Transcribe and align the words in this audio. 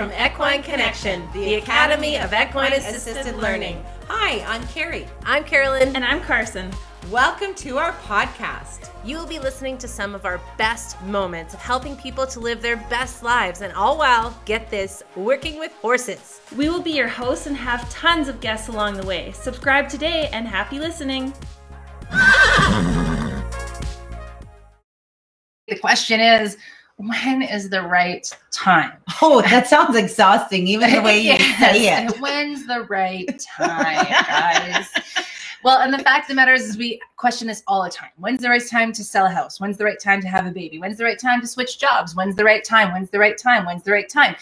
from 0.00 0.10
Equine 0.12 0.62
Connection, 0.62 1.28
the 1.34 1.56
Academy 1.56 2.16
of 2.16 2.32
Equine 2.32 2.72
Assisted 2.72 3.36
Learning. 3.36 3.84
Hi, 4.08 4.42
I'm 4.46 4.66
Carrie. 4.68 5.06
I'm 5.26 5.44
Carolyn. 5.44 5.94
And 5.94 6.02
I'm 6.02 6.22
Carson. 6.22 6.70
Welcome 7.10 7.54
to 7.56 7.76
our 7.76 7.92
podcast. 7.92 8.88
You 9.04 9.18
will 9.18 9.26
be 9.26 9.38
listening 9.38 9.76
to 9.76 9.86
some 9.86 10.14
of 10.14 10.24
our 10.24 10.40
best 10.56 10.98
moments 11.02 11.52
of 11.52 11.60
helping 11.60 11.96
people 11.96 12.26
to 12.28 12.40
live 12.40 12.62
their 12.62 12.78
best 12.88 13.22
lives, 13.22 13.60
and 13.60 13.74
all 13.74 13.98
while, 13.98 14.34
get 14.46 14.70
this, 14.70 15.02
working 15.16 15.58
with 15.58 15.72
horses. 15.82 16.40
We 16.56 16.70
will 16.70 16.80
be 16.80 16.92
your 16.92 17.06
hosts 17.06 17.46
and 17.46 17.54
have 17.54 17.86
tons 17.90 18.28
of 18.28 18.40
guests 18.40 18.68
along 18.68 18.96
the 18.96 19.06
way. 19.06 19.32
Subscribe 19.32 19.90
today 19.90 20.30
and 20.32 20.48
happy 20.48 20.78
listening. 20.78 21.34
The 25.68 25.78
question 25.78 26.20
is, 26.20 26.56
when 27.08 27.42
is 27.42 27.70
the 27.70 27.82
right 27.82 28.26
time? 28.50 28.92
Oh, 29.22 29.40
that 29.42 29.66
sounds 29.66 29.96
exhausting, 29.96 30.66
even 30.66 30.92
the 30.92 31.00
way 31.02 31.18
you 31.18 31.32
Yes. 31.32 31.58
say 31.60 32.04
it. 32.04 32.20
When's 32.20 32.66
the 32.66 32.82
right 32.82 33.26
time, 33.56 34.06
guys? 34.10 34.86
well, 35.64 35.80
and 35.80 35.92
the 35.94 35.98
fact 35.98 36.24
of 36.24 36.28
the 36.28 36.34
matter 36.34 36.52
is, 36.52 36.62
is, 36.70 36.76
we 36.76 37.00
question 37.16 37.48
this 37.48 37.62
all 37.66 37.82
the 37.82 37.90
time. 37.90 38.10
When's 38.16 38.40
the 38.42 38.48
right 38.48 38.66
time 38.66 38.92
to 38.92 39.02
sell 39.04 39.26
a 39.26 39.30
house? 39.30 39.60
When's 39.60 39.76
the 39.78 39.84
right 39.84 39.98
time 40.00 40.20
to 40.20 40.28
have 40.28 40.46
a 40.46 40.50
baby? 40.50 40.78
When's 40.78 40.98
the 40.98 41.04
right 41.04 41.18
time 41.18 41.40
to 41.40 41.46
switch 41.46 41.78
jobs? 41.78 42.14
When's 42.14 42.36
the 42.36 42.44
right 42.44 42.64
time? 42.64 42.92
When's 42.92 43.10
the 43.10 43.18
right 43.18 43.36
time? 43.38 43.64
When's 43.66 43.82
the 43.82 43.92
right 43.92 44.08
time? 44.08 44.36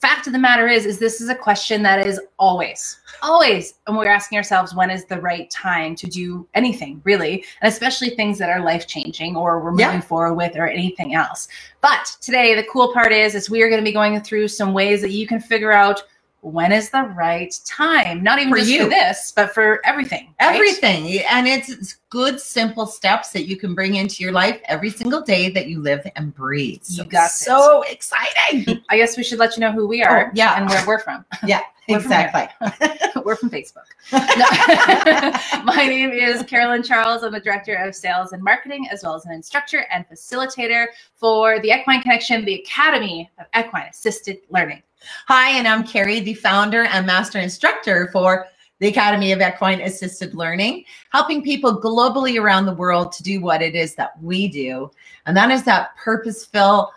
Fact 0.00 0.26
of 0.26 0.32
the 0.32 0.38
matter 0.38 0.68
is, 0.68 0.84
is 0.84 0.98
this 0.98 1.20
is 1.20 1.28
a 1.28 1.34
question 1.34 1.82
that 1.82 2.06
is 2.06 2.20
always, 2.38 2.98
always, 3.22 3.74
and 3.86 3.96
we're 3.96 4.08
asking 4.08 4.36
ourselves, 4.36 4.74
when 4.74 4.90
is 4.90 5.04
the 5.04 5.20
right 5.20 5.48
time 5.50 5.94
to 5.96 6.06
do 6.06 6.46
anything, 6.54 7.00
really, 7.04 7.44
and 7.62 7.72
especially 7.72 8.10
things 8.10 8.36
that 8.38 8.50
are 8.50 8.60
life 8.60 8.86
changing 8.86 9.36
or 9.36 9.60
we're 9.60 9.70
moving 9.70 9.86
Yeah. 9.86 10.00
forward 10.00 10.34
with 10.34 10.56
or 10.56 10.66
anything 10.66 11.14
else. 11.14 11.48
But 11.80 12.16
today, 12.20 12.54
the 12.54 12.64
cool 12.64 12.92
part 12.92 13.12
is, 13.12 13.34
is 13.34 13.48
we 13.48 13.62
are 13.62 13.68
going 13.68 13.80
to 13.80 13.84
be 13.84 13.92
going 13.92 14.20
through 14.20 14.48
some 14.48 14.74
ways 14.74 15.00
that 15.02 15.12
you 15.12 15.26
can 15.26 15.40
figure 15.40 15.72
out 15.72 16.02
when 16.42 16.70
is 16.72 16.90
the 16.90 17.02
right 17.16 17.58
time. 17.64 18.22
Not 18.22 18.38
even 18.38 18.52
For 18.52 18.58
just 18.58 18.70
you. 18.70 18.84
for 18.84 18.90
this, 18.90 19.32
but 19.34 19.52
for 19.52 19.80
everything. 19.84 20.34
right? 20.40 20.54
Everything. 20.54 21.20
And 21.30 21.46
it's, 21.48 21.68
it's 21.68 21.96
good, 22.10 22.40
simple 22.40 22.86
steps 22.86 23.30
that 23.32 23.46
you 23.46 23.56
can 23.56 23.74
bring 23.74 23.96
into 23.96 24.22
your 24.22 24.32
life 24.32 24.60
every 24.66 24.90
single 24.90 25.22
day 25.22 25.50
that 25.50 25.66
you 25.66 25.80
live 25.80 26.06
and 26.14 26.34
breathe. 26.34 26.82
You 26.86 27.04
got 27.04 27.30
so 27.30 27.82
exciting. 27.82 28.80
I 28.88 28.96
guess 28.96 29.16
we 29.16 29.24
should 29.24 29.38
let 29.40 29.56
you 29.56 29.60
know 29.60 29.72
who 29.72 29.86
we 29.88 30.02
are 30.02 30.28
Oh, 30.28 30.30
yeah. 30.34 30.60
and 30.60 30.68
where 30.68 30.86
we're 30.86 31.00
from. 31.00 31.24
Yeah, 31.46 31.60
We're 31.88 32.00
from 32.00 32.12
exactly. 32.12 33.22
we're 33.24 33.36
from 33.36 33.50
Facebook. 33.50 33.86
No. 34.12 35.62
My 35.64 35.86
name 35.86 36.10
is 36.10 36.42
Carolyn 36.44 36.82
Charles. 36.82 37.22
I'm 37.24 37.32
the 37.32 37.40
Director 37.40 37.74
of 37.74 37.94
Sales 37.94 38.32
and 38.32 38.42
Marketing, 38.42 38.88
as 38.90 39.02
well 39.02 39.14
as 39.14 39.26
an 39.26 39.32
instructor 39.32 39.84
and 39.90 40.08
facilitator 40.08 40.86
for 41.16 41.60
the 41.60 41.70
Equine 41.72 42.02
Connection, 42.02 42.44
the 42.44 42.54
Academy 42.54 43.30
of 43.38 43.46
Equine 43.58 43.86
Assisted 43.90 44.38
Learning. 44.50 44.82
Hi, 45.28 45.50
and 45.50 45.68
I'm 45.68 45.84
Carrie, 45.84 46.20
the 46.20 46.34
founder 46.34 46.84
and 46.84 47.06
master 47.06 47.38
instructor 47.38 48.08
for 48.12 48.46
the 48.78 48.88
Academy 48.88 49.32
of 49.32 49.40
Equine 49.40 49.80
Assisted 49.80 50.34
Learning, 50.34 50.84
helping 51.10 51.42
people 51.42 51.80
globally 51.80 52.40
around 52.40 52.66
the 52.66 52.74
world 52.74 53.12
to 53.12 53.22
do 53.22 53.40
what 53.40 53.62
it 53.62 53.74
is 53.74 53.94
that 53.94 54.20
we 54.22 54.48
do. 54.48 54.90
And 55.24 55.36
that 55.36 55.50
is 55.50 55.62
that 55.64 55.96
purposeful, 55.96 56.92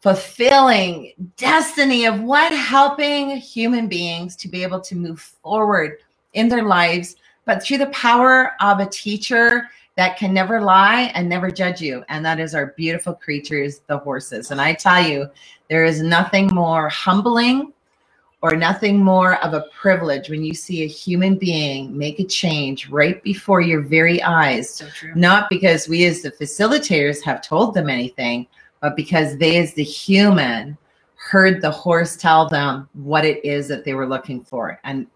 fulfilling 0.00 1.12
destiny 1.36 2.06
of 2.06 2.20
what 2.20 2.52
helping 2.52 3.36
human 3.36 3.86
beings 3.86 4.34
to 4.36 4.48
be 4.48 4.62
able 4.62 4.80
to 4.80 4.96
move 4.96 5.20
forward 5.20 5.98
in 6.32 6.48
their 6.48 6.64
lives, 6.64 7.16
but 7.44 7.62
through 7.62 7.78
the 7.78 7.86
power 7.86 8.52
of 8.60 8.80
a 8.80 8.86
teacher 8.86 9.68
that 10.02 10.16
can 10.16 10.34
never 10.34 10.60
lie 10.60 11.12
and 11.14 11.28
never 11.28 11.48
judge 11.48 11.80
you. 11.80 12.02
And 12.08 12.24
that 12.24 12.40
is 12.40 12.56
our 12.56 12.74
beautiful 12.76 13.14
creatures, 13.14 13.82
the 13.86 13.98
horses. 13.98 14.50
And 14.50 14.60
I 14.60 14.74
tell 14.74 15.00
you, 15.00 15.28
there 15.70 15.84
is 15.84 16.02
nothing 16.02 16.48
more 16.48 16.88
humbling 16.88 17.72
or 18.40 18.56
nothing 18.56 19.00
more 19.00 19.36
of 19.44 19.54
a 19.54 19.66
privilege 19.80 20.28
when 20.28 20.42
you 20.42 20.54
see 20.54 20.82
a 20.82 20.88
human 20.88 21.36
being 21.36 21.96
make 21.96 22.18
a 22.18 22.24
change 22.24 22.88
right 22.88 23.22
before 23.22 23.60
your 23.60 23.80
very 23.80 24.20
eyes. 24.24 24.74
So 24.74 24.88
true. 24.88 25.12
Not 25.14 25.48
because 25.48 25.86
we, 25.86 26.04
as 26.06 26.22
the 26.22 26.32
facilitators, 26.32 27.22
have 27.22 27.40
told 27.40 27.72
them 27.72 27.88
anything, 27.88 28.48
but 28.80 28.96
because 28.96 29.38
they, 29.38 29.58
as 29.58 29.72
the 29.74 29.84
human, 29.84 30.76
heard 31.32 31.62
the 31.62 31.70
horse 31.70 32.14
tell 32.14 32.46
them 32.46 32.86
what 32.92 33.24
it 33.24 33.42
is 33.42 33.66
that 33.66 33.86
they 33.86 33.94
were 33.94 34.06
looking 34.06 34.44
for. 34.44 34.78
And 34.84 35.06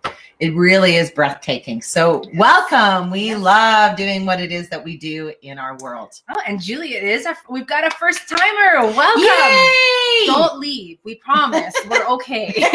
it 0.41 0.55
really 0.55 0.97
is 0.97 1.11
breathtaking. 1.11 1.83
So, 1.83 2.25
welcome. 2.33 3.11
We 3.11 3.35
love 3.35 3.99
doing 3.99 4.25
what 4.25 4.41
it 4.41 4.51
is 4.51 4.71
that 4.71 4.83
we 4.83 4.97
do 4.97 5.35
in 5.43 5.59
our 5.59 5.77
world. 5.83 6.23
Oh, 6.31 6.41
and 6.47 6.59
Julie, 6.59 6.95
it 6.95 7.05
is. 7.05 7.27
Our, 7.27 7.37
we've 7.51 7.67
got 7.67 7.87
a 7.87 7.91
first 7.91 8.31
timer. 8.31 8.87
Welcome. 8.97 9.25
Yay! 9.25 10.25
Don't 10.25 10.59
leave. 10.59 10.99
We 11.05 11.17
promise. 11.17 11.75
We're 11.87 12.07
okay. 12.07 12.49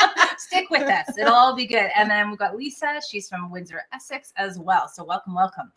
Stick 0.38 0.70
with 0.70 0.82
us. 0.82 1.18
It'll 1.18 1.34
all 1.34 1.56
be 1.56 1.66
good. 1.66 1.90
And 1.96 2.08
then 2.08 2.30
we've 2.30 2.38
got 2.38 2.54
Lisa. 2.54 3.00
She's 3.10 3.28
from 3.28 3.50
Windsor, 3.50 3.82
Essex 3.92 4.32
as 4.36 4.60
well. 4.60 4.86
So 4.86 5.02
welcome, 5.02 5.34
welcome. 5.34 5.72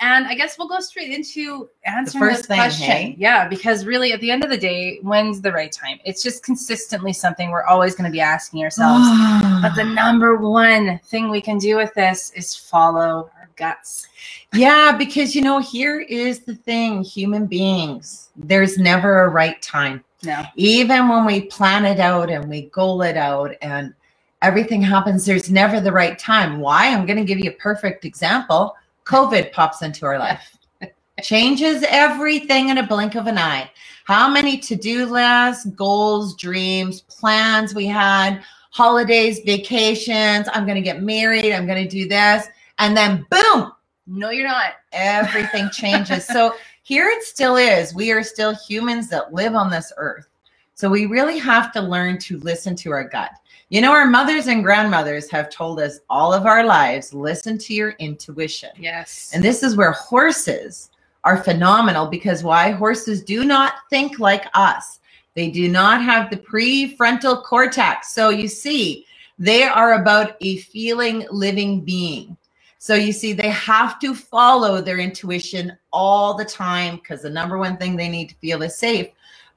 And 0.00 0.26
I 0.26 0.34
guess 0.34 0.58
we'll 0.58 0.68
go 0.68 0.80
straight 0.80 1.10
into 1.10 1.68
answering 1.84 2.24
first 2.24 2.40
this 2.40 2.46
thing, 2.46 2.58
question. 2.58 2.86
hey? 2.86 3.14
Yeah, 3.18 3.46
because 3.46 3.86
really 3.86 4.12
at 4.12 4.20
the 4.20 4.30
end 4.30 4.42
of 4.42 4.50
the 4.50 4.58
day, 4.58 4.98
when's 5.02 5.40
the 5.40 5.52
right 5.52 5.70
time? 5.70 5.98
It's 6.04 6.22
just 6.22 6.42
consistently 6.42 7.12
something 7.12 7.50
we're 7.50 7.64
always 7.64 7.94
going 7.94 8.10
to 8.10 8.12
be 8.12 8.20
asking 8.20 8.62
ourselves. 8.62 9.06
but 9.62 9.74
the 9.74 9.84
number 9.84 10.36
one 10.36 10.98
thing 11.04 11.30
we 11.30 11.40
can 11.40 11.58
do 11.58 11.76
with 11.76 11.94
this 11.94 12.32
is 12.32 12.56
follow 12.56 13.30
our 13.38 13.48
guts. 13.56 14.08
Yeah, 14.52 14.96
because 14.96 15.34
you 15.34 15.42
know, 15.42 15.60
here 15.60 16.00
is 16.00 16.40
the 16.40 16.56
thing 16.56 17.02
human 17.02 17.46
beings, 17.46 18.30
there's 18.36 18.78
never 18.78 19.22
a 19.22 19.28
right 19.28 19.60
time. 19.62 20.02
No. 20.24 20.42
Even 20.56 21.08
when 21.08 21.24
we 21.24 21.42
plan 21.42 21.84
it 21.84 22.00
out 22.00 22.30
and 22.30 22.48
we 22.48 22.62
goal 22.70 23.02
it 23.02 23.16
out 23.16 23.54
and 23.62 23.94
everything 24.42 24.82
happens, 24.82 25.24
there's 25.24 25.50
never 25.50 25.80
the 25.80 25.92
right 25.92 26.18
time. 26.18 26.58
Why? 26.60 26.88
I'm 26.88 27.06
going 27.06 27.18
to 27.18 27.24
give 27.24 27.38
you 27.38 27.50
a 27.50 27.54
perfect 27.54 28.04
example. 28.04 28.74
COVID 29.04 29.52
pops 29.52 29.82
into 29.82 30.06
our 30.06 30.18
life, 30.18 30.56
changes 31.22 31.84
everything 31.88 32.68
in 32.70 32.78
a 32.78 32.86
blink 32.86 33.14
of 33.14 33.26
an 33.26 33.38
eye. 33.38 33.70
How 34.04 34.28
many 34.28 34.58
to 34.58 34.76
do 34.76 35.06
lists, 35.06 35.66
goals, 35.66 36.36
dreams, 36.36 37.02
plans 37.02 37.74
we 37.74 37.86
had, 37.86 38.42
holidays, 38.70 39.40
vacations? 39.46 40.48
I'm 40.52 40.64
going 40.66 40.76
to 40.76 40.82
get 40.82 41.02
married. 41.02 41.52
I'm 41.52 41.66
going 41.66 41.82
to 41.82 41.88
do 41.88 42.08
this. 42.08 42.46
And 42.78 42.96
then 42.96 43.26
boom, 43.30 43.72
No, 44.06 44.30
you're 44.30 44.46
not. 44.48 44.72
everything 44.92 45.70
changes. 45.72 46.26
So 46.26 46.54
here 46.82 47.08
it 47.08 47.22
still 47.22 47.56
is. 47.56 47.94
We 47.94 48.10
are 48.12 48.22
still 48.22 48.54
humans 48.54 49.08
that 49.08 49.32
live 49.32 49.54
on 49.54 49.70
this 49.70 49.92
earth. 49.96 50.28
So 50.74 50.90
we 50.90 51.06
really 51.06 51.38
have 51.38 51.72
to 51.72 51.80
learn 51.80 52.18
to 52.18 52.38
listen 52.40 52.74
to 52.76 52.90
our 52.90 53.08
gut. 53.08 53.30
You 53.70 53.80
know, 53.80 53.92
our 53.92 54.06
mothers 54.06 54.46
and 54.46 54.62
grandmothers 54.62 55.30
have 55.30 55.50
told 55.50 55.80
us 55.80 56.00
all 56.10 56.32
of 56.32 56.46
our 56.46 56.64
lives 56.64 57.14
listen 57.14 57.58
to 57.58 57.74
your 57.74 57.90
intuition. 57.92 58.70
Yes. 58.78 59.30
And 59.34 59.42
this 59.42 59.62
is 59.62 59.74
where 59.74 59.92
horses 59.92 60.90
are 61.24 61.42
phenomenal 61.42 62.06
because 62.06 62.44
why? 62.44 62.70
Horses 62.70 63.22
do 63.22 63.44
not 63.44 63.74
think 63.88 64.18
like 64.18 64.44
us. 64.54 65.00
They 65.34 65.50
do 65.50 65.68
not 65.68 66.02
have 66.02 66.30
the 66.30 66.36
prefrontal 66.36 67.42
cortex. 67.42 68.12
So 68.12 68.28
you 68.28 68.48
see, 68.48 69.06
they 69.38 69.64
are 69.64 69.94
about 69.94 70.36
a 70.40 70.58
feeling 70.58 71.26
living 71.30 71.80
being. 71.80 72.36
So 72.78 72.94
you 72.94 73.12
see, 73.12 73.32
they 73.32 73.48
have 73.48 73.98
to 74.00 74.14
follow 74.14 74.82
their 74.82 74.98
intuition 74.98 75.76
all 75.90 76.34
the 76.34 76.44
time 76.44 76.96
because 76.96 77.22
the 77.22 77.30
number 77.30 77.56
one 77.56 77.78
thing 77.78 77.96
they 77.96 78.10
need 78.10 78.28
to 78.28 78.34
feel 78.36 78.62
is 78.62 78.76
safe. 78.76 79.08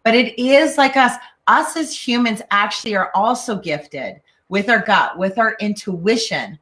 But 0.03 0.15
it 0.15 0.39
is 0.39 0.77
like 0.77 0.95
us. 0.95 1.13
Us 1.47 1.77
as 1.77 1.95
humans 1.95 2.41
actually 2.51 2.95
are 2.95 3.11
also 3.15 3.57
gifted 3.57 4.21
with 4.49 4.69
our 4.69 4.79
gut, 4.79 5.17
with 5.17 5.37
our 5.37 5.55
intuition. 5.59 6.57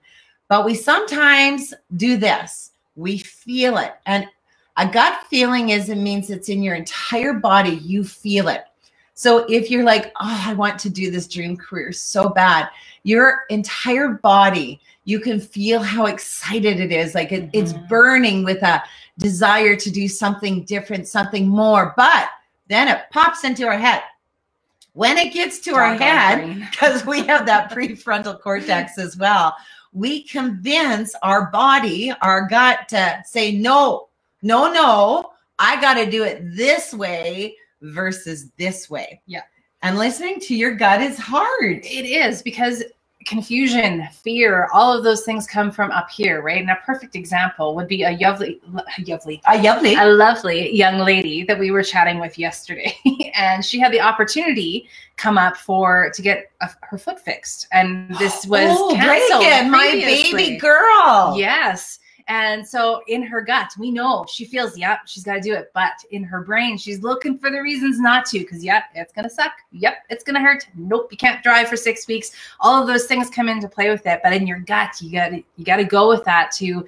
But 0.48 0.66
we 0.66 0.76
sometimes 0.76 1.74
do 1.98 2.18
this. 2.18 2.72
We 2.96 3.18
feel 3.18 3.78
it. 3.78 3.96
And 4.06 4.28
a 4.78 4.88
gut 4.88 5.26
feeling 5.30 5.70
is 5.70 5.90
it 5.90 5.98
means 5.98 6.30
it's 6.30 6.50
in 6.50 6.62
your 6.62 6.76
entire 6.76 7.34
body. 7.34 7.76
You 7.78 8.04
feel 8.04 8.48
it. 8.48 8.66
So 9.14 9.46
if 9.50 9.72
you're 9.72 9.84
like, 9.86 10.08
oh, 10.20 10.44
I 10.46 10.54
want 10.54 10.78
to 10.80 10.90
do 10.90 11.10
this 11.10 11.28
dream 11.28 11.56
career 11.56 11.94
so 11.94 12.30
bad, 12.30 12.70
your 13.04 13.44
entire 13.50 14.10
body, 14.10 14.82
you 15.06 15.20
can 15.20 15.40
feel 15.40 15.82
how 15.82 16.08
excited 16.08 16.80
it 16.80 16.92
is. 16.92 17.16
Like 17.16 17.32
it, 17.32 17.50
it's 17.54 17.74
Mhm. 17.74 17.88
burning 17.88 18.44
with 18.44 18.62
a 18.64 18.84
desire 19.18 19.76
to 19.78 19.90
do 19.90 20.08
something 20.10 20.64
different, 20.66 21.08
something 21.08 21.48
more. 21.48 21.94
But 21.96 22.30
then 22.68 22.88
it 22.90 23.04
pops 23.12 23.46
into 23.46 23.66
our 23.66 23.78
head. 23.78 24.02
When 24.96 25.18
it 25.18 25.34
gets 25.34 25.60
to 25.60 25.76
our 25.76 25.96
head, 25.96 26.70
because 26.72 27.06
we 27.06 27.22
have 27.28 27.46
that 27.48 27.70
prefrontal 27.74 28.40
cortex 28.40 28.98
as 28.98 29.18
well, 29.18 29.54
we 29.92 30.24
convince 30.24 31.14
our 31.22 31.52
body, 31.52 32.14
our 32.22 32.48
gut 32.48 32.88
to 32.90 33.22
say, 33.26 33.52
no, 33.52 34.08
no, 34.42 34.72
no, 34.72 35.32
I 35.60 35.80
got 35.82 35.96
to 35.96 36.10
do 36.10 36.24
it 36.24 36.56
this 36.56 36.94
way 36.94 37.58
versus 37.82 38.52
this 38.58 38.90
way. 38.90 39.22
Yeah. 39.26 39.44
And 39.82 39.98
listening 39.98 40.40
to 40.40 40.56
your 40.56 40.76
gut 40.76 41.02
is 41.02 41.20
hard. 41.20 41.82
It 41.84 42.06
is 42.06 42.42
because 42.42 42.82
confusion, 43.26 44.08
fear, 44.12 44.70
all 44.74 44.96
of 44.96 45.04
those 45.04 45.24
things 45.24 45.48
come 45.48 45.72
from 45.72 45.92
up 45.92 46.10
here, 46.10 46.42
right? 46.42 46.62
And 46.62 46.70
a 46.70 46.78
perfect 46.86 47.16
example 47.16 47.76
would 47.76 47.88
be 47.88 48.04
a 48.04 48.12
lovely, 48.12 48.62
lovely, 49.08 49.42
A 49.48 49.62
lovely. 49.62 49.96
a 49.96 50.06
lovely 50.06 50.76
young 50.76 51.00
lady 51.00 51.44
that 51.44 51.58
we 51.58 51.72
were 51.72 51.84
chatting 51.84 52.20
with 52.20 52.38
yesterday, 52.38 52.96
and 53.36 53.66
she 53.66 53.80
had 53.80 53.92
the 53.92 54.02
opportunity 54.02 54.88
come 55.18 55.38
up 55.38 55.58
for 55.58 56.12
to 56.14 56.22
get 56.22 56.52
a, 56.62 56.70
her 56.82 56.98
foot 56.98 57.20
fixed, 57.20 57.68
and 57.72 58.16
this 58.18 58.46
was 58.48 58.70
oh, 58.70 58.94
canceled 58.96 59.42
Reagan, 59.42 59.72
my 59.72 59.92
baby 59.92 60.58
girl. 60.58 61.36
Yes. 61.38 62.00
And 62.28 62.68
so 62.68 63.02
in 63.08 63.22
her 63.24 63.42
gut, 63.42 63.72
we 63.78 63.92
know 63.92 64.26
she 64.28 64.46
feels, 64.46 64.78
yep, 64.78 65.02
she's 65.06 65.24
got 65.24 65.36
to 65.36 65.42
do 65.42 65.54
it. 65.54 65.72
But 65.74 65.94
in 66.10 66.24
her 66.24 66.42
brain, 66.42 66.78
she's 66.78 67.04
looking 67.04 67.38
for 67.38 67.52
the 67.52 67.62
reasons 67.62 68.00
not 68.00 68.26
to 68.28 68.40
because, 68.40 68.64
yep, 68.64 68.86
it's 68.96 69.14
going 69.14 69.26
to 69.26 69.30
suck. 69.30 69.52
Yep, 69.72 69.98
it's 70.10 70.24
going 70.24 70.34
to 70.34 70.40
hurt. 70.40 70.68
Nope, 70.76 71.10
you 71.12 71.18
can't 71.18 71.44
drive 71.44 71.68
for 71.68 71.78
six 71.78 72.08
weeks. 72.08 72.32
All 72.60 72.82
of 72.82 72.88
those 72.88 73.06
things 73.06 73.30
come 73.30 73.48
into 73.48 73.68
play 73.68 73.90
with 73.90 74.06
it. 74.08 74.22
But 74.24 74.34
in 74.34 74.48
your 74.48 74.60
gut, 74.60 75.00
you 75.02 75.12
got 75.12 75.30
to 75.30 75.44
you 75.56 75.66
got 75.66 75.78
to 75.78 75.84
go 75.84 76.10
with 76.10 76.24
that 76.26 76.52
to 76.54 76.86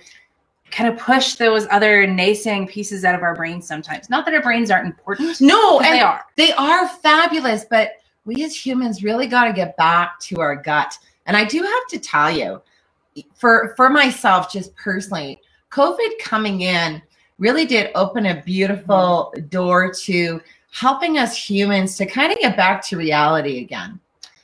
kind 0.72 0.92
of 0.92 1.00
push 1.00 1.36
those 1.36 1.68
other 1.70 2.08
naysaying 2.08 2.68
pieces 2.68 3.06
out 3.06 3.16
of 3.16 3.22
our 3.22 3.36
brains 3.36 3.68
sometimes. 3.68 4.10
Not 4.10 4.26
that 4.26 4.34
our 4.34 4.42
brains 4.42 4.72
aren't 4.72 4.88
important. 4.88 5.40
No, 5.48 5.80
and 5.80 5.94
they 5.94 6.02
are. 6.02 6.26
They 6.36 6.52
are 6.54 6.88
fabulous, 6.88 7.66
but 7.70 7.92
we 8.26 8.44
as 8.44 8.54
humans 8.54 9.04
really 9.04 9.28
got 9.28 9.46
to 9.46 9.54
get 9.54 9.78
back 9.78 10.20
to 10.22 10.42
our 10.42 10.56
gut. 10.56 10.98
And 11.26 11.38
I 11.38 11.46
do 11.46 11.62
have 11.62 11.88
to 11.90 12.00
tell 12.00 12.32
you, 12.32 12.62
for 13.36 13.74
for 13.76 13.90
myself, 13.90 14.52
just 14.52 14.76
personally, 14.76 15.40
COVID 15.72 16.20
coming 16.20 16.62
in 16.62 17.02
really 17.40 17.66
did 17.66 17.92
open 17.96 18.28
a 18.28 18.42
beautiful 18.44 19.34
door 19.50 19.92
to 19.94 20.42
helping 20.72 21.18
us 21.18 21.36
humans 21.36 21.98
to 21.98 22.06
kind 22.06 22.32
of 22.32 22.40
get 22.40 22.58
back 22.58 22.84
to 22.88 22.98
reality 22.98 23.60
again. 23.62 24.00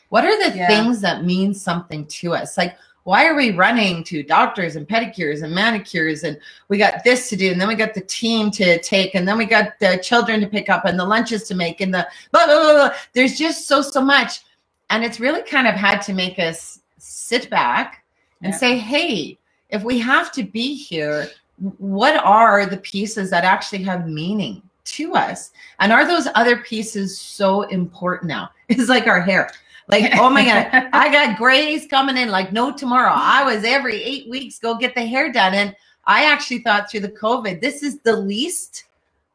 What 0.10 0.26
are 0.26 0.38
the 0.50 0.56
Yeah. 0.56 0.68
things 0.68 1.02
that 1.02 1.24
mean 1.24 1.54
something 1.54 2.06
to 2.06 2.34
us? 2.34 2.58
Like 2.58 2.76
why 3.04 3.26
are 3.28 3.36
we 3.36 3.52
running 3.52 4.04
to 4.06 4.24
doctors 4.24 4.76
and 4.76 4.88
pedicures 4.88 5.44
and 5.44 5.54
manicures 5.54 6.24
and 6.24 6.40
we 6.70 6.78
got 6.78 7.04
this 7.04 7.30
to 7.30 7.36
do 7.36 7.52
and 7.52 7.60
then 7.60 7.68
we 7.68 7.76
got 7.76 7.94
the 7.94 8.02
team 8.02 8.50
to 8.52 8.82
take 8.82 9.14
and 9.16 9.28
then 9.28 9.38
we 9.38 9.46
got 9.46 9.78
the 9.80 9.98
children 9.98 10.40
to 10.40 10.48
pick 10.48 10.70
up 10.70 10.86
and 10.86 10.98
the 10.98 11.06
lunches 11.06 11.44
to 11.44 11.56
make 11.56 11.82
and 11.82 11.94
the 11.94 12.08
blah 12.32 12.46
blah 12.46 12.60
blah, 12.62 12.74
blah. 12.74 12.92
there's 13.14 13.38
just 13.38 13.68
so 13.68 13.82
so 13.82 14.02
much 14.02 14.42
and 14.90 15.04
it's 15.04 15.20
really 15.20 15.42
kind 15.44 15.68
of 15.68 15.76
had 15.76 16.00
to 16.00 16.14
make 16.14 16.40
us 16.40 16.80
sit 16.98 17.50
back 17.50 18.03
and 18.44 18.54
Yeah. 18.54 18.58
say 18.60 18.78
hey 18.78 19.38
if 19.70 19.84
we 19.84 19.98
have 20.00 20.32
to 20.34 20.44
be 20.44 20.76
here 20.76 21.30
what 21.78 22.24
are 22.24 22.66
the 22.66 22.78
pieces 22.78 23.30
that 23.32 23.44
actually 23.44 23.84
have 23.84 24.08
meaning 24.08 24.62
to 24.86 25.14
us 25.16 25.52
and 25.80 25.92
are 25.92 26.06
those 26.06 26.28
other 26.36 26.58
pieces 26.58 27.18
so 27.20 27.64
important 27.64 28.28
now 28.30 28.50
it's 28.70 28.90
like 28.90 29.08
our 29.08 29.22
hair 29.22 29.50
like 29.88 30.14
oh 30.18 30.30
my 30.30 30.46
god 30.46 30.90
I 30.94 31.12
got 31.12 31.38
grays 31.38 31.88
coming 31.88 32.18
in 32.18 32.30
like 32.30 32.54
no 32.54 32.72
tomorrow. 32.72 33.12
I 33.14 33.44
was 33.44 33.64
every 33.64 34.02
eight 34.02 34.30
weeks 34.30 34.60
go 34.60 34.76
get 34.76 34.96
the 34.96 35.06
hair 35.06 35.32
done. 35.32 35.54
And 35.54 35.76
I 36.06 36.26
actually 36.26 36.60
thought 36.60 36.90
through 36.90 37.02
the 37.02 37.10
COVID, 37.12 37.60
this 37.62 37.84
is 37.84 38.00
the 38.00 38.16
least 38.16 38.86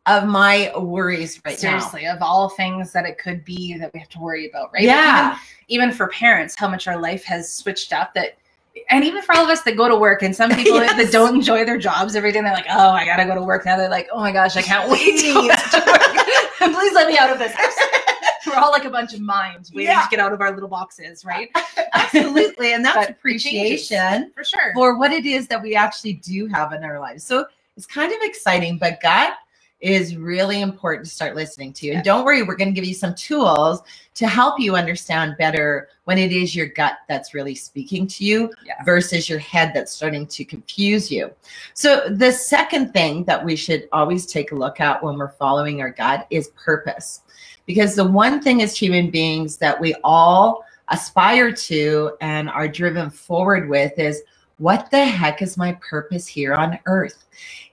of 0.06 0.26
my 0.26 0.72
worries 0.78 1.40
right 1.44 1.62
now. 1.62 1.78
Seriously, 1.78 2.06
of 2.06 2.22
all 2.22 2.48
things 2.48 2.92
that 2.92 3.04
it 3.04 3.18
could 3.18 3.44
be 3.44 3.76
that 3.76 3.92
we 3.92 4.00
have 4.00 4.08
to 4.10 4.18
worry 4.20 4.48
about, 4.48 4.72
right? 4.72 4.82
Yeah. 4.82 5.36
even, 5.68 5.86
even 5.86 5.94
for 5.94 6.08
parents, 6.08 6.54
how 6.56 6.68
much 6.68 6.88
our 6.88 6.98
life 7.00 7.24
has 7.24 7.52
switched 7.52 7.92
up 7.92 8.14
that 8.14 8.38
and 8.90 9.04
even 9.04 9.22
for 9.22 9.34
all 9.34 9.44
of 9.44 9.50
us 9.50 9.62
that 9.62 9.76
go 9.76 9.88
to 9.88 9.96
work 9.96 10.22
and 10.22 10.34
some 10.34 10.50
people 10.50 10.78
that 10.78 11.08
don't 11.12 11.34
enjoy 11.36 11.64
their 11.64 11.78
jobs 11.78 12.14
every 12.16 12.32
day, 12.32 12.40
they're 12.40 12.52
like, 12.52 12.66
oh, 12.70 12.90
I 12.90 13.04
gotta 13.04 13.24
go 13.24 13.34
to 13.34 13.42
work 13.42 13.64
now. 13.64 13.76
They're 13.76 13.88
like, 13.90 14.08
oh 14.12 14.20
my 14.20 14.32
gosh, 14.32 14.56
I 14.56 14.62
can't 14.62 14.90
wait 14.90 15.20
to 15.20 15.32
go 15.34 15.42
to 15.42 15.84
work. 15.86 16.26
Please 16.74 16.92
let 16.94 17.08
me 17.08 17.16
out 17.18 17.30
of 17.30 17.38
this. 17.38 17.54
We're 18.46 18.56
all 18.56 18.70
like 18.70 18.84
a 18.84 18.90
bunch 18.90 19.12
of 19.14 19.20
mimes 19.20 19.72
waiting 19.72 19.90
Yeah. 19.90 20.02
to 20.02 20.08
get 20.10 20.20
out 20.20 20.32
of 20.32 20.40
our 20.40 20.52
little 20.52 20.68
boxes, 20.68 21.24
right? 21.24 21.50
Absolutely. 21.92 22.72
And 22.72 22.84
that's 22.84 23.10
appreciation 23.10 24.32
For 24.34 24.42
sure. 24.44 24.72
for 24.74 24.98
what 24.98 25.12
it 25.12 25.26
is 25.26 25.46
that 25.48 25.62
we 25.62 25.74
actually 25.74 26.14
do 26.14 26.46
have 26.46 26.72
in 26.72 26.82
our 26.82 26.98
lives. 26.98 27.24
So 27.24 27.44
it's 27.76 27.86
kind 27.86 28.10
of 28.12 28.18
exciting, 28.22 28.78
but 28.78 29.00
gut 29.00 29.34
is 29.80 30.16
really 30.16 30.60
important 30.60 31.06
to 31.06 31.10
start 31.10 31.36
listening 31.36 31.72
to. 31.72 31.90
And 31.90 32.04
don't 32.04 32.24
worry, 32.24 32.42
we're 32.42 32.56
going 32.56 32.68
to 32.68 32.74
give 32.74 32.84
you 32.84 32.94
some 32.94 33.14
tools 33.14 33.80
to 34.14 34.26
help 34.26 34.58
you 34.58 34.74
understand 34.74 35.36
better 35.38 35.88
when 36.04 36.18
it 36.18 36.32
is 36.32 36.54
your 36.54 36.66
gut 36.66 36.94
that's 37.08 37.32
really 37.32 37.54
speaking 37.54 38.06
to 38.08 38.24
you 38.24 38.52
Yeah. 38.64 38.82
versus 38.84 39.28
your 39.28 39.38
head 39.38 39.70
that's 39.74 39.92
starting 39.92 40.26
to 40.26 40.44
confuse 40.44 41.12
you. 41.12 41.30
So 41.74 42.08
the 42.08 42.32
second 42.32 42.92
thing 42.92 43.24
that 43.24 43.44
we 43.44 43.54
should 43.54 43.88
always 43.92 44.26
take 44.26 44.50
a 44.50 44.56
look 44.56 44.80
at 44.80 45.02
when 45.02 45.16
we're 45.16 45.28
following 45.28 45.80
our 45.80 45.90
gut 45.90 46.26
is 46.30 46.48
purpose. 46.48 47.20
Because 47.64 47.94
the 47.94 48.04
one 48.04 48.42
thing 48.42 48.62
as 48.62 48.76
human 48.76 49.10
beings 49.10 49.58
that 49.58 49.80
we 49.80 49.94
all 50.02 50.64
aspire 50.88 51.52
to 51.52 52.16
and 52.20 52.48
are 52.50 52.66
driven 52.66 53.10
forward 53.10 53.68
with 53.68 53.96
is 53.98 54.22
what 54.56 54.90
the 54.90 55.04
heck 55.04 55.40
is 55.42 55.56
my 55.56 55.72
purpose 55.74 56.26
here 56.26 56.54
on 56.54 56.78
earth? 56.86 57.26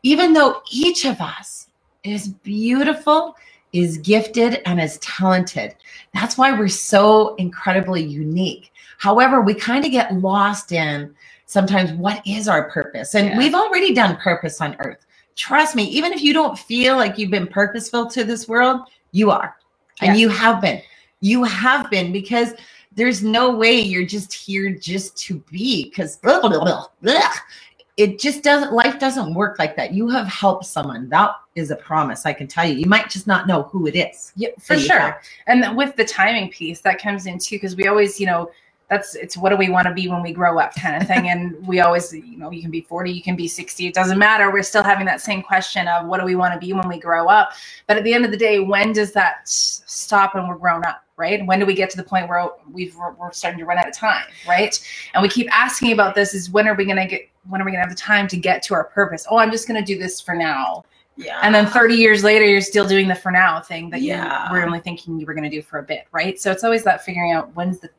Even 0.03 0.33
though 0.33 0.61
each 0.69 1.05
of 1.05 1.19
us 1.19 1.64
is 2.05 2.27
beautiful, 2.29 3.35
is 3.73 3.97
gifted, 3.97 4.61
and 4.65 4.79
is 4.79 4.97
talented. 4.99 5.75
That's 6.13 6.37
why 6.37 6.57
we're 6.57 6.67
so 6.67 7.35
incredibly 7.35 8.03
unique. 8.03 8.71
However, 8.97 9.41
we 9.41 9.53
kind 9.53 9.85
of 9.85 9.91
get 9.91 10.13
lost 10.15 10.71
in 10.71 11.13
sometimes 11.45 11.91
what 11.93 12.21
is 12.25 12.47
our 12.47 12.69
purpose? 12.69 13.15
And 13.15 13.29
Yeah. 13.29 13.37
we've 13.37 13.53
already 13.55 13.93
done 13.93 14.15
purpose 14.17 14.61
on 14.61 14.75
earth. 14.79 15.05
Trust 15.35 15.75
me, 15.75 15.83
even 15.83 16.13
if 16.13 16.21
you 16.21 16.33
don't 16.33 16.57
feel 16.57 16.95
like 16.95 17.17
you've 17.17 17.31
been 17.31 17.47
purposeful 17.47 18.07
to 18.07 18.23
this 18.23 18.47
world, 18.47 18.81
you 19.11 19.31
are. 19.31 19.55
And 20.01 20.13
Yes. 20.13 20.19
you 20.19 20.29
have 20.29 20.61
been. 20.61 20.81
You 21.21 21.43
have 21.43 21.89
been 21.89 22.11
because 22.11 22.53
there's 22.95 23.21
no 23.21 23.51
way 23.51 23.79
you're 23.79 24.05
just 24.05 24.33
here 24.33 24.69
just 24.71 25.17
to 25.17 25.39
be 25.51 25.85
because 25.85 26.19
it 27.97 28.19
just 28.19 28.43
doesn't 28.43 28.73
life 28.73 28.99
doesn't 28.99 29.33
work 29.33 29.57
like 29.57 29.75
that 29.75 29.93
you 29.93 30.09
have 30.09 30.27
helped 30.27 30.65
someone 30.65 31.07
that 31.09 31.31
is 31.55 31.71
a 31.71 31.75
promise 31.77 32.25
i 32.25 32.33
can 32.33 32.45
tell 32.47 32.65
you 32.67 32.75
you 32.75 32.85
might 32.87 33.09
just 33.09 33.25
not 33.25 33.47
know 33.47 33.63
who 33.63 33.87
it 33.87 33.95
is 33.95 34.33
Yeah, 34.35 34.49
for 34.59 34.77
sure. 34.77 34.99
have. 34.99 35.15
And 35.47 35.77
with 35.77 35.95
the 35.95 36.03
timing 36.05 36.49
piece, 36.49 36.81
that 36.81 37.01
comes 37.01 37.25
in 37.25 37.39
too, 37.39 37.55
because 37.55 37.75
we 37.75 37.87
always, 37.87 38.19
you 38.19 38.25
know, 38.25 38.51
that's 38.89 39.15
it's 39.15 39.35
what 39.35 39.49
do 39.49 39.57
we 39.57 39.69
want 39.69 39.87
to 39.87 39.93
be 39.93 40.07
when 40.07 40.21
we 40.21 40.31
grow 40.31 40.59
up 40.59 40.75
kind 40.75 41.01
of 41.01 41.07
thing. 41.07 41.29
and 41.29 41.55
we 41.67 41.79
always, 41.79 42.13
you 42.13 42.37
know, 42.37 42.51
you 42.51 42.61
can 42.61 42.71
be 42.71 42.81
40, 42.81 43.11
you 43.11 43.23
can 43.23 43.35
be 43.35 43.47
60, 43.47 43.87
it 43.87 43.93
doesn't 43.93 44.19
matter. 44.19 44.51
We're 44.51 44.63
still 44.63 44.83
having 44.83 45.05
that 45.07 45.21
same 45.21 45.41
question 45.41 45.87
of 45.87 46.07
what 46.07 46.19
do 46.19 46.25
we 46.25 46.35
want 46.35 46.53
to 46.53 46.59
be 46.59 46.73
when 46.73 46.87
we 46.87 46.99
grow 46.99 47.27
up? 47.27 47.53
But 47.87 47.97
at 47.97 48.03
the 48.03 48.13
end 48.13 48.25
of 48.25 48.31
the 48.31 48.37
day, 48.37 48.59
when 48.59 48.93
does 48.93 49.11
that 49.13 49.47
stop 49.47 50.35
and 50.35 50.47
we're 50.47 50.57
grown 50.57 50.85
up? 50.85 51.03
Right? 51.17 51.45
When 51.47 51.59
do 51.59 51.65
we 51.65 51.73
get 51.73 51.89
to 51.91 51.97
the 51.97 52.03
point 52.03 52.27
where 52.27 52.49
we've 52.71 52.95
we're, 52.95 53.31
starting 53.31 53.59
to 53.59 53.65
run 53.65 53.77
out 53.77 53.87
of 53.87 53.95
time? 53.95 54.25
Right? 54.47 54.77
And 55.13 55.23
we 55.23 55.29
keep 55.29 55.47
asking 55.55 55.93
about 55.93 56.13
this: 56.13 56.33
is 56.33 56.49
when 56.49 56.67
are 56.67 56.75
we 56.75 56.83
going 56.85 56.97
to 56.97 57.07
get? 57.07 57.29
When 57.47 57.61
are 57.61 57.65
we 57.65 57.71
going 57.71 57.81
to 57.81 57.87
have 57.87 57.95
the 57.95 58.01
time 58.01 58.27
to 58.29 58.37
get 58.37 58.61
to 58.63 58.73
our 58.73 58.83
purpose? 58.83 59.25
Oh, 59.29 59.37
I'm 59.37 59.49
just 59.51 59.67
going 59.67 59.79
to 59.83 59.85
do 59.93 59.97
this 59.99 60.19
for 60.19 60.35
now. 60.35 60.83
yeah 61.15 61.39
And 61.43 61.55
then 61.55 61.67
30 61.67 61.95
years 61.95 62.23
later, 62.23 62.43
you're 62.45 62.59
still 62.59 62.87
doing 62.87 63.07
the 63.07 63.15
for 63.15 63.31
now 63.31 63.61
thing 63.61 63.89
that 63.91 64.01
Yeah. 64.01 64.47
you 64.49 64.53
were 64.53 64.65
only 64.65 64.79
thinking 64.81 65.19
you 65.19 65.25
were 65.25 65.33
going 65.33 65.49
to 65.49 65.55
do 65.55 65.61
for 65.61 65.79
a 65.79 65.83
bit, 65.83 66.05
right? 66.11 66.39
So 66.39 66.51
it's 66.51 66.63
always 66.63 66.83
that 66.83 67.05
figuring 67.05 67.31
out 67.33 67.55
when's 67.55 67.79
the 67.79 67.89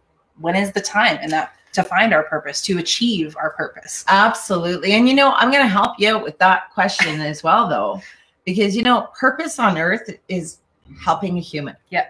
when 0.40 0.56
is 0.56 0.72
the 0.72 0.80
time 0.80 1.18
and 1.20 1.30
that 1.32 1.52
to 1.72 1.82
find 1.82 2.14
our 2.14 2.22
purpose, 2.22 2.62
to 2.62 2.78
achieve 2.78 3.36
our 3.36 3.50
purpose. 3.50 4.02
absolutely 4.08 4.92
and 4.92 5.08
you 5.08 5.14
know 5.14 5.32
i'm 5.32 5.50
going 5.50 5.62
to 5.62 5.68
help 5.68 5.98
you 5.98 6.08
out 6.14 6.22
with 6.22 6.38
that 6.38 6.70
question 6.72 7.20
as 7.20 7.42
well 7.42 7.68
though 7.68 8.00
because 8.44 8.74
you 8.76 8.82
know 8.82 9.08
purpose 9.18 9.58
on 9.58 9.76
earth 9.76 10.08
is 10.28 10.58
helping 11.04 11.36
a 11.36 11.40
human 11.40 11.76
Yeah. 11.90 12.06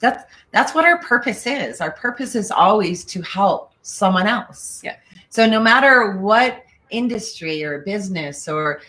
that's 0.00 0.24
that's 0.50 0.74
what 0.74 0.84
our 0.84 0.98
purpose 0.98 1.46
is 1.46 1.80
our 1.80 1.92
purpose 1.92 2.34
is 2.34 2.50
always 2.50 3.04
to 3.04 3.22
help 3.22 3.72
someone 3.82 4.26
else 4.26 4.80
Yeah. 4.82 4.96
so 5.28 5.46
no 5.46 5.60
matter 5.60 6.16
what 6.16 6.64
industry 6.90 7.62
or 7.62 7.80
business 7.82 8.48
or 8.48 8.80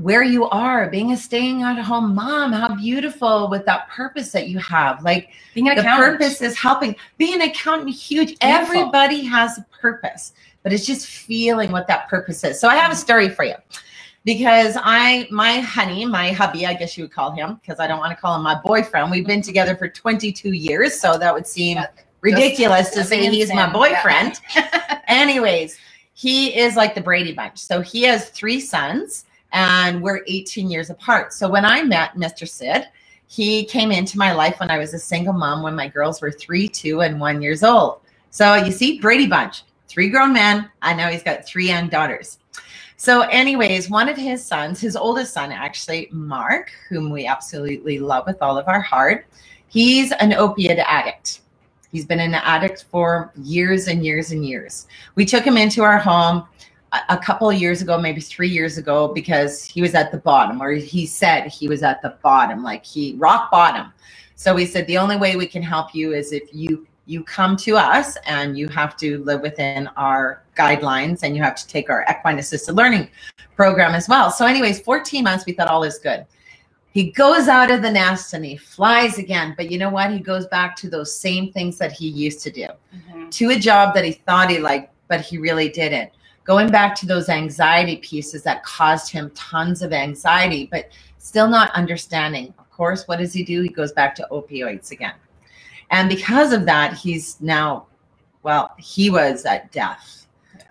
where 0.00 0.22
you 0.22 0.48
are 0.48 0.88
being 0.88 1.12
a 1.12 1.16
staying 1.16 1.62
at 1.62 1.78
home 1.78 2.14
mom 2.14 2.52
how 2.52 2.74
beautiful 2.74 3.48
with 3.50 3.66
that 3.66 3.86
purpose 3.90 4.32
that 4.32 4.48
you 4.48 4.58
have. 4.58 5.02
Like 5.04 5.28
Being 5.54 5.68
an 5.68 5.74
the 5.74 5.82
accountant. 5.82 6.18
purpose 6.18 6.40
is 6.40 6.56
helping. 6.58 6.96
Being 7.18 7.34
an 7.34 7.42
accountant 7.50 7.90
huge. 7.94 8.38
Beautiful. 8.38 8.48
everybody 8.76 9.22
has 9.24 9.58
a 9.58 9.66
purpose 9.80 10.32
but 10.62 10.72
it's 10.74 10.84
just 10.86 11.06
feeling 11.06 11.70
what 11.72 11.86
that 11.86 12.08
purpose 12.08 12.42
is. 12.44 12.58
So 12.60 12.68
i 12.68 12.76
have 12.76 12.90
a 12.92 12.96
story 12.96 13.28
for 13.28 13.44
you. 13.44 13.54
Because 14.24 14.76
i 14.80 15.26
my 15.30 15.60
honey 15.60 16.06
my 16.06 16.32
hubby 16.32 16.64
i 16.66 16.72
guess 16.74 16.96
you 16.96 17.04
would 17.04 17.12
call 17.12 17.30
him 17.32 17.58
because 17.60 17.78
i 17.80 17.86
don't 17.86 17.98
want 17.98 18.14
to 18.16 18.20
call 18.20 18.34
him 18.36 18.42
my 18.42 18.58
boyfriend. 18.64 19.10
We've 19.10 19.26
been 19.26 19.42
together 19.42 19.76
for 19.76 19.88
22 19.88 20.52
years 20.52 20.98
so 20.98 21.18
that 21.18 21.34
would 21.34 21.46
seem 21.46 21.76
Yeah. 21.76 21.86
ridiculous 22.22 22.88
to 22.90 22.96
Just 22.96 23.08
say 23.10 23.26
he's 23.28 23.52
my 23.52 23.66
insane. 23.66 23.72
boyfriend. 23.72 24.40
Anyways 25.08 25.76
he 26.14 26.54
is 26.58 26.76
like 26.76 26.94
the 26.94 27.00
brady 27.00 27.32
bunch. 27.32 27.58
So 27.58 27.80
he 27.80 28.02
has 28.02 28.28
three 28.30 28.60
sons 28.60 29.24
and 29.52 30.02
we're 30.02 30.22
18 30.26 30.70
years 30.70 30.90
apart 30.90 31.32
so 31.32 31.48
when 31.48 31.64
i 31.64 31.82
met 31.82 32.14
mr 32.14 32.48
sid 32.48 32.86
he 33.30 33.64
came 33.64 33.92
into 33.92 34.18
my 34.18 34.32
life 34.32 34.58
when 34.58 34.72
I 34.72 34.78
was 34.78 34.92
a 34.92 34.98
single 34.98 35.32
mom 35.32 35.62
when 35.62 35.76
my 35.76 35.86
girls 35.86 36.20
were 36.20 36.32
three, 36.32 36.66
two, 36.66 37.02
and 37.02 37.20
one 37.20 37.40
years 37.40 37.62
old. 37.62 38.00
So 38.30 38.56
you 38.56 38.72
see, 38.72 39.00
Brady 39.00 39.28
Bunch, 39.28 39.62
three 39.86 40.08
grown 40.08 40.32
men. 40.32 40.68
I 40.82 40.94
know 40.94 41.06
he's 41.06 41.22
got 41.22 41.46
three 41.46 41.68
young 41.68 41.88
daughters. 41.88 42.38
So, 42.96 43.20
anyways, 43.22 43.88
one 43.88 44.08
of 44.08 44.16
his 44.16 44.44
sons, 44.44 44.80
his 44.80 44.96
oldest 44.96 45.32
son, 45.32 45.52
actually, 45.52 46.08
Mark, 46.10 46.72
whom 46.88 47.08
we 47.08 47.24
absolutely 47.24 48.00
love 48.00 48.26
with 48.26 48.42
all 48.42 48.58
of 48.58 48.66
our 48.66 48.80
heart, 48.80 49.26
he's 49.68 50.10
an 50.10 50.32
opiate 50.32 50.80
addict. 50.80 51.42
He's 51.92 52.04
been 52.04 52.20
an 52.20 52.34
addict 52.34 52.86
for 52.90 53.32
years 53.36 53.86
and 53.86 54.04
years 54.04 54.32
and 54.32 54.44
years. 54.44 54.88
We 55.14 55.24
took 55.24 55.44
him 55.44 55.56
into 55.56 55.84
our 55.84 55.98
home 55.98 56.46
a, 56.92 57.18
couple 57.18 57.48
of 57.48 57.56
years 57.56 57.82
ago, 57.82 57.98
maybe 57.98 58.20
three 58.20 58.48
years 58.48 58.78
ago, 58.78 59.08
because 59.08 59.64
he 59.64 59.80
was 59.80 59.94
at 59.94 60.10
the 60.10 60.18
bottom, 60.18 60.60
or 60.60 60.72
he 60.72 61.06
said 61.06 61.48
he 61.48 61.68
was 61.68 61.82
at 61.82 62.02
the 62.02 62.16
bottom, 62.22 62.62
like 62.62 62.84
he 62.84 63.14
rock 63.18 63.50
bottom. 63.50 63.92
So 64.34 64.54
we 64.54 64.66
said 64.66 64.86
the 64.86 64.98
only 64.98 65.16
way 65.16 65.36
we 65.36 65.46
can 65.46 65.62
help 65.62 65.94
you 65.94 66.12
is 66.14 66.32
if 66.32 66.52
you 66.52 66.86
you 67.06 67.24
come 67.24 67.56
to 67.56 67.76
us 67.76 68.16
and 68.24 68.56
you 68.56 68.68
have 68.68 68.96
to 68.96 69.18
live 69.24 69.40
within 69.40 69.88
our 69.96 70.44
guidelines 70.56 71.24
and 71.24 71.34
you 71.34 71.42
have 71.42 71.56
to 71.56 71.66
take 71.66 71.90
our 71.90 72.06
equine 72.08 72.38
assisted 72.38 72.74
learning 72.74 73.10
program 73.56 73.96
as 73.96 74.08
well. 74.08 74.30
So, 74.30 74.46
anyways, 74.46 74.80
14 74.80 75.24
months, 75.24 75.44
we 75.44 75.52
thought 75.52 75.66
all 75.66 75.82
is 75.82 75.98
good. 75.98 76.24
He 76.92 77.10
goes 77.10 77.48
out 77.48 77.70
of 77.72 77.82
the 77.82 77.90
nest 77.90 78.32
and 78.32 78.44
he 78.44 78.56
flies 78.56 79.18
again. 79.18 79.54
But 79.56 79.72
you 79.72 79.78
know 79.78 79.90
what? 79.90 80.12
He 80.12 80.20
goes 80.20 80.46
back 80.46 80.76
to 80.76 80.88
those 80.88 81.12
same 81.14 81.52
things 81.52 81.78
that 81.78 81.90
he 81.90 82.06
used 82.08 82.42
to 82.42 82.50
do, 82.50 82.68
Mhm. 82.94 83.30
to 83.32 83.50
a 83.50 83.56
job 83.56 83.92
that 83.94 84.04
he 84.04 84.12
thought 84.12 84.48
he 84.48 84.58
liked, 84.58 84.92
but 85.08 85.20
he 85.20 85.36
really 85.36 85.68
didn't. 85.68 86.10
Going 86.50 86.72
back 86.72 86.96
to 86.96 87.06
those 87.06 87.28
anxiety 87.28 87.98
pieces 87.98 88.42
that 88.42 88.64
caused 88.64 89.12
him 89.12 89.30
tons 89.36 89.82
of 89.82 89.92
anxiety, 89.92 90.68
but 90.68 90.88
still 91.18 91.46
not 91.46 91.70
understanding. 91.76 92.52
Of 92.58 92.68
course, 92.72 93.06
what 93.06 93.20
does 93.20 93.32
he 93.32 93.44
do? 93.44 93.62
He 93.62 93.68
goes 93.68 93.92
back 93.92 94.16
to 94.16 94.26
opioids 94.32 94.90
again. 94.90 95.14
And 95.92 96.08
because 96.08 96.52
of 96.52 96.66
that, 96.66 96.94
he's 96.94 97.40
now, 97.40 97.86
well, 98.42 98.74
he 98.80 99.10
was 99.10 99.44
at 99.44 99.70
death. 99.70 100.26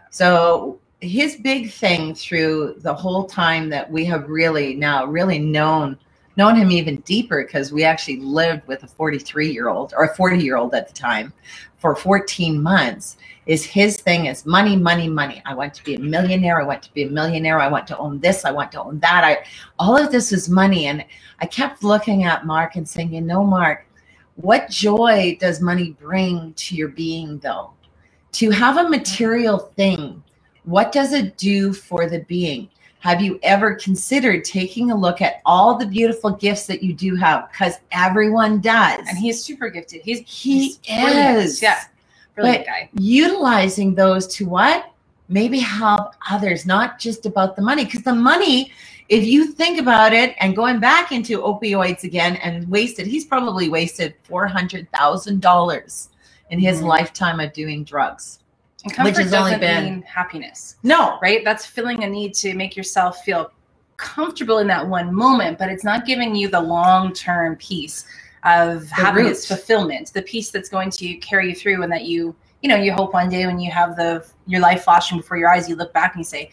So 0.09 0.81
his 0.99 1.37
big 1.37 1.71
thing 1.71 2.13
through 2.13 2.75
the 2.79 2.93
whole 2.93 3.23
time 3.23 3.69
that 3.69 3.89
we 3.89 4.03
have 4.03 4.27
really 4.27 4.75
now 4.75 5.05
really 5.05 5.39
known 5.39 5.97
known 6.39 6.55
him 6.55 6.71
even 6.71 6.95
deeper 7.01 7.43
because 7.43 7.73
we 7.73 7.83
actually 7.83 8.17
lived 8.21 8.65
with 8.65 8.81
a 8.83 8.87
43 8.87 9.51
year 9.51 9.67
old 9.67 9.93
or 9.95 10.05
a 10.05 10.15
40 10.15 10.39
year 10.39 10.55
old 10.55 10.73
at 10.73 10.87
the 10.87 10.93
time 10.93 11.33
for 11.77 11.95
14 11.95 12.63
months 12.63 13.17
is 13.45 13.65
his 13.65 13.99
thing 13.99 14.27
is 14.27 14.45
money 14.45 14.77
money 14.77 15.09
money. 15.09 15.41
I 15.45 15.53
want 15.53 15.73
to 15.73 15.83
be 15.83 15.95
a 15.95 15.99
millionaire. 15.99 16.61
I 16.61 16.63
want 16.63 16.81
to 16.83 16.93
be 16.93 17.03
a 17.03 17.09
millionaire. 17.09 17.59
I 17.59 17.67
want 17.67 17.87
to 17.87 17.97
own 17.97 18.19
this. 18.21 18.45
I 18.45 18.51
want 18.51 18.71
to 18.71 18.81
own 18.81 18.99
that. 19.01 19.25
I 19.25 19.45
all 19.79 19.97
of 19.97 20.11
this 20.11 20.31
is 20.31 20.47
money. 20.47 20.87
And 20.87 21.03
i 21.41 21.45
kept 21.45 21.83
looking 21.83 22.23
at 22.23 22.45
mark 22.45 22.77
and 22.77 22.87
saying 22.87 23.13
you 23.13 23.21
know 23.21 23.43
mark 23.43 23.85
what 24.35 24.69
joy 24.69 25.37
does 25.41 25.59
money 25.59 25.97
bring 25.99 26.53
to 26.53 26.73
your 26.73 26.87
being 26.87 27.39
though? 27.39 27.71
To 28.39 28.49
have 28.51 28.77
a 28.77 28.89
material 28.89 29.57
thing 29.57 30.23
what 30.63 30.93
does 30.93 31.11
it 31.11 31.37
do 31.37 31.73
for 31.73 32.07
the 32.07 32.19
being 32.35 32.69
have 32.99 33.21
you 33.21 33.39
ever 33.43 33.75
considered 33.75 34.43
taking 34.43 34.91
a 34.91 34.95
look 34.95 35.21
at 35.21 35.41
all 35.45 35.77
the 35.77 35.85
beautiful 35.85 36.31
gifts 36.31 36.65
that 36.67 36.83
you 36.83 36.93
do 36.93 37.15
have 37.15 37.49
because 37.51 37.75
everyone 37.91 38.59
does 38.59 38.99
And 39.07 39.17
he's 39.17 39.41
super 39.43 39.69
gifted. 39.69 40.01
He's 40.01 40.19
he 40.27 40.69
he's 40.83 41.45
is 41.47 41.61
Yeah. 41.61 41.79
Brilliant 42.35 42.65
But- 42.65 42.67
guy. 42.67 42.89
utilizing 42.99 43.95
those 43.95 44.27
to 44.35 44.45
what 44.47 44.91
maybe 45.29 45.59
help 45.59 46.13
others 46.29 46.65
not 46.65 46.99
just 46.99 47.25
about 47.25 47.55
the 47.55 47.61
money 47.61 47.85
because 47.85 48.01
the 48.03 48.13
money 48.13 48.71
if 49.09 49.23
you 49.25 49.47
think 49.47 49.79
about 49.79 50.13
it 50.13 50.35
and 50.39 50.55
going 50.55 50.79
back 50.79 51.11
into 51.11 51.39
opioids 51.41 52.03
again 52.03 52.35
and 52.37 52.67
wasted 52.69 53.07
he's 53.07 53.25
probably 53.25 53.69
wasted 53.69 54.13
$400000 54.27 56.09
in 56.51 56.59
his 56.59 56.81
Mhm. 56.81 56.85
lifetime 56.85 57.39
of 57.39 57.53
doing 57.53 57.83
drugs 57.83 58.39
And 58.83 58.93
comfort 58.93 59.17
has 59.17 59.33
only 59.33 59.51
doesn't 59.51 59.59
been- 59.59 59.83
mean 59.83 60.01
happiness, 60.03 60.75
no 60.83 61.19
right? 61.21 61.43
That's 61.43 61.65
filling 61.65 62.03
a 62.03 62.09
need 62.09 62.33
to 62.35 62.53
make 62.53 62.75
yourself 62.75 63.23
feel 63.23 63.51
comfortable 63.97 64.59
in 64.59 64.67
that 64.67 64.87
one 64.87 65.13
moment, 65.13 65.57
but 65.59 65.69
it's 65.69 65.83
not 65.83 66.05
giving 66.05 66.33
you 66.33 66.47
the 66.47 66.61
long 66.61 67.13
term 67.13 67.55
piece 67.57 68.05
of 68.43 68.89
happiness, 68.89 69.49
root. 69.49 69.57
fulfillment, 69.57 70.13
the 70.13 70.21
piece 70.21 70.49
that's 70.51 70.69
going 70.69 70.89
to 70.91 71.15
carry 71.15 71.49
you 71.49 71.55
through, 71.55 71.83
and 71.83 71.91
that 71.91 72.05
you, 72.05 72.33
you 72.61 72.69
know, 72.69 72.77
you 72.77 72.93
hope 72.93 73.13
one 73.13 73.29
day 73.29 73.45
when 73.45 73.59
you 73.59 73.69
have 73.69 73.95
the 73.97 74.25
your 74.47 74.61
life 74.61 74.83
flashing 74.85 75.17
before 75.17 75.37
your 75.37 75.49
eyes, 75.49 75.67
you 75.67 75.75
look 75.75 75.93
back 75.93 76.13
and 76.15 76.21
you 76.21 76.25
say, 76.25 76.49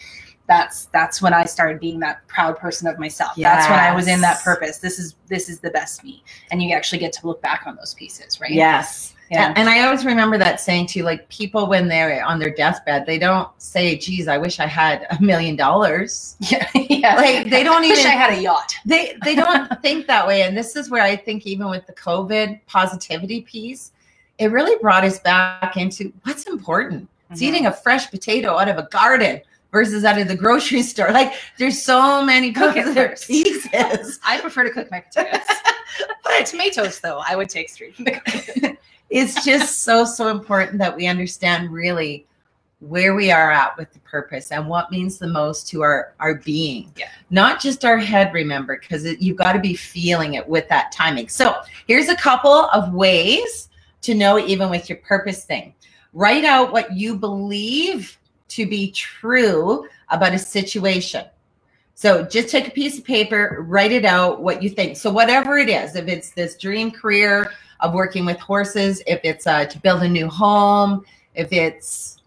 "That's 0.48 0.86
that's 0.86 1.22
when 1.22 1.32
I 1.32 1.44
started 1.44 1.78
being 1.78 2.00
that 2.00 2.26
proud 2.26 2.58
person 2.58 2.88
of 2.88 2.98
myself. 2.98 3.32
That's 3.36 3.70
when 3.70 3.78
I 3.78 3.94
was 3.94 4.08
in 4.08 4.20
that 4.22 4.42
purpose. 4.42 4.78
This 4.78 4.98
is 4.98 5.14
this 5.28 5.48
is 5.48 5.60
the 5.60 5.70
best 5.70 6.02
me." 6.02 6.24
And 6.50 6.60
you 6.60 6.74
actually 6.74 6.98
get 6.98 7.12
to 7.14 7.26
look 7.28 7.40
back 7.40 7.62
on 7.66 7.76
those 7.76 7.94
pieces, 7.94 8.40
right? 8.40 8.50
yes 8.50 9.12
Yeah. 9.30 9.52
And, 9.56 9.68
I 9.68 9.84
always 9.84 10.04
remember 10.04 10.38
that 10.38 10.60
saying 10.60 10.86
too, 10.86 11.02
like 11.02 11.28
people 11.28 11.66
when 11.66 11.88
they're 11.88 12.24
on 12.24 12.38
their 12.38 12.50
deathbed, 12.54 13.06
they 13.06 13.18
don't 13.18 13.48
say, 13.60 13.96
geez, 13.98 14.28
I 14.28 14.38
wish 14.38 14.60
I 14.60 14.66
had 14.66 15.06
a 15.10 15.20
million 15.20 15.56
dollars. 15.56 16.36
Yeah. 16.50 16.68
yeah. 16.74 17.16
Like 17.16 17.50
they 17.50 17.64
don't 17.64 17.80
wish 17.88 17.98
even 17.98 18.06
I 18.12 18.14
had 18.14 18.38
a 18.38 18.40
yacht. 18.40 18.74
they 18.84 19.16
they 19.24 19.34
don't 19.42 19.82
think 19.82 20.06
that 20.06 20.26
way. 20.26 20.42
And 20.42 20.56
this 20.56 20.76
is 20.76 20.90
where 20.90 21.02
I 21.02 21.16
think 21.16 21.44
even 21.46 21.68
with 21.70 21.86
the 21.86 21.92
COVID 21.94 22.60
positivity 22.66 23.40
piece, 23.42 23.92
it 24.38 24.52
really 24.52 24.76
brought 24.80 25.02
us 25.04 25.18
back 25.18 25.76
into 25.76 26.12
what's 26.24 26.44
important. 26.44 27.08
It's 27.30 27.40
Mhm. 27.40 27.44
eating 27.44 27.66
a 27.66 27.72
fresh 27.72 28.08
potato 28.10 28.56
out 28.58 28.68
of 28.68 28.78
a 28.78 28.86
garden 28.90 29.40
versus 29.72 30.04
out 30.04 30.18
of 30.20 30.28
the 30.28 30.36
grocery 30.36 30.82
store. 30.82 31.10
Like 31.10 31.32
there's 31.58 31.82
so 31.82 32.24
many 32.24 32.52
Cook 32.52 32.76
it 32.76 32.84
positive 32.84 33.10
first. 33.10 33.26
pieces. 33.26 34.20
I 34.24 34.40
prefer 34.40 34.62
to 34.64 34.70
cook 34.70 34.88
my 34.90 35.00
potatoes. 35.00 35.40
but 36.22 36.46
tomatoes, 36.46 37.00
though, 37.00 37.20
I 37.26 37.34
would 37.34 37.48
take 37.48 37.68
straight 37.70 37.96
from 37.96 38.04
the 38.04 38.10
garden. 38.12 38.75
It's 39.10 39.44
just 39.44 39.82
so 39.82 40.04
so 40.04 40.28
important 40.28 40.78
that 40.78 40.96
we 40.96 41.06
understand 41.06 41.70
really 41.70 42.26
where 42.80 43.14
we 43.14 43.30
are 43.30 43.50
at 43.50 43.76
with 43.78 43.90
the 43.92 43.98
purpose 44.00 44.52
and 44.52 44.68
what 44.68 44.90
means 44.90 45.18
the 45.18 45.26
most 45.26 45.68
to 45.68 45.82
our 45.82 46.14
our 46.20 46.34
being. 46.34 46.92
Yeah. 46.96 47.08
not 47.30 47.60
just 47.60 47.84
our 47.84 47.98
head 47.98 48.34
remember 48.34 48.78
because 48.78 49.04
you've 49.20 49.36
got 49.36 49.52
to 49.52 49.58
be 49.58 49.74
feeling 49.74 50.34
it 50.34 50.46
with 50.46 50.68
that 50.68 50.92
timing. 50.92 51.28
So 51.28 51.56
here's 51.86 52.08
a 52.08 52.16
couple 52.16 52.52
of 52.52 52.92
ways 52.92 53.70
to 54.02 54.14
know 54.14 54.38
even 54.38 54.70
with 54.70 54.88
your 54.88 54.98
purpose 54.98 55.44
thing. 55.44 55.74
Write 56.12 56.44
out 56.44 56.72
what 56.72 56.92
you 56.92 57.16
believe 57.16 58.18
to 58.48 58.66
be 58.66 58.90
true 58.92 59.88
about 60.10 60.34
a 60.34 60.38
situation. 60.38 61.24
So 61.94 62.24
just 62.24 62.50
take 62.50 62.68
a 62.68 62.70
piece 62.70 62.98
of 62.98 63.04
paper 63.04 63.64
write 63.66 63.92
it 63.92 64.04
out 64.04 64.42
what 64.42 64.62
you 64.62 64.68
think. 64.68 64.98
So 64.98 65.10
whatever 65.10 65.56
it 65.56 65.70
is 65.70 65.96
if 65.96 66.08
it's 66.08 66.30
this 66.30 66.56
dream 66.56 66.90
career 66.90 67.50
of 67.80 67.94
working 67.94 68.24
with 68.24 68.38
horses, 68.38 69.02
if 69.06 69.20
it's 69.24 69.46
uh, 69.46 69.64
to 69.66 69.78
build 69.80 70.02
a 70.02 70.08
new 70.08 70.28
home, 70.28 71.04
if 71.34 71.52
it's, 71.52 72.22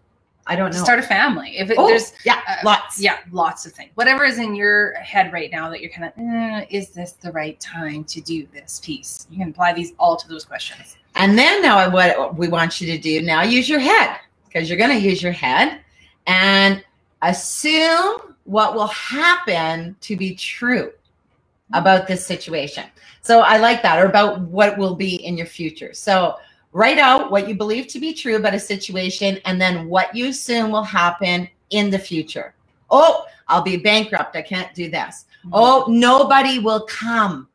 I 0.46 0.56
don't 0.56 0.72
know. 0.72 0.82
Start 0.82 0.98
a 0.98 1.02
family. 1.02 1.58
If 1.58 1.70
it, 1.70 1.78
oh, 1.78 1.86
there's, 1.86 2.12
yeah, 2.24 2.40
uh, 2.48 2.56
lots. 2.64 3.00
yeah, 3.00 3.18
lots 3.30 3.66
of 3.66 3.72
things. 3.72 3.90
Whatever 3.94 4.24
is 4.24 4.38
in 4.38 4.54
your 4.54 4.94
head 4.94 5.32
right 5.32 5.50
now 5.50 5.68
that 5.70 5.80
you're 5.80 5.90
kind 5.90 6.04
of, 6.04 6.12
eh, 6.18 6.66
is 6.70 6.88
this 6.88 7.12
the 7.12 7.30
right 7.32 7.58
time 7.60 8.04
to 8.04 8.20
do 8.20 8.46
this 8.52 8.80
piece? 8.82 9.26
You 9.30 9.38
can 9.38 9.50
apply 9.50 9.74
these 9.74 9.92
all 9.98 10.16
to 10.16 10.28
those 10.28 10.44
questions. 10.44 10.96
And 11.14 11.38
then 11.38 11.62
now 11.62 11.90
what 11.90 12.36
we 12.36 12.48
want 12.48 12.80
you 12.80 12.86
to 12.92 12.98
do 12.98 13.22
now, 13.22 13.42
use 13.42 13.68
your 13.68 13.80
head 13.80 14.16
because 14.46 14.68
you're 14.68 14.78
going 14.78 14.90
to 14.90 15.04
use 15.04 15.22
your 15.22 15.32
head 15.32 15.80
and 16.26 16.82
assume 17.22 18.34
what 18.44 18.74
will 18.74 18.88
happen 18.88 19.94
to 20.00 20.16
be 20.16 20.34
true 20.34 20.92
about 21.72 22.06
this 22.06 22.24
situation. 22.24 22.84
So 23.22 23.40
I 23.40 23.58
like 23.58 23.82
that, 23.82 23.98
or 23.98 24.06
about 24.06 24.40
what 24.40 24.78
will 24.78 24.94
be 24.94 25.16
in 25.24 25.36
your 25.36 25.46
future. 25.46 25.92
So 25.94 26.36
write 26.72 26.98
out 26.98 27.30
what 27.30 27.48
you 27.48 27.54
believe 27.54 27.86
to 27.88 27.98
be 28.00 28.12
true 28.14 28.36
about 28.36 28.54
a 28.54 28.60
situation 28.60 29.38
and 29.44 29.60
then 29.60 29.88
what 29.88 30.14
you 30.14 30.28
assume 30.28 30.70
will 30.70 30.84
happen 30.84 31.48
in 31.70 31.90
the 31.90 31.98
future. 31.98 32.54
Oh, 32.90 33.26
I'll 33.48 33.62
be 33.62 33.76
bankrupt. 33.76 34.36
I 34.36 34.42
can't 34.42 34.72
do 34.74 34.90
this. 34.90 35.26
Mm-hmm. 35.40 35.50
Oh, 35.52 35.86
nobody 35.88 36.58
will 36.58 36.86
come 36.86 37.48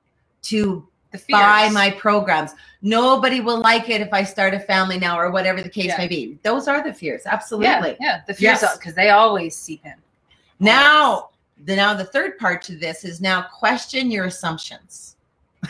to 0.43 0.87
buy 1.29 1.69
my 1.69 1.91
programs. 1.91 2.51
Nobody 2.81 3.39
will 3.39 3.59
like 3.61 3.89
it 3.89 4.01
if 4.01 4.13
I 4.13 4.23
start 4.23 4.53
a 4.53 4.59
family 4.59 4.99
now, 4.99 5.17
or 5.17 5.31
whatever 5.31 5.61
the 5.61 5.69
case 5.69 5.85
Yeah. 5.87 5.97
may 5.97 6.07
be. 6.07 6.37
Those 6.43 6.67
are 6.67 6.83
the 6.83 6.93
fears. 6.93 7.23
Absolutely. 7.25 7.67
yeah, 7.67 7.95
yeah. 7.99 8.21
the 8.27 8.33
fears 8.33 8.61
Yes. 8.61 8.77
because 8.77 8.95
they 8.95 9.09
always 9.09 9.55
seep 9.55 9.85
in. 9.85 9.93
Now, 10.59 11.29
the 11.63 11.75
now 11.75 11.93
the 11.93 12.05
third 12.05 12.37
part 12.37 12.61
to 12.63 12.75
this 12.75 13.05
is 13.05 13.21
now 13.21 13.43
question 13.43 14.11
your 14.11 14.25
assumptions. 14.25 15.15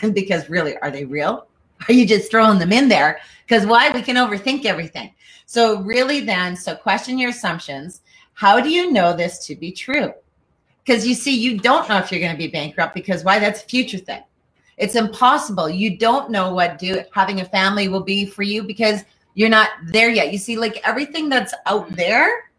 because 0.14 0.50
really, 0.50 0.78
are 0.80 0.92
they 0.92 1.06
real? 1.06 1.48
Are 1.88 1.94
you 1.94 2.06
just 2.08 2.32
throwing 2.32 2.60
them 2.60 2.72
in 2.72 2.88
there? 2.88 3.20
Because 3.48 3.66
why? 3.66 3.92
We 3.92 4.02
can 4.02 4.16
overthink 4.16 4.66
everything. 4.66 5.14
So 5.46 5.82
really 5.82 6.22
then, 6.22 6.56
so 6.56 6.76
question 6.76 7.18
your 7.18 7.30
assumptions. 7.30 8.02
How 8.34 8.60
do 8.60 8.70
you 8.70 8.92
know 8.92 9.16
this 9.16 9.46
to 9.46 9.56
be 9.56 9.72
true? 9.72 10.14
Because 10.84 11.08
you 11.08 11.16
see, 11.16 11.36
you 11.36 11.60
don't 11.60 11.88
know 11.88 11.98
if 11.98 12.12
you're 12.12 12.22
going 12.22 12.34
to 12.34 12.38
be 12.38 12.48
bankrupt 12.48 12.94
because 12.94 13.24
why? 13.24 13.40
That's 13.40 13.64
a 13.64 13.66
future 13.66 13.98
thing. 13.98 14.24
It's 14.78 14.96
impossible. 14.96 15.70
You 15.70 15.98
don't 15.98 16.30
know 16.30 16.54
what 16.54 16.78
do 16.78 17.02
having 17.14 17.42
a 17.42 17.46
family 17.46 17.88
will 17.88 18.04
be 18.04 18.26
for 18.26 18.44
you 18.44 18.64
because 18.64 19.04
you're 19.34 19.50
not 19.50 19.70
there 19.88 20.10
yet. 20.10 20.32
You 20.32 20.38
see, 20.38 20.58
like 20.58 20.86
everything 20.88 21.30
that's 21.30 21.54
out 21.66 21.90
there, 21.92 22.50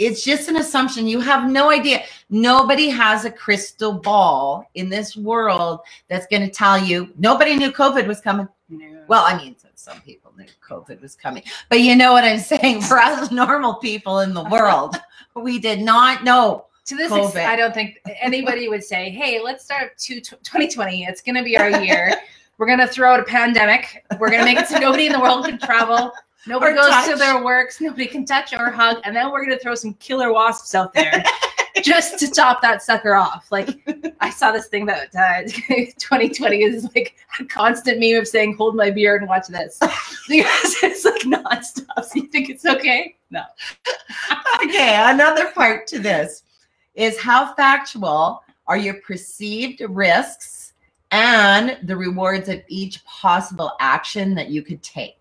it's 0.00 0.24
just 0.24 0.48
an 0.48 0.56
assumption. 0.56 1.06
You 1.06 1.20
have 1.20 1.48
no 1.48 1.70
idea. 1.70 2.02
Nobody 2.30 2.88
has 2.88 3.26
a 3.26 3.30
crystal 3.30 3.92
ball 3.92 4.64
in 4.74 4.88
this 4.88 5.14
world 5.14 5.80
that's 6.08 6.26
going 6.26 6.42
to 6.42 6.48
tell 6.48 6.78
you. 6.78 7.12
Nobody 7.18 7.54
knew 7.54 7.70
COVID 7.70 8.06
was 8.06 8.20
coming. 8.20 8.48
No. 8.70 9.04
Well, 9.08 9.24
I 9.26 9.36
mean, 9.36 9.56
some 9.74 10.00
people 10.00 10.32
knew 10.38 10.46
COVID 10.66 11.02
was 11.02 11.14
coming, 11.14 11.42
but 11.68 11.80
you 11.80 11.96
know 11.96 12.12
what 12.12 12.24
I'm 12.24 12.38
saying. 12.38 12.80
For 12.88 12.98
us 12.98 13.30
normal 13.30 13.74
people 13.74 14.20
in 14.20 14.32
the 14.32 14.44
world, 14.44 14.96
we 15.34 15.58
did 15.58 15.82
not 15.82 16.24
know. 16.24 16.66
to 16.86 16.96
this 16.96 17.12
COVID. 17.12 17.24
extent, 17.26 17.50
I 17.50 17.56
don't 17.56 17.74
think 17.74 18.00
anybody 18.20 18.68
would 18.68 18.84
say, 18.84 19.10
"Hey, 19.10 19.40
let's 19.42 19.64
start 19.64 19.98
to 19.98 20.20
2020. 20.20 21.04
It's 21.04 21.20
going 21.20 21.36
to 21.36 21.42
be 21.42 21.58
our 21.58 21.82
year." 21.82 22.14
We're 22.56 22.66
gonna 22.66 22.86
throw 22.86 23.14
out 23.14 23.20
a 23.20 23.24
pandemic. 23.24 24.04
We're 24.18 24.30
gonna 24.30 24.44
make 24.44 24.58
it 24.58 24.68
so 24.68 24.76
nobody 24.76 25.06
in 25.06 25.12
the 25.12 25.18
world 25.18 25.46
can 25.46 25.58
travel. 25.58 26.12
Nobody 26.46 26.74
goes 26.74 26.88
touch. 26.88 27.10
to 27.10 27.16
their 27.16 27.44
works. 27.44 27.80
Nobody 27.80 28.06
can 28.06 28.24
touch 28.24 28.52
or 28.52 28.70
hug. 28.70 29.00
And 29.04 29.14
then 29.14 29.30
we're 29.30 29.44
gonna 29.44 29.58
throw 29.58 29.74
some 29.74 29.94
killer 29.94 30.32
wasps 30.32 30.74
out 30.74 30.92
there 30.94 31.22
just 31.82 32.18
to 32.18 32.30
top 32.30 32.62
that 32.62 32.82
sucker 32.82 33.14
off. 33.14 33.50
Like 33.50 33.78
I 34.20 34.30
saw 34.30 34.52
this 34.52 34.66
thing 34.68 34.86
that 34.86 35.14
uh, 35.14 35.42
2020 35.98 36.62
is 36.62 36.88
like 36.94 37.16
a 37.38 37.44
constant 37.44 38.00
meme 38.00 38.16
of 38.16 38.26
saying, 38.26 38.56
"Hold 38.56 38.76
my 38.76 38.90
beer 38.90 39.16
and 39.16 39.28
watch 39.28 39.48
this," 39.48 39.78
because 40.28 40.76
it's 40.82 41.04
like 41.04 41.22
nonstop. 41.22 42.04
So 42.04 42.16
you 42.16 42.26
think 42.28 42.48
it's 42.48 42.64
okay? 42.64 43.16
No. 43.30 43.42
okay, 44.64 44.96
another 44.98 45.50
part 45.50 45.86
to 45.88 45.98
this 45.98 46.42
is 46.94 47.18
how 47.18 47.54
factual 47.54 48.42
are 48.66 48.76
your 48.76 48.94
perceived 48.94 49.80
risks 49.88 50.72
and 51.12 51.78
the 51.82 51.96
rewards 51.96 52.48
of 52.48 52.62
each 52.68 53.04
possible 53.04 53.72
action 53.80 54.34
that 54.34 54.48
you 54.48 54.62
could 54.62 54.82
take. 54.82 55.19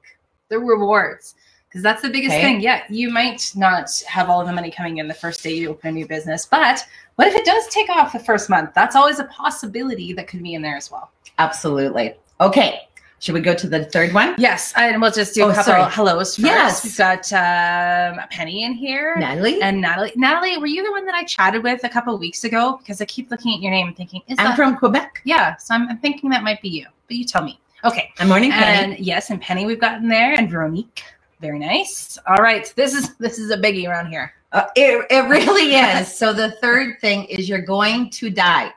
The 0.50 0.60
rewards 0.60 1.36
because 1.68 1.82
that's 1.84 2.02
the 2.02 2.10
biggest 2.10 2.36
Okay. 2.36 2.42
thing 2.42 2.62
yeah 2.62 2.84
you 2.90 3.10
might 3.10 3.52
not 3.56 3.90
have 4.08 4.30
all 4.30 4.42
of 4.42 4.48
the 4.48 4.54
money 4.54 4.72
coming 4.72 4.98
in 4.98 5.08
the 5.08 5.14
first 5.14 5.44
day 5.44 5.54
you 5.54 5.70
open 5.70 5.90
a 5.90 5.92
new 5.94 6.08
business 6.08 6.46
but 6.46 6.84
what 7.16 7.28
if 7.28 7.36
it 7.36 7.46
does 7.46 7.68
take 7.68 7.90
off 7.90 8.12
the 8.14 8.20
first 8.20 8.50
month 8.50 8.72
that's 8.74 8.96
always 8.96 9.20
a 9.20 9.26
possibility 9.26 10.12
that 10.14 10.28
could 10.28 10.44
be 10.44 10.54
in 10.56 10.62
there 10.62 10.76
as 10.76 10.92
well 10.92 11.12
Absolutely. 11.38 12.16
Okay, 12.42 12.82
should 13.20 13.34
we 13.34 13.40
go 13.40 13.54
to 13.54 13.68
the 13.70 13.86
third 13.86 14.14
one? 14.14 14.34
yes 14.40 14.74
and 14.76 15.02
we'll 15.02 15.12
just 15.12 15.34
do 15.36 15.44
Oh, 15.44 15.50
a 15.50 15.54
couple 15.54 15.74
sorry. 15.74 15.92
hellos 15.92 16.36
first 16.36 16.46
Yes. 16.46 16.84
we've 16.84 16.98
got 16.98 17.32
um, 17.34 18.20
penny 18.32 18.64
in 18.64 18.74
here 18.74 19.16
Natalie? 19.18 19.62
and 19.62 19.80
natalie 19.80 20.12
natalie 20.16 20.58
were 20.58 20.68
you 20.68 20.84
the 20.84 20.92
one 20.92 21.06
that 21.06 21.16
i 21.16 21.24
chatted 21.24 21.62
with 21.64 21.84
a 21.84 21.90
couple 21.90 22.18
weeks 22.18 22.44
ago 22.44 22.78
because 22.80 23.00
i 23.02 23.06
keep 23.06 23.30
looking 23.30 23.54
at 23.54 23.62
your 23.62 23.72
name 23.72 23.88
and 23.88 23.96
thinking 23.96 24.22
is 24.28 24.38
I'm 24.40 24.46
that 24.48 24.56
from 24.56 24.76
Quebec. 24.78 25.22
yeah 25.26 25.56
so 25.58 25.76
I'm, 25.76 25.88
I'm 25.90 25.98
thinking 26.00 26.30
that 26.32 26.44
might 26.44 26.62
be 26.62 26.70
you 26.70 26.88
but 27.08 27.16
you 27.18 27.26
tell 27.26 27.44
me 27.44 27.60
okay 27.84 28.12
I'm 28.20 28.28
morning 28.28 28.52
Penny. 28.52 28.94
and 28.96 29.06
yes, 29.06 29.30
and 29.30 29.42
Penny 29.42 29.66
we've 29.66 29.80
gotten 29.80 30.08
there, 30.08 30.34
and 30.34 30.50
Veronique. 30.50 31.04
Very 31.42 31.60
nice. 31.60 32.18
All 32.28 32.38
right, 32.38 32.72
this 32.76 32.94
is 32.94 33.16
this 33.16 33.40
is 33.40 33.52
a 33.52 33.58
biggie 33.58 33.88
around 33.88 34.08
here. 34.08 34.34
Uh, 34.52 34.66
it, 34.76 35.06
it 35.10 35.30
really 35.30 35.76
is. 35.76 36.14
So 36.14 36.34
the 36.34 36.52
third 36.54 37.00
thing 37.00 37.26
is 37.26 37.48
you're 37.48 37.62
going 37.62 38.10
to 38.12 38.30
die. 38.30 38.74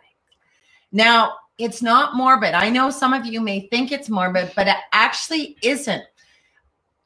Now, 0.93 1.37
it's 1.59 1.83
not 1.83 2.15
morbid. 2.15 2.55
I 2.55 2.69
know 2.69 2.91
some 2.91 3.15
of 3.15 3.25
you 3.25 3.41
may 3.41 3.69
think 3.69 3.91
it's 3.91 4.09
morbid, 4.09 4.53
but 4.55 4.69
it 4.69 4.77
actually 4.93 5.57
isn't. 5.63 6.03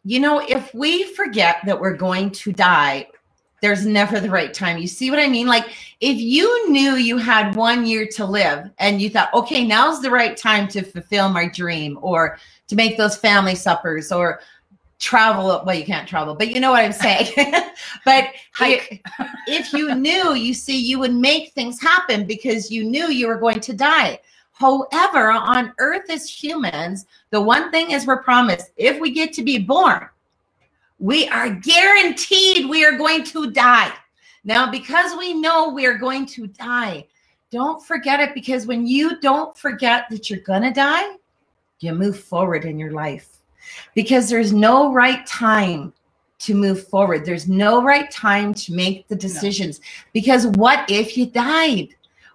You 0.04 0.20
know, 0.20 0.40
if 0.40 0.72
we 0.74 1.04
forget 1.14 1.58
that 1.66 1.80
we're 1.80 1.96
going 1.96 2.30
to 2.30 2.52
die, 2.52 3.06
there's 3.62 3.86
never 3.86 4.20
the 4.20 4.30
right 4.30 4.52
time. 4.52 4.78
You 4.78 4.86
see 4.86 5.10
what 5.10 5.18
I 5.18 5.28
mean? 5.28 5.46
Like 5.46 5.68
if 6.00 6.18
you 6.18 6.70
knew 6.70 6.96
you 6.96 7.16
had 7.16 7.56
one 7.56 7.86
year 7.86 8.06
to 8.12 8.24
live 8.24 8.70
and 8.78 9.00
you 9.00 9.10
thought, 9.10 9.32
okay, 9.34 9.66
now's 9.66 10.02
the 10.02 10.10
right 10.10 10.36
time 10.36 10.68
to 10.68 10.82
fulfill 10.82 11.28
my 11.28 11.48
dream 11.48 11.98
or 12.02 12.38
to 12.68 12.76
make 12.76 12.96
those 12.96 13.16
family 13.16 13.54
suppers 13.54 14.12
or 14.12 14.40
travel. 14.98 15.62
Well, 15.64 15.74
you 15.76 15.84
can't 15.84 16.08
travel, 16.08 16.34
but 16.34 16.48
you 16.48 16.60
know 16.60 16.70
what 16.70 16.84
I'm 16.84 16.92
saying. 16.92 17.32
but 18.04 18.28
if 18.60 19.72
you 19.72 19.94
knew, 19.94 20.34
you 20.34 20.54
see, 20.54 20.78
you 20.78 20.98
would 20.98 21.14
make 21.14 21.52
things 21.52 21.80
happen 21.80 22.26
because 22.26 22.70
you 22.70 22.84
knew 22.84 23.10
you 23.10 23.28
were 23.28 23.38
going 23.38 23.60
to 23.60 23.72
die. 23.72 24.20
However, 24.52 25.30
on 25.30 25.74
earth 25.78 26.08
as 26.08 26.28
humans, 26.30 27.04
the 27.30 27.40
one 27.40 27.70
thing 27.70 27.90
is 27.90 28.06
we're 28.06 28.22
promised 28.22 28.70
if 28.76 28.98
we 28.98 29.10
get 29.10 29.32
to 29.34 29.42
be 29.42 29.58
born, 29.58 30.08
we 30.98 31.28
are 31.28 31.50
guaranteed 31.50 32.68
we 32.68 32.84
are 32.84 32.96
going 32.96 33.24
to 33.24 33.50
die. 33.50 33.92
Now, 34.44 34.70
because 34.70 35.16
we 35.16 35.34
know 35.34 35.70
we 35.70 35.86
are 35.86 35.98
going 35.98 36.26
to 36.26 36.46
die, 36.46 37.06
don't 37.50 37.84
forget 37.84 38.20
it 38.20 38.34
because 38.34 38.66
when 38.66 38.86
you 38.86 39.20
don't 39.20 39.56
forget 39.56 40.06
that 40.10 40.30
you're 40.30 40.40
going 40.40 40.62
to 40.62 40.72
die, 40.72 41.16
you 41.80 41.92
move 41.92 42.18
forward 42.18 42.64
in 42.64 42.78
your 42.78 42.92
life 42.92 43.38
because 43.94 44.28
there's 44.28 44.52
no 44.52 44.92
right 44.92 45.26
time 45.26 45.92
to 46.38 46.54
move 46.54 46.86
forward. 46.88 47.24
There's 47.24 47.48
no 47.48 47.82
right 47.82 48.10
time 48.10 48.54
to 48.54 48.74
make 48.74 49.08
the 49.08 49.16
decisions 49.16 49.80
because 50.12 50.46
what 50.48 50.88
if 50.90 51.16
you 51.16 51.26
died? 51.26 51.88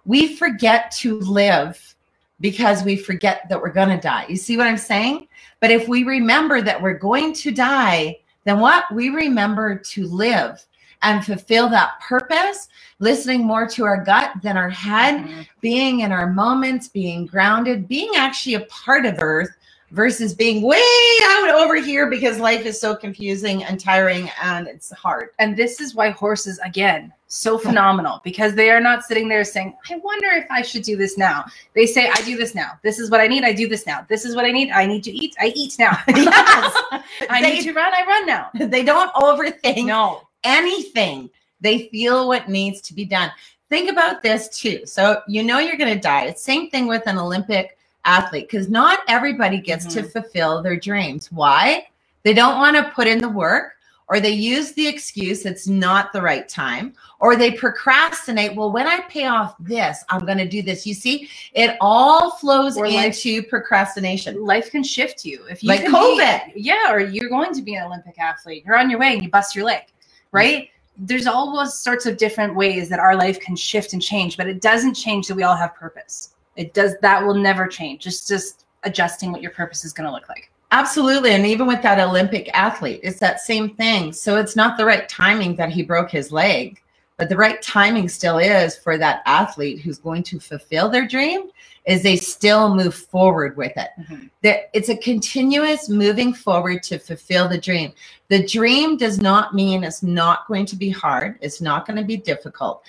We 0.04 0.36
forget 0.36 0.90
to 0.98 1.18
live 1.20 1.94
because 2.40 2.82
we 2.82 2.96
forget 2.96 3.48
that 3.48 3.60
we're 3.60 3.72
going 3.72 3.88
to 3.88 4.00
die. 4.00 4.26
You 4.28 4.36
see 4.36 4.56
what 4.56 4.66
I'm 4.66 4.76
saying? 4.76 5.28
But 5.60 5.70
if 5.70 5.86
we 5.86 6.02
remember 6.04 6.60
that 6.60 6.80
we're 6.80 6.98
going 6.98 7.32
to 7.34 7.52
die, 7.52 8.18
then 8.44 8.60
what? 8.60 8.84
We 8.92 9.08
remember 9.10 9.76
to 9.76 10.06
live 10.06 10.64
and 11.02 11.24
fulfill 11.24 11.68
that 11.68 12.00
purpose, 12.00 12.68
listening 13.00 13.44
more 13.44 13.66
to 13.66 13.84
our 13.84 14.04
gut 14.04 14.32
than 14.42 14.56
our 14.56 14.70
head, 14.70 15.24
Mhm. 15.24 15.46
being 15.60 16.00
in 16.00 16.12
our 16.12 16.28
moments, 16.32 16.88
being 16.88 17.26
grounded, 17.26 17.88
being 17.88 18.10
actually 18.16 18.54
a 18.54 18.60
part 18.66 19.04
of 19.04 19.16
Earth 19.18 19.50
versus 19.92 20.34
being 20.34 20.62
way 20.62 20.82
out 21.24 21.50
over 21.50 21.76
here 21.76 22.08
because 22.08 22.38
life 22.38 22.64
is 22.64 22.80
so 22.80 22.96
confusing 22.96 23.62
and 23.64 23.78
tiring 23.78 24.30
and 24.42 24.66
it's 24.66 24.90
hard. 24.92 25.28
And 25.38 25.54
this 25.56 25.80
is 25.80 25.94
why 25.94 26.08
horses, 26.10 26.58
again, 26.64 27.12
so 27.26 27.58
phenomenal 27.58 28.20
because 28.24 28.54
they 28.54 28.70
are 28.70 28.80
not 28.80 29.04
sitting 29.04 29.28
there 29.28 29.44
saying, 29.44 29.76
I 29.90 29.96
wonder 29.96 30.28
if 30.28 30.46
I 30.50 30.62
should 30.62 30.82
do 30.82 30.96
this 30.96 31.16
now. 31.18 31.44
They 31.74 31.86
say, 31.86 32.08
I 32.10 32.22
do 32.22 32.36
this 32.36 32.54
now. 32.54 32.72
This 32.82 32.98
is 32.98 33.10
what 33.10 33.20
I 33.20 33.26
need. 33.26 33.44
I 33.44 33.52
do 33.52 33.68
this 33.68 33.86
now. 33.86 34.04
This 34.08 34.24
is 34.24 34.34
what 34.34 34.46
I 34.46 34.50
need. 34.50 34.70
I 34.70 34.86
need 34.86 35.04
to 35.04 35.10
eat. 35.12 35.36
I 35.38 35.52
eat 35.54 35.76
now. 35.78 35.96
Yes. 36.08 37.02
I 37.28 37.40
They- 37.42 37.52
need 37.54 37.62
to 37.64 37.72
run. 37.72 37.92
I 37.94 38.04
run 38.06 38.26
now. 38.26 38.50
They 38.54 38.82
don't 38.82 39.12
overthink 39.14 39.86
No. 39.86 40.22
anything. 40.44 41.28
They 41.60 41.88
feel 41.88 42.28
what 42.28 42.48
needs 42.48 42.80
to 42.82 42.94
be 42.94 43.04
done. 43.04 43.30
Think 43.68 43.90
about 43.90 44.22
this 44.22 44.48
too. 44.48 44.84
So 44.86 45.20
you 45.28 45.42
know 45.42 45.58
you're 45.58 45.76
going 45.76 45.94
to 45.94 46.00
die. 46.00 46.24
It's 46.26 46.42
same 46.42 46.70
thing 46.70 46.86
with 46.86 47.06
an 47.06 47.18
Olympic 47.18 47.78
athlete 48.04 48.48
because 48.50 48.68
not 48.68 49.00
everybody 49.08 49.60
gets 49.60 49.86
to 49.94 50.00
mm-hmm. 50.00 50.08
fulfill 50.08 50.62
their 50.62 50.78
dreams. 50.78 51.30
Why? 51.32 51.86
They 52.22 52.34
don't 52.34 52.58
want 52.58 52.76
to 52.76 52.92
put 52.94 53.06
in 53.06 53.18
the 53.18 53.28
work 53.28 53.74
or 54.08 54.20
they 54.20 54.30
use 54.30 54.72
the 54.72 54.86
excuse 54.86 55.46
it's 55.46 55.66
not 55.66 56.12
the 56.12 56.20
right 56.20 56.48
time 56.48 56.92
or 57.20 57.34
they 57.34 57.50
procrastinate 57.52 58.54
well 58.54 58.70
when 58.70 58.86
i 58.86 59.00
pay 59.08 59.26
off 59.26 59.54
this 59.58 60.04
i'm 60.10 60.26
going 60.26 60.36
to 60.36 60.46
do 60.46 60.60
this 60.60 60.86
you 60.86 60.92
see 60.92 61.28
it 61.54 61.76
all 61.80 62.32
flows 62.32 62.76
Or 62.76 62.88
life- 62.88 63.04
into 63.06 63.42
procrastination 63.44 64.44
Life 64.44 64.70
can 64.70 64.82
shift 64.82 65.24
you. 65.24 65.44
If 65.48 65.62
you 65.62 65.68
Like 65.68 65.82
can 65.82 65.92
be- 65.92 65.96
COVID. 65.96 66.52
yeah, 66.56 66.92
or 66.92 67.00
you're 67.00 67.28
going 67.28 67.54
to 67.54 67.62
be 67.62 67.74
an 67.74 67.84
Olympic 67.84 68.18
athlete. 68.18 68.64
You're 68.66 68.76
on 68.76 68.90
your 68.90 68.98
way 68.98 69.14
and 69.14 69.22
you 69.22 69.30
bust 69.30 69.54
your 69.54 69.64
leg, 69.64 69.84
right? 70.32 70.68
There's 70.98 71.26
all 71.26 71.54
those 71.54 71.78
sorts 71.78 72.06
of 72.06 72.16
different 72.16 72.54
ways 72.54 72.88
that 72.90 72.98
our 72.98 73.16
life 73.16 73.40
can 73.40 73.56
shift 73.56 73.92
and 73.92 74.02
change, 74.02 74.36
but 74.36 74.46
it 74.46 74.60
doesn't 74.60 74.94
change 74.94 75.26
that 75.28 75.34
we 75.34 75.42
all 75.42 75.56
have 75.56 75.74
purpose. 75.74 76.34
It 76.56 76.74
does 76.74 76.94
that 77.02 77.24
will 77.24 77.34
never 77.34 77.66
change. 77.66 78.06
It's 78.06 78.26
just 78.26 78.64
adjusting 78.84 79.32
what 79.32 79.42
your 79.42 79.52
purpose 79.52 79.84
is 79.84 79.92
going 79.92 80.06
to 80.06 80.12
look 80.12 80.28
like. 80.28 80.50
Absolutely. 80.72 81.32
And 81.32 81.46
even 81.46 81.66
with 81.66 81.82
that 81.82 82.00
Olympic 82.00 82.50
athlete, 82.54 83.00
it's 83.02 83.20
that 83.20 83.40
same 83.40 83.74
thing. 83.76 84.12
So 84.12 84.36
it's 84.36 84.56
not 84.56 84.78
the 84.78 84.86
right 84.86 85.08
timing 85.08 85.54
that 85.56 85.68
he 85.70 85.82
broke 85.82 86.10
his 86.10 86.32
leg, 86.32 86.80
but 87.18 87.28
the 87.28 87.36
right 87.36 87.60
timing 87.60 88.08
still 88.08 88.38
is 88.38 88.76
for 88.76 88.96
that 88.96 89.22
athlete 89.26 89.80
who's 89.80 89.98
going 89.98 90.22
to 90.24 90.40
fulfill 90.40 90.88
their 90.88 91.06
dream 91.06 91.50
is 91.84 92.02
they 92.02 92.16
still 92.16 92.74
move 92.74 92.94
forward 92.94 93.56
with 93.56 93.76
it. 93.76 93.90
Mhm. 94.00 94.30
That 94.42 94.70
it's 94.72 94.88
a 94.88 94.96
continuous 94.96 95.88
moving 95.88 96.32
forward 96.32 96.82
to 96.84 96.98
fulfill 96.98 97.48
the 97.48 97.58
dream. 97.58 97.92
The 98.28 98.46
dream 98.46 98.96
does 98.96 99.20
not 99.20 99.54
mean 99.54 99.84
it's 99.84 100.02
not 100.02 100.46
going 100.46 100.64
to 100.66 100.76
be 100.76 100.90
hard. 100.90 101.38
It's 101.40 101.60
not 101.60 101.86
going 101.86 101.98
to 101.98 102.04
be 102.04 102.16
difficult. 102.16 102.82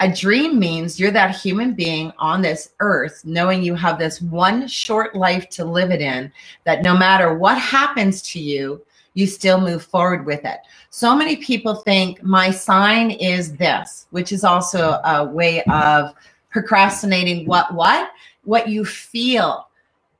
A 0.00 0.12
dream 0.12 0.58
means 0.58 1.00
you're 1.00 1.10
that 1.12 1.34
human 1.34 1.72
being 1.72 2.12
on 2.18 2.42
this 2.42 2.72
earth, 2.80 3.22
knowing 3.24 3.62
you 3.62 3.74
have 3.74 3.98
this 3.98 4.20
one 4.20 4.68
short 4.68 5.14
life 5.14 5.48
to 5.50 5.64
live 5.64 5.90
it 5.90 6.02
in 6.02 6.30
that 6.64 6.82
no 6.82 6.94
matter 6.94 7.38
what 7.38 7.58
happens 7.58 8.20
to 8.22 8.38
you, 8.38 8.84
you 9.14 9.26
still 9.26 9.58
move 9.58 9.82
forward 9.82 10.26
with 10.26 10.44
it. 10.44 10.58
So 10.90 11.16
many 11.16 11.36
people 11.36 11.76
think 11.76 12.22
my 12.22 12.50
sign 12.50 13.10
is 13.10 13.56
this, 13.56 14.06
which 14.10 14.32
is 14.32 14.44
also 14.44 15.00
a 15.04 15.24
way 15.24 15.62
of 15.64 16.12
procrastinating 16.50 17.46
what 17.46 17.72
what 17.72 18.10
what 18.44 18.68
you 18.68 18.84
feel. 18.84 19.68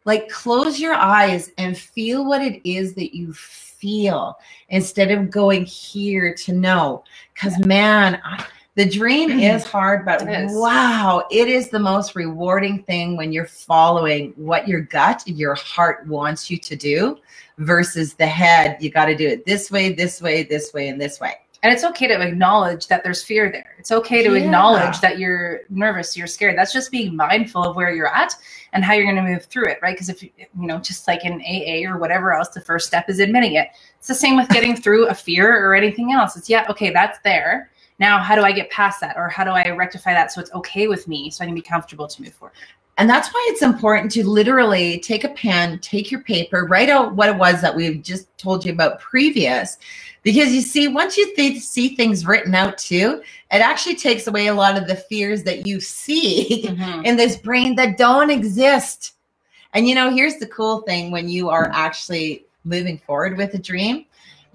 Like 0.07 0.31
close 0.31 0.81
your 0.81 0.95
eyes 0.95 1.51
and 1.59 1.77
feel 1.77 2.25
what 2.25 2.41
it 2.41 2.67
is 2.69 2.95
that 2.95 3.15
you 3.15 3.35
feel 3.35 4.39
instead 4.71 5.11
of 5.11 5.31
going 5.31 5.67
here 5.67 6.35
to 6.35 6.53
know. 6.55 7.05
Cuz 7.35 7.59
man, 7.67 8.19
I, 8.25 8.43
the 8.77 8.85
dream 8.85 9.31
mm. 9.31 9.55
is 9.55 9.65
hard, 9.65 10.05
but 10.05 10.23
It 10.23 10.45
is. 10.45 10.53
wow, 10.55 11.27
it 11.31 11.49
is 11.49 11.71
the 11.71 11.79
most 11.79 12.15
rewarding 12.15 12.83
thing 12.83 13.17
when 13.17 13.33
you're 13.33 13.47
following 13.47 14.35
what 14.37 14.69
your 14.69 14.83
gut, 14.83 15.23
your 15.27 15.55
heart 15.55 16.07
wants 16.07 16.51
you 16.51 16.59
to 16.59 16.77
do 16.77 17.19
versus 17.57 18.13
the 18.15 18.27
head. 18.27 18.77
You 18.81 18.91
got 18.91 19.07
to 19.07 19.17
do 19.17 19.27
it 19.27 19.47
this 19.47 19.71
way, 19.71 19.95
this 19.95 20.21
way, 20.21 20.43
this 20.43 20.75
way, 20.75 20.89
and 20.89 21.01
this 21.01 21.21
way. 21.21 21.37
And 21.63 21.73
it's 21.73 21.85
okay 21.85 22.07
to 22.07 22.21
acknowledge 22.21 22.87
that 22.89 23.03
there's 23.03 23.23
fear 23.23 23.51
there. 23.51 23.75
It's 23.79 23.91
okay 23.91 24.23
to 24.23 24.35
Yeah. 24.35 24.45
acknowledge 24.45 25.01
that 25.01 25.19
you're 25.19 25.63
nervous, 25.71 26.15
you're 26.15 26.27
scared. 26.27 26.59
That's 26.59 26.73
just 26.73 26.91
being 26.91 27.17
mindful 27.17 27.65
of 27.65 27.77
where 27.77 27.91
you're 27.95 28.15
at 28.15 28.35
and 28.75 28.85
how 28.85 28.93
you're 28.93 29.11
going 29.11 29.17
to 29.17 29.23
move 29.23 29.47
through 29.47 29.69
it, 29.69 29.79
right? 29.81 29.95
Because 29.95 30.11
if 30.11 30.23
you 30.23 30.29
you 30.39 30.67
know, 30.67 30.79
just 30.79 31.09
like 31.09 31.25
in 31.25 31.41
AA 31.41 31.91
or 31.91 31.99
whatever 31.99 32.35
else, 32.35 32.51
the 32.51 32.61
first 32.61 32.87
step 32.87 33.09
is 33.09 33.21
admitting 33.21 33.55
it. 33.55 33.71
It's 33.99 34.07
the 34.07 34.15
same 34.15 34.37
with 34.37 34.51
getting 34.51 34.77
through 34.77 35.09
a 35.09 35.15
fear 35.15 35.67
or 35.67 35.75
anything 35.75 36.13
else. 36.13 36.37
It's 36.37 36.51
yeah, 36.51 36.67
okay, 36.69 36.91
that's 36.91 37.19
there. 37.21 37.71
Now, 37.99 38.19
how 38.19 38.35
do 38.35 38.43
I 38.43 38.53
get 38.53 38.71
past 38.71 39.01
that, 39.01 39.17
or 39.17 39.29
how 39.29 39.45
do 39.45 39.51
I 39.51 39.71
rectify 39.71 40.13
that 40.13 40.33
so 40.33 40.41
it's 40.41 40.53
okay 40.53 40.87
with 40.87 41.09
me, 41.09 41.31
so 41.31 41.43
I 41.43 41.47
can 41.47 41.55
be 41.55 41.63
comfortable 41.63 42.07
to 42.07 42.23
move 42.23 42.35
forward? 42.35 42.55
And 42.99 43.11
that's 43.11 43.29
why 43.29 43.47
it's 43.51 43.63
important 43.63 44.11
to 44.13 44.27
literally 44.27 44.99
take 45.01 45.25
a 45.25 45.29
pen, 45.29 45.79
take 45.81 46.11
your 46.11 46.23
paper, 46.23 46.65
write 46.65 46.89
out 46.89 47.15
what 47.15 47.29
it 47.29 47.37
was 47.37 47.61
that 47.61 47.75
we've 47.75 48.03
just 48.03 48.27
told 48.39 48.65
you 48.65 48.73
about 48.73 49.01
previous. 49.01 49.77
Because 50.23 50.53
you 50.53 50.63
see, 50.63 50.89
once 50.89 51.17
you 51.17 51.35
th- 51.37 51.61
see 51.61 51.95
things 51.95 52.27
written 52.27 52.55
out 52.55 52.79
too, 52.79 53.23
it 53.53 53.59
actually 53.59 53.97
takes 53.97 54.27
away 54.27 54.47
a 54.47 54.55
lot 54.55 54.79
of 54.79 54.89
the 54.89 54.97
fears 54.97 55.43
that 55.43 55.67
you 55.67 55.79
see 55.79 56.65
Mhm. 56.69 57.05
in 57.05 57.17
this 57.17 57.37
brain 57.37 57.77
that 57.77 57.99
don't 57.99 58.31
exist. 58.31 59.13
And 59.75 59.87
you 59.87 59.95
know, 59.95 60.11
here's 60.11 60.37
the 60.37 60.47
cool 60.47 60.81
thing 60.81 61.11
when 61.11 61.29
you 61.29 61.51
are 61.51 61.71
actually 61.75 62.47
moving 62.65 62.99
forward 62.99 63.37
with 63.37 63.53
a 63.55 63.59
dream, 63.59 64.07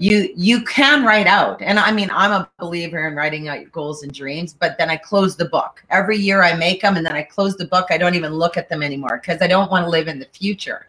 you 0.01 0.33
you 0.35 0.63
can 0.63 1.05
write 1.05 1.27
out. 1.27 1.61
And 1.61 1.79
I 1.79 1.91
mean, 1.93 2.09
I'm 2.11 2.33
a 2.33 2.49
believer 2.59 3.07
in 3.07 3.15
writing 3.15 3.49
out 3.49 3.61
your 3.61 3.69
goals 3.69 4.03
and 4.03 4.13
dreams, 4.13 4.53
but 4.53 4.77
then 4.79 4.89
I 4.89 4.97
close 4.97 5.37
the 5.37 5.45
book. 5.45 5.83
Every 5.91 6.17
year 6.17 6.43
I 6.43 6.55
make 6.55 6.81
them 6.81 6.97
and 6.97 7.05
then 7.05 7.13
I 7.15 7.23
close 7.23 7.57
the 7.57 7.67
book. 7.67 7.87
I 7.91 7.99
don't 7.99 8.15
even 8.15 8.33
look 8.33 8.57
at 8.57 8.69
them 8.69 8.83
anymore 8.83 9.21
because 9.23 9.41
I 9.43 9.47
don't 9.47 9.71
want 9.71 9.85
to 9.85 9.91
live 9.91 10.09
in 10.09 10.19
the 10.19 10.27
future. 10.33 10.87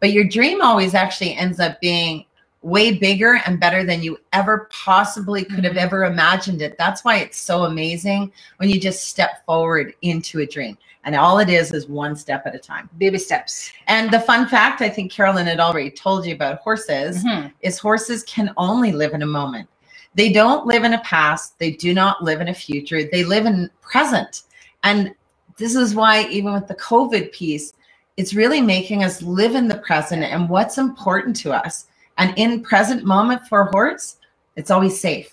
But 0.00 0.12
your 0.12 0.24
dream 0.24 0.62
always 0.62 0.94
actually 0.94 1.36
ends 1.36 1.60
up 1.60 1.80
being 1.82 2.26
way 2.62 2.92
bigger 2.98 3.40
and 3.46 3.60
better 3.60 3.84
than 3.84 4.02
you 4.02 4.18
ever 4.34 4.68
possibly 4.72 5.44
could 5.46 5.64
have 5.64 5.74
Mhm. 5.74 5.78
ever 5.82 6.04
imagined 6.06 6.62
it. 6.62 6.76
That's 6.78 7.04
why 7.04 7.18
it's 7.18 7.40
so 7.40 7.64
amazing 7.66 8.32
when 8.58 8.70
you 8.70 8.80
just 8.80 9.08
step 9.08 9.46
forward 9.46 9.94
into 10.02 10.40
a 10.40 10.46
dream. 10.46 10.78
And 11.04 11.14
all 11.14 11.38
it 11.38 11.48
is 11.48 11.72
is 11.72 11.86
one 11.86 12.16
step 12.16 12.46
at 12.46 12.54
a 12.54 12.58
time. 12.58 12.88
Baby 12.98 13.18
steps. 13.18 13.70
And 13.86 14.10
the 14.10 14.20
fun 14.20 14.48
fact 14.48 14.80
I 14.80 14.88
think 14.88 15.12
Carolyn 15.12 15.46
had 15.46 15.60
already 15.60 15.90
told 15.90 16.24
you 16.26 16.34
about 16.34 16.60
horses 16.60 17.22
Mhm. 17.22 17.52
is 17.60 17.78
horses 17.78 18.22
can 18.24 18.52
only 18.56 18.90
live 18.92 19.12
in 19.12 19.22
a 19.22 19.26
moment. 19.26 19.68
They 20.14 20.32
don't 20.32 20.66
live 20.66 20.84
in 20.84 20.94
a 20.94 21.00
past, 21.00 21.58
they 21.58 21.72
do 21.72 21.92
not 21.92 22.22
live 22.22 22.40
in 22.40 22.48
a 22.48 22.54
future, 22.54 23.02
they 23.04 23.24
live 23.24 23.46
in 23.46 23.68
present. 23.82 24.42
And 24.82 25.12
this 25.58 25.74
is 25.74 25.94
why 25.94 26.24
even 26.28 26.52
with 26.52 26.68
the 26.68 26.76
COVID 26.76 27.32
piece, 27.32 27.72
it's 28.16 28.32
really 28.32 28.60
making 28.60 29.02
us 29.02 29.22
live 29.22 29.54
in 29.54 29.68
the 29.68 29.78
present 29.78 30.22
and 30.22 30.48
what's 30.48 30.78
important 30.78 31.36
to 31.36 31.52
us. 31.52 31.86
And 32.16 32.32
in 32.36 32.62
present 32.62 33.04
moment 33.04 33.46
for 33.48 33.62
a 33.62 33.70
horse, 33.72 34.16
it's 34.56 34.70
always 34.70 34.98
safe. 34.98 35.30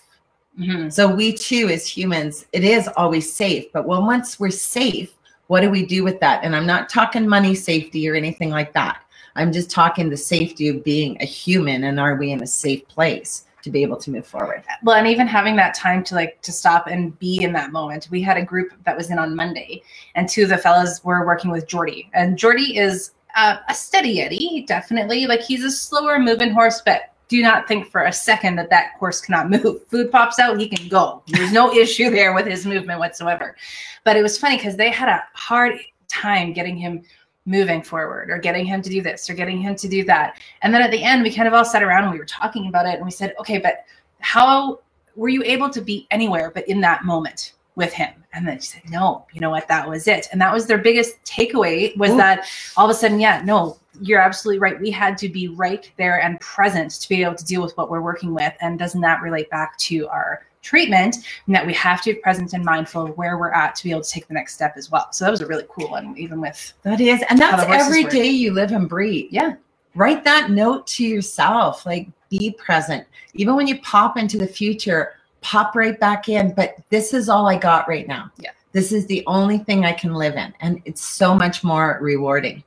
Mhm. 0.59 0.91
So 0.91 1.07
we 1.07 1.31
too, 1.31 1.69
as 1.69 1.85
humans, 1.87 2.45
it 2.51 2.63
is 2.63 2.89
always 2.97 3.31
safe. 3.31 3.65
But 3.71 3.85
when 3.87 4.05
once 4.05 4.39
we're 4.39 4.49
safe, 4.49 5.13
what 5.51 5.59
do 5.59 5.69
we 5.69 5.85
do 5.85 6.01
with 6.01 6.17
that? 6.21 6.45
And 6.45 6.55
I'm 6.55 6.65
not 6.65 6.87
talking 6.87 7.27
money 7.27 7.55
safety 7.55 8.09
or 8.09 8.15
anything 8.15 8.51
like 8.51 8.71
that. 8.71 9.03
I'm 9.35 9.51
just 9.51 9.69
talking 9.69 10.09
the 10.09 10.15
safety 10.15 10.69
of 10.69 10.81
being 10.81 11.17
a 11.19 11.25
human 11.25 11.83
and 11.83 11.99
are 11.99 12.15
we 12.15 12.31
in 12.31 12.41
a 12.41 12.47
safe 12.47 12.87
place 12.87 13.43
to 13.63 13.69
be 13.69 13.83
able 13.83 13.97
to 13.97 14.11
move 14.11 14.25
forward? 14.25 14.63
well 14.81 14.95
and 14.95 15.07
even 15.07 15.27
having 15.27 15.57
that 15.57 15.73
time 15.73 16.05
to 16.05 16.15
like 16.15 16.41
to 16.41 16.53
stop 16.53 16.87
and 16.87 17.19
be 17.19 17.43
in 17.43 17.51
that 17.51 17.71
moment 17.71 18.07
we 18.09 18.21
had 18.21 18.37
a 18.37 18.41
group 18.43 18.71
that 18.85 18.97
was 18.97 19.11
in 19.11 19.19
on 19.19 19.35
monday 19.35 19.83
and 20.15 20.27
two 20.27 20.41
of 20.41 20.49
the 20.49 20.57
fellas 20.57 21.03
were 21.03 21.27
working 21.27 21.51
with 21.51 21.67
jordy 21.67 22.09
and 22.15 22.39
jordy 22.39 22.75
is 22.75 23.11
uh, 23.35 23.57
a 23.69 23.75
steady 23.75 24.19
eddie 24.19 24.65
definitely 24.67 25.27
like 25.27 25.41
he's 25.41 25.63
a 25.63 25.69
slower 25.69 26.17
moving 26.17 26.49
horse 26.49 26.81
but 26.83 27.10
do 27.31 27.41
not 27.41 27.65
think 27.65 27.89
for 27.89 28.03
a 28.03 28.11
second 28.11 28.57
that 28.57 28.69
that 28.69 28.91
horse 28.99 29.21
cannot 29.21 29.49
move. 29.49 29.87
Food 29.89 30.11
pops 30.11 30.37
out 30.37 30.59
he 30.59 30.67
can 30.67 30.89
go. 30.89 31.23
There's 31.27 31.53
no 31.53 31.73
issue 31.83 32.09
there 32.09 32.33
with 32.33 32.45
his 32.45 32.65
movement 32.65 32.99
whatsoever. 32.99 33.55
But 34.03 34.17
it 34.17 34.21
was 34.21 34.37
funny 34.37 34.57
because 34.57 34.75
they 34.75 34.91
had 34.91 35.07
a 35.07 35.23
hard 35.33 35.79
time 36.09 36.51
getting 36.51 36.75
him 36.75 37.03
moving 37.45 37.81
forward 37.81 38.29
or 38.29 38.37
getting 38.37 38.65
him 38.65 38.81
to 38.81 38.89
do 38.89 39.01
this 39.01 39.29
or 39.29 39.33
getting 39.33 39.61
him 39.61 39.75
to 39.77 39.87
do 39.87 40.03
that. 40.03 40.39
And 40.61 40.73
then 40.73 40.81
at 40.81 40.91
the 40.91 41.01
end 41.01 41.23
we 41.23 41.33
kind 41.33 41.47
of 41.47 41.53
all 41.53 41.63
sat 41.63 41.81
around 41.81 42.03
and 42.03 42.11
we 42.11 42.19
were 42.19 42.25
talking 42.25 42.67
about 42.67 42.85
it 42.85 42.95
and 42.95 43.05
we 43.05 43.11
said 43.11 43.33
okay 43.39 43.57
but 43.57 43.85
how 44.19 44.81
were 45.15 45.29
you 45.29 45.41
able 45.43 45.69
to 45.69 45.81
be 45.81 46.07
anywhere 46.11 46.51
but 46.51 46.67
in 46.67 46.81
that 46.81 47.05
moment 47.05 47.53
with 47.75 47.93
him. 47.93 48.13
And 48.33 48.47
then 48.47 48.59
she 48.59 48.67
said 48.67 48.89
no 48.89 49.25
you 49.33 49.41
know 49.41 49.49
what? 49.49 49.67
That 49.67 49.87
was 49.87 50.07
it. 50.07 50.27
And 50.31 50.41
that 50.41 50.53
was 50.53 50.67
their 50.67 50.77
biggest 50.77 51.23
takeaway 51.23 51.95
was 51.97 52.11
Ooh. 52.11 52.17
that 52.17 52.47
all 52.77 52.89
of 52.89 52.95
a 52.95 52.97
sudden 52.97 53.19
yeah 53.19 53.41
no 53.43 53.77
you're 53.99 54.21
absolutely 54.21 54.59
right. 54.59 54.79
We 54.79 54.91
had 54.91 55.17
to 55.19 55.29
be 55.29 55.47
right 55.49 55.89
there 55.97 56.21
and 56.21 56.39
present 56.39 56.91
to 56.91 57.09
be 57.09 57.23
able 57.23 57.35
to 57.35 57.45
deal 57.45 57.61
with 57.61 57.75
what 57.77 57.89
we're 57.89 58.01
working 58.01 58.33
with. 58.33 58.53
And 58.61 58.79
doesn't 58.79 59.01
that 59.01 59.21
relate 59.21 59.49
back 59.49 59.77
to 59.79 60.07
our 60.07 60.45
treatment? 60.61 61.17
And 61.45 61.55
that 61.55 61.65
we 61.65 61.73
have 61.73 62.01
to 62.03 62.13
be 62.13 62.19
present 62.19 62.53
and 62.53 62.63
mindful 62.63 63.07
of 63.07 63.17
where 63.17 63.37
we're 63.37 63.51
at 63.51 63.75
to 63.75 63.83
be 63.83 63.91
able 63.91 64.01
to 64.01 64.09
take 64.09 64.27
the 64.27 64.33
next 64.33 64.53
step 64.53 64.75
as 64.77 64.89
well. 64.89 65.11
So 65.11 65.25
that 65.25 65.31
was 65.31 65.41
a 65.41 65.45
really 65.45 65.65
cool 65.69 65.89
one 65.89 66.15
even 66.17 66.39
with 66.39 66.73
That 66.83 67.01
is, 67.01 67.23
and 67.29 67.39
that's 67.39 67.63
every 67.63 68.05
day 68.05 68.29
you 68.29 68.53
live 68.53 68.71
and 68.71 68.87
breathe. 68.87 69.27
Yeah. 69.31 69.55
Write 69.93 70.23
that 70.23 70.51
note 70.51 70.87
to 70.87 71.05
yourself, 71.05 71.85
like 71.85 72.07
be 72.29 72.51
present. 72.51 73.05
Even 73.33 73.55
when 73.55 73.67
you 73.67 73.79
pop 73.81 74.17
into 74.17 74.37
the 74.37 74.47
future, 74.47 75.15
pop 75.41 75.75
right 75.75 75.99
back 75.99 76.29
in. 76.29 76.53
But 76.53 76.75
this 76.89 77.13
is 77.13 77.29
all 77.29 77.47
I 77.47 77.57
got 77.57 77.87
right 77.87 78.07
now. 78.07 78.31
Yeah. 78.37 78.51
This 78.71 78.91
is 78.93 79.05
the 79.07 79.23
only 79.27 79.57
thing 79.57 79.83
I 79.85 79.91
can 79.91 80.13
live 80.13 80.35
in. 80.35 80.53
And 80.61 80.81
it's 80.85 81.01
so 81.03 81.35
much 81.35 81.63
more 81.63 81.97
rewarding. 82.01 82.63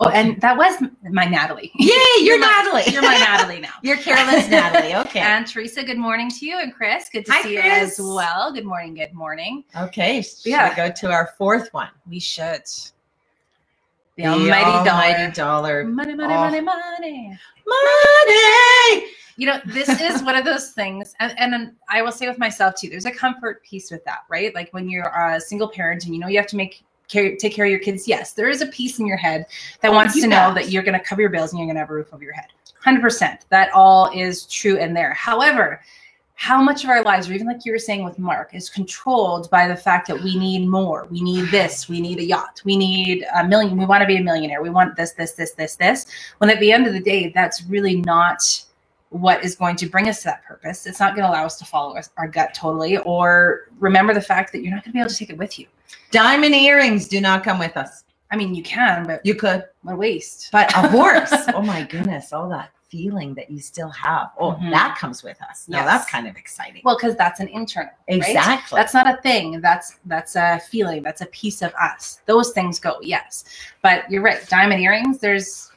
oh 0.00 0.08
and 0.08 0.38
that 0.42 0.56
was 0.58 0.74
my 1.10 1.24
natalie 1.24 1.72
Yay, 1.76 1.88
you're, 1.88 2.18
You're 2.36 2.38
my- 2.38 2.46
Natalie. 2.46 2.92
you're 2.92 3.02
my 3.02 3.16
natalie 3.16 3.60
now 3.60 3.72
You're 3.82 3.96
Carolyn's 3.96 4.48
Natalie. 4.48 4.94
Okay. 5.06 5.20
And 5.20 5.46
Teresa, 5.46 5.82
good 5.84 5.96
morning 5.98 6.30
to 6.30 6.44
you. 6.46 6.58
And 6.58 6.72
Chris, 6.74 7.08
good 7.10 7.24
to 7.26 7.32
Hi, 7.32 7.42
see 7.42 7.54
you 7.54 7.60
as 7.60 7.98
well. 7.98 8.52
Good 8.52 8.64
morning. 8.66 8.94
Good 8.94 9.14
morning. 9.14 9.64
okay. 9.80 10.20
Should 10.22 10.44
Yeah. 10.46 10.68
we 10.70 10.76
go 10.76 10.90
to 10.90 11.10
our 11.10 11.30
fourth 11.38 11.72
one? 11.72 11.88
We 12.08 12.18
should. 12.20 12.62
The, 14.16 14.22
The 14.24 14.28
almighty, 14.28 14.64
almighty 14.88 15.32
dollar. 15.34 15.82
dollar. 15.82 15.84
Money, 15.84 16.14
money, 16.14 16.34
Oh. 16.34 16.38
money, 16.38 16.60
money. 16.60 17.38
Money. 17.66 19.06
You 19.38 19.46
know, 19.46 19.60
this 19.66 19.88
is 20.00 20.22
one 20.24 20.34
of 20.36 20.44
those 20.44 20.70
things, 20.70 21.14
and, 21.20 21.38
and 21.38 21.72
I 21.90 22.00
will 22.02 22.12
say 22.12 22.26
with 22.28 22.38
myself 22.38 22.74
too, 22.76 22.88
there's 22.88 23.04
a 23.04 23.10
comfort 23.10 23.62
piece 23.62 23.90
with 23.90 24.02
that, 24.06 24.20
right? 24.30 24.54
Like 24.54 24.72
when 24.72 24.88
you're 24.88 25.04
a 25.14 25.38
single 25.40 25.68
parent 25.68 26.04
and 26.06 26.14
you 26.14 26.20
know 26.20 26.28
you 26.28 26.38
have 26.38 26.46
to 26.48 26.56
make 26.56 26.82
care, 27.08 27.36
take 27.36 27.52
care 27.54 27.66
of 27.66 27.70
your 27.70 27.80
kids. 27.80 28.08
Yes, 28.08 28.32
there 28.32 28.48
is 28.48 28.62
a 28.62 28.66
piece 28.68 28.98
in 28.98 29.06
your 29.06 29.18
head 29.18 29.44
that 29.82 29.90
Oh, 29.90 29.94
wants 29.94 30.16
you 30.16 30.22
to 30.22 30.28
know 30.28 30.54
that 30.54 30.70
you're 30.70 30.82
going 30.82 30.98
to 30.98 31.04
cover 31.04 31.20
your 31.20 31.30
bills 31.30 31.52
and 31.52 31.58
you're 31.58 31.66
going 31.66 31.76
to 31.76 31.80
have 31.80 31.90
a 31.90 31.94
roof 31.94 32.08
over 32.14 32.24
your 32.24 32.32
head. 32.32 32.46
100%. 32.84 33.40
That 33.50 33.70
all 33.74 34.10
is 34.14 34.46
true 34.46 34.76
in 34.76 34.94
there. 34.94 35.12
However, 35.12 35.82
how 36.38 36.62
much 36.62 36.84
of 36.84 36.90
our 36.90 37.02
lives, 37.02 37.28
or 37.28 37.32
even 37.32 37.46
like 37.46 37.64
you 37.64 37.72
were 37.72 37.78
saying 37.78 38.04
with 38.04 38.18
Mark, 38.18 38.54
is 38.54 38.68
controlled 38.68 39.48
by 39.50 39.66
the 39.66 39.74
fact 39.74 40.06
that 40.06 40.22
we 40.22 40.38
need 40.38 40.66
more. 40.68 41.06
We 41.10 41.22
need 41.22 41.50
this. 41.50 41.88
We 41.88 41.98
need 41.98 42.18
a 42.18 42.24
yacht. 42.24 42.60
We 42.62 42.76
need 42.76 43.24
a 43.34 43.48
million. 43.48 43.78
We 43.78 43.86
want 43.86 44.02
to 44.02 44.06
be 44.06 44.18
a 44.18 44.22
millionaire. 44.22 44.62
We 44.62 44.68
want 44.68 44.96
this, 44.96 45.12
this, 45.12 45.32
this, 45.32 45.52
this, 45.52 45.76
this. 45.76 46.06
When 46.38 46.50
at 46.50 46.60
the 46.60 46.70
end 46.70 46.86
of 46.86 46.92
the 46.92 47.00
day, 47.00 47.32
that's 47.34 47.64
really 47.64 47.96
not 48.02 48.64
what 49.08 49.42
is 49.42 49.56
going 49.56 49.76
to 49.76 49.88
bring 49.88 50.10
us 50.10 50.18
to 50.20 50.24
that 50.26 50.44
purpose. 50.44 50.86
It's 50.86 51.00
not 51.00 51.16
going 51.16 51.24
to 51.24 51.30
allow 51.30 51.46
us 51.46 51.58
to 51.58 51.64
follow 51.64 51.96
us, 51.96 52.10
our 52.18 52.28
gut 52.28 52.52
totally, 52.52 52.98
or 52.98 53.68
remember 53.78 54.12
the 54.12 54.20
fact 54.20 54.52
that 54.52 54.62
you're 54.62 54.74
not 54.74 54.84
going 54.84 54.92
to 54.92 54.96
be 54.96 55.00
able 55.00 55.10
to 55.10 55.16
take 55.16 55.30
it 55.30 55.38
with 55.38 55.58
you. 55.58 55.66
Diamond 56.10 56.54
earrings 56.54 57.08
do 57.08 57.18
not 57.18 57.44
come 57.44 57.58
with 57.58 57.78
us. 57.78 58.04
I 58.30 58.36
mean, 58.36 58.54
you 58.54 58.62
can, 58.62 59.06
but 59.06 59.24
You 59.24 59.36
could. 59.36 59.64
what 59.82 59.94
a 59.94 59.96
waste. 59.96 60.50
But 60.52 60.70
a 60.76 60.86
horse, 60.88 61.32
oh 61.54 61.62
my 61.62 61.84
goodness, 61.84 62.34
all 62.34 62.48
that 62.50 62.72
feeling 62.88 63.34
that 63.34 63.50
you 63.50 63.58
still 63.58 63.90
have. 63.90 64.30
Oh, 64.38 64.52
Mhm. 64.52 64.70
that 64.70 64.96
comes 64.98 65.22
with 65.22 65.40
us. 65.42 65.66
Now 65.68 65.78
Yes. 65.78 65.86
that's 65.86 66.10
kind 66.10 66.26
of 66.28 66.36
exciting. 66.36 66.82
Well, 66.84 66.96
because 66.96 67.16
that's 67.16 67.40
an 67.40 67.48
internal. 67.48 67.90
right? 68.08 68.18
exactly. 68.18 68.76
That's 68.78 68.94
not 68.94 69.06
a 69.12 69.20
thing. 69.22 69.60
That's 69.60 69.98
that's 70.04 70.36
a 70.36 70.60
feeling. 70.70 71.02
That's 71.02 71.20
a 71.20 71.26
piece 71.26 71.62
of 71.62 71.74
us. 71.74 72.20
Those 72.26 72.52
things 72.52 72.78
go, 72.78 72.98
yes. 73.02 73.44
But 73.82 74.08
you're 74.10 74.22
right. 74.22 74.46
Diamond 74.48 74.80
earrings, 74.80 75.18
there's 75.18 75.70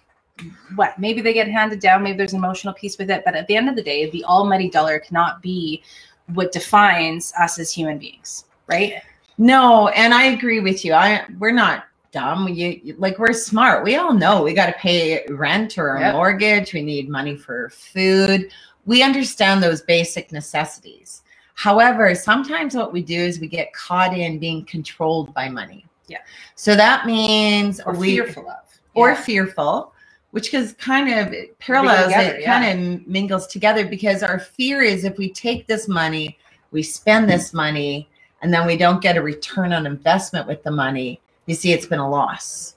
what? 0.76 0.98
Maybe 1.00 1.22
they 1.22 1.34
get 1.34 1.48
handed 1.50 1.80
down, 1.80 2.04
maybe 2.04 2.18
there's 2.18 2.34
an 2.34 2.40
emotional 2.40 2.74
piece 2.74 2.98
with 2.98 3.10
it. 3.10 3.24
But 3.26 3.36
at 3.36 3.48
the 3.48 3.58
end 3.58 3.68
of 3.70 3.76
the 3.76 3.84
day, 3.84 4.10
the 4.12 4.24
almighty 4.26 4.70
dollar 4.70 5.00
cannot 5.00 5.42
be 5.42 5.84
what 6.28 6.52
defines 6.52 7.34
us 7.40 7.58
as 7.60 7.72
human 7.72 7.98
beings. 7.98 8.46
Right? 8.68 9.02
no, 9.42 9.88
and 9.90 10.14
I 10.14 10.26
agree 10.26 10.60
with 10.60 10.84
you. 10.86 10.94
I 10.94 11.26
we're 11.40 11.52
not 11.52 11.86
dumb. 12.12 12.48
You 12.48 12.80
you- 12.84 12.96
like 12.98 13.20
we're 13.20 13.34
smart. 13.34 13.84
We 13.84 13.96
all 13.96 14.14
know 14.14 14.44
we 14.44 14.54
got 14.54 14.68
to 14.68 14.74
pay 14.74 15.26
rent 15.30 15.78
or 15.78 15.96
a 15.96 16.02
Yep. 16.02 16.14
mortgage. 16.14 16.74
We 16.74 16.82
need 16.82 17.10
money 17.10 17.36
for 17.36 17.70
food. 17.70 18.52
We 18.86 19.04
understand 19.04 19.62
those 19.62 19.82
basic 19.82 20.32
necessities. 20.32 21.22
However, 21.56 22.16
sometimes 22.16 22.76
what 22.76 22.94
we 22.94 23.02
do 23.02 23.20
is 23.20 23.40
we 23.40 23.48
get 23.48 23.74
caught 23.74 24.18
in 24.18 24.40
being 24.40 24.66
controlled 24.66 25.34
by 25.34 25.50
money. 25.50 25.86
Yeah. 26.08 26.20
So 26.56 26.76
that 26.76 27.06
means 27.06 27.80
Or 27.82 27.94
we 27.94 28.16
fearful 28.16 28.50
of. 28.50 28.58
or 28.96 29.10
Yeah. 29.10 29.16
fearful, 29.22 29.94
which 30.32 30.54
is 30.54 30.74
kind 30.74 31.10
of 31.14 31.34
it 31.34 31.60
parallels 31.60 32.06
together, 32.06 32.36
it 32.36 32.42
yeah. 32.42 32.60
kind 32.62 32.66
of 33.02 33.08
mingles 33.08 33.46
together 33.48 33.86
because 33.86 34.24
our 34.24 34.40
fear 34.40 34.82
is 34.82 35.04
if 35.04 35.18
we 35.18 35.30
take 35.32 35.68
this 35.68 35.88
money, 35.88 36.38
we 36.72 36.82
spend 36.82 37.30
this 37.30 37.54
money, 37.54 38.08
and 38.42 38.54
then 38.54 38.66
we 38.66 38.78
don't 38.78 39.02
get 39.02 39.18
a 39.18 39.22
return 39.22 39.74
on 39.74 39.86
investment 39.86 40.48
with 40.48 40.64
the 40.64 40.72
money, 40.72 41.20
you 41.50 41.56
see 41.56 41.74
it's 41.74 41.88
been 41.88 42.00
a 42.00 42.10
loss. 42.10 42.76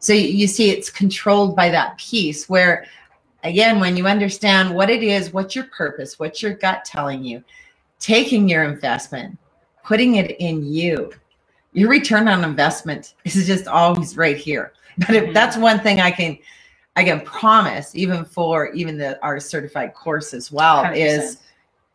So 0.00 0.12
you, 0.12 0.48
see 0.48 0.70
it's 0.70 0.90
controlled 0.90 1.54
by 1.54 1.70
that 1.70 1.98
piece 1.98 2.48
where 2.48 2.86
again, 3.44 3.78
when 3.78 3.96
you 3.96 4.08
understand 4.08 4.74
what 4.74 4.90
it 4.90 5.04
is, 5.04 5.32
what's 5.32 5.54
your 5.54 5.66
purpose, 5.66 6.18
what's 6.18 6.42
your 6.42 6.54
gut 6.54 6.84
telling 6.84 7.22
you, 7.22 7.44
taking 8.00 8.48
your 8.48 8.64
investment, 8.64 9.38
putting 9.84 10.16
it 10.16 10.32
in 10.40 10.66
you, 10.66 11.12
your 11.72 11.88
return 11.88 12.26
on 12.26 12.42
investment 12.42 13.14
is 13.24 13.46
just 13.46 13.68
always 13.68 14.16
right 14.16 14.36
here. 14.36 14.72
But 14.98 15.14
if 15.14 15.24
Mhm. 15.26 15.34
that's 15.34 15.56
one 15.56 15.78
thing 15.78 16.00
I 16.00 16.10
can 16.10 16.36
I 16.96 17.04
can 17.04 17.20
promise, 17.20 17.94
even 17.94 18.24
for 18.24 18.72
even 18.72 18.98
the 18.98 19.22
our 19.22 19.38
certified 19.38 19.94
course 19.94 20.34
as 20.34 20.50
well, 20.50 20.82
100%. 20.84 20.96
is 20.96 21.38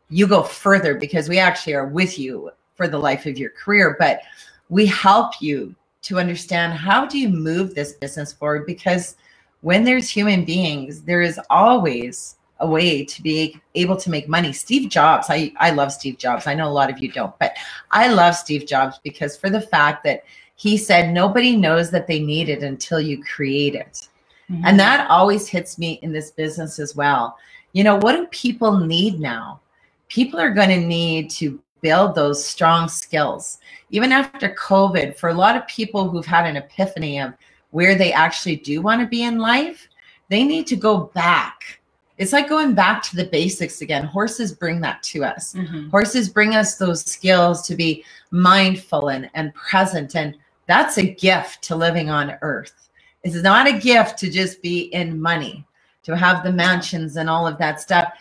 you 0.09 0.25
go 0.27 0.43
further 0.43 0.95
because 0.95 1.27
we 1.27 1.37
actually 1.39 1.73
are 1.75 1.87
with 1.87 2.17
you 2.17 2.51
for 2.75 2.87
the 2.87 2.97
life 2.97 3.25
of 3.25 3.37
your 3.37 3.49
career, 3.49 3.97
but 3.99 4.21
we 4.69 4.85
help 4.85 5.41
you 5.41 5.75
to 6.03 6.19
understand 6.19 6.73
how 6.73 7.05
do 7.05 7.17
you 7.17 7.29
move 7.29 7.73
this 7.73 7.93
business 7.93 8.31
forward 8.31 8.65
because 8.65 9.15
when 9.61 9.83
there's 9.83 10.09
human 10.09 10.45
beings 10.45 11.01
there 11.01 11.21
is 11.21 11.39
always 11.49 12.35
a 12.59 12.67
way 12.67 13.03
to 13.03 13.21
be 13.21 13.59
able 13.75 13.97
to 13.97 14.09
make 14.09 14.27
money 14.29 14.53
steve 14.53 14.89
jobs 14.89 15.27
i 15.29 15.51
i 15.59 15.71
love 15.71 15.91
steve 15.91 16.17
jobs 16.17 16.47
i 16.47 16.53
know 16.53 16.67
a 16.67 16.71
lot 16.79 16.89
of 16.89 16.99
you 16.99 17.11
don't 17.11 17.37
but 17.39 17.55
i 17.91 18.07
love 18.07 18.35
steve 18.35 18.65
jobs 18.65 18.99
because 19.03 19.35
for 19.35 19.49
the 19.49 19.61
fact 19.61 20.03
that 20.03 20.23
he 20.55 20.77
said 20.77 21.13
nobody 21.13 21.55
knows 21.55 21.89
that 21.89 22.07
they 22.07 22.19
need 22.19 22.47
it 22.47 22.63
until 22.63 22.99
you 22.99 23.21
create 23.23 23.75
it 23.75 24.07
Mm-hmm. 24.51 24.65
and 24.65 24.79
that 24.79 25.09
always 25.09 25.47
hits 25.47 25.77
me 25.77 25.99
in 26.01 26.11
this 26.11 26.31
business 26.31 26.77
as 26.77 26.95
well. 26.95 27.37
You 27.71 27.83
know, 27.83 27.95
what 27.97 28.13
do 28.13 28.27
people 28.27 28.77
need 28.77 29.19
now? 29.19 29.61
People 30.09 30.39
are 30.39 30.51
going 30.51 30.69
to 30.69 30.85
need 30.85 31.29
to 31.31 31.59
build 31.83 32.15
those 32.15 32.43
strong 32.43 32.89
skills. 32.89 33.59
Even 33.91 34.11
after 34.11 34.55
COVID, 34.55 35.15
for 35.17 35.29
a 35.29 35.33
lot 35.35 35.55
of 35.55 35.67
people 35.67 36.09
who've 36.09 36.25
had 36.25 36.47
an 36.47 36.57
epiphany 36.57 37.19
of 37.19 37.33
where 37.69 37.95
they 37.95 38.11
actually 38.11 38.55
do 38.55 38.81
want 38.81 39.01
to 39.01 39.07
be 39.07 39.23
in 39.23 39.37
life, 39.37 39.87
they 40.29 40.43
need 40.43 40.65
to 40.67 40.75
go 40.75 41.11
back. 41.13 41.79
It's 42.17 42.33
like 42.33 42.47
going 42.47 42.73
back 42.73 43.03
to 43.03 43.15
the 43.15 43.25
basics 43.25 43.81
again. 43.81 44.05
Horses 44.05 44.53
bring 44.53 44.79
that 44.81 45.03
to 45.03 45.25
us. 45.25 45.53
Mhm. 45.53 45.91
Horses 45.91 46.29
bring 46.29 46.55
us 46.55 46.77
those 46.77 47.01
skills 47.03 47.67
to 47.67 47.75
be 47.75 48.05
mindful 48.31 49.09
and, 49.09 49.29
and 49.33 49.53
present. 49.53 50.15
And 50.15 50.37
that's 50.67 50.97
a 50.97 51.13
gift 51.13 51.63
to 51.63 51.75
living 51.75 52.09
on 52.09 52.37
earth. 52.41 52.89
It's 53.23 53.35
not 53.35 53.67
a 53.67 53.79
gift 53.79 54.17
to 54.19 54.29
just 54.29 54.61
be 54.61 54.81
in 54.93 55.19
money, 55.19 55.65
to 56.03 56.15
have 56.15 56.43
the 56.43 56.51
mansions 56.51 57.17
and 57.17 57.29
all 57.29 57.47
of 57.47 57.57
that 57.57 57.81
stuff. 57.81 58.13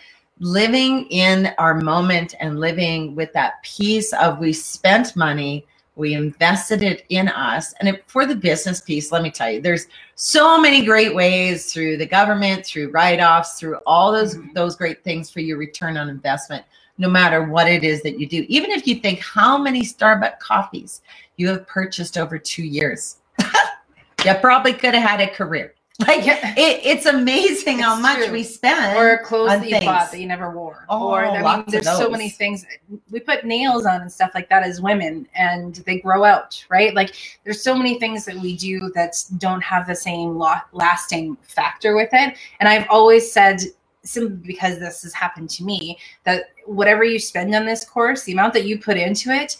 Living 0.42 1.06
in 1.06 1.54
our 1.58 1.74
moment 1.80 2.34
and 2.40 2.58
living 2.58 3.14
with 3.14 3.32
that 3.32 3.62
piece 3.62 4.12
of 4.14 4.40
we 4.40 4.52
spent 4.52 5.14
money, 5.14 5.64
we 5.94 6.14
invested 6.14 6.82
it 6.82 7.06
in 7.10 7.28
us. 7.28 7.74
And 7.78 7.88
it, 7.88 8.02
for 8.08 8.26
the 8.26 8.34
business 8.34 8.80
piece, 8.80 9.12
let 9.12 9.22
me 9.22 9.30
tell 9.30 9.48
you, 9.52 9.60
there's 9.62 9.86
so 10.16 10.60
many 10.60 10.84
great 10.84 11.14
ways 11.14 11.72
through 11.72 11.96
the 11.96 12.06
government, 12.06 12.66
through 12.66 12.90
write-offs, 12.90 13.60
through 13.60 13.76
all 13.86 14.10
those 14.10 14.34
Mhm. 14.34 14.52
those 14.52 14.74
great 14.74 15.04
things 15.04 15.30
for 15.30 15.38
your 15.38 15.58
return 15.58 15.96
on 15.96 16.08
investment, 16.08 16.64
no 16.98 17.08
matter 17.08 17.44
what 17.44 17.68
it 17.68 17.84
is 17.84 18.02
that 18.02 18.18
you 18.18 18.26
do. 18.26 18.44
Even 18.48 18.72
if 18.72 18.84
you 18.84 18.96
think 18.96 19.20
how 19.20 19.56
many 19.56 19.82
Starbucks 19.82 20.40
coffees 20.40 21.02
you 21.36 21.48
have 21.50 21.68
purchased 21.68 22.18
over 22.18 22.36
two 22.36 22.64
years. 22.64 23.18
you 24.24 24.34
probably 24.40 24.72
could 24.72 24.94
have 24.94 25.08
had 25.08 25.20
a 25.20 25.28
career. 25.28 25.74
Like 26.06 26.26
it, 26.26 26.80
it's 26.84 27.04
amazing 27.04 27.80
how 27.80 27.96
much 27.96 28.16
true. 28.24 28.32
we 28.32 28.42
spend. 28.42 28.96
or 28.96 29.22
clothes 29.24 29.50
on 29.50 29.60
that 29.60 29.68
you 29.68 29.80
bought 29.80 30.00
things. 30.00 30.10
that 30.12 30.20
you 30.20 30.26
never 30.26 30.50
wore. 30.50 30.86
Oh, 30.88 31.10
or 31.10 31.24
I 31.26 31.56
mean, 31.56 31.64
there's 31.68 31.84
so 31.84 32.08
many 32.08 32.30
things. 32.30 32.64
We 33.10 33.20
put 33.20 33.44
nails 33.44 33.84
on 33.84 34.00
and 34.00 34.10
stuff 34.10 34.30
like 34.34 34.48
that 34.48 34.62
as 34.62 34.80
women, 34.80 35.28
and 35.34 35.74
they 35.86 36.00
grow 36.00 36.24
out, 36.24 36.64
right? 36.70 36.94
Like 36.94 37.14
there's 37.44 37.62
so 37.62 37.76
many 37.76 37.98
things 37.98 38.24
that 38.24 38.36
we 38.36 38.56
do 38.56 38.90
that 38.94 39.22
don't 39.36 39.62
have 39.62 39.86
the 39.86 39.94
same 39.94 40.38
lasting 40.72 41.36
factor 41.42 41.94
with 41.94 42.08
it. 42.12 42.36
And 42.60 42.68
I've 42.70 42.86
always 42.88 43.30
said, 43.30 43.60
simply 44.02 44.36
because 44.36 44.78
this 44.78 45.02
has 45.02 45.12
happened 45.12 45.50
to 45.50 45.64
me, 45.64 45.98
that 46.24 46.46
whatever 46.64 47.04
you 47.04 47.18
spend 47.18 47.54
on 47.54 47.66
this 47.66 47.84
course, 47.84 48.24
the 48.24 48.32
amount 48.32 48.54
that 48.54 48.64
you 48.64 48.78
put 48.78 48.96
into 48.96 49.30
it. 49.30 49.58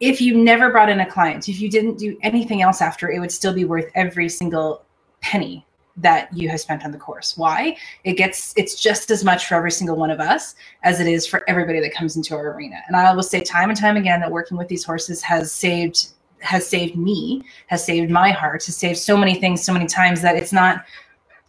If 0.00 0.20
you 0.20 0.36
never 0.36 0.72
brought 0.72 0.88
in 0.88 0.98
a 0.98 1.06
client, 1.08 1.48
if 1.48 1.60
you 1.60 1.70
didn't 1.70 1.98
do 1.98 2.18
anything 2.22 2.60
else 2.60 2.80
after, 2.80 3.10
it 3.10 3.20
would 3.20 3.30
still 3.30 3.54
be 3.54 3.64
worth 3.64 3.88
every 3.94 4.28
single 4.28 4.84
penny 5.22 5.64
that 5.96 6.34
you 6.36 6.48
have 6.48 6.60
spent 6.60 6.84
on 6.84 6.90
the 6.90 6.98
course. 6.98 7.36
Why? 7.36 7.76
It 8.04 8.14
gets 8.14 8.54
it's 8.56 8.80
just 8.80 9.10
as 9.10 9.24
much 9.24 9.46
for 9.46 9.54
every 9.54 9.70
single 9.70 9.96
one 9.96 10.10
of 10.10 10.20
us 10.20 10.54
as 10.82 11.00
it 11.00 11.06
is 11.06 11.26
for 11.26 11.48
everybody 11.48 11.80
that 11.80 11.94
comes 11.94 12.16
into 12.16 12.34
our 12.34 12.52
arena. 12.52 12.76
And 12.86 12.96
I 12.96 13.14
will 13.14 13.22
say 13.22 13.42
time 13.42 13.68
and 13.68 13.78
time 13.78 13.96
again 13.96 14.20
that 14.20 14.30
working 14.30 14.56
with 14.56 14.68
these 14.68 14.84
horses 14.84 15.22
has 15.22 15.52
saved 15.52 16.08
has 16.40 16.66
saved 16.66 16.96
me, 16.96 17.42
has 17.68 17.84
saved 17.84 18.10
my 18.10 18.30
heart, 18.30 18.64
has 18.66 18.76
saved 18.76 18.98
so 18.98 19.16
many 19.16 19.34
things 19.34 19.62
so 19.62 19.72
many 19.72 19.86
times 19.86 20.22
that 20.22 20.36
it's 20.36 20.52
not 20.52 20.84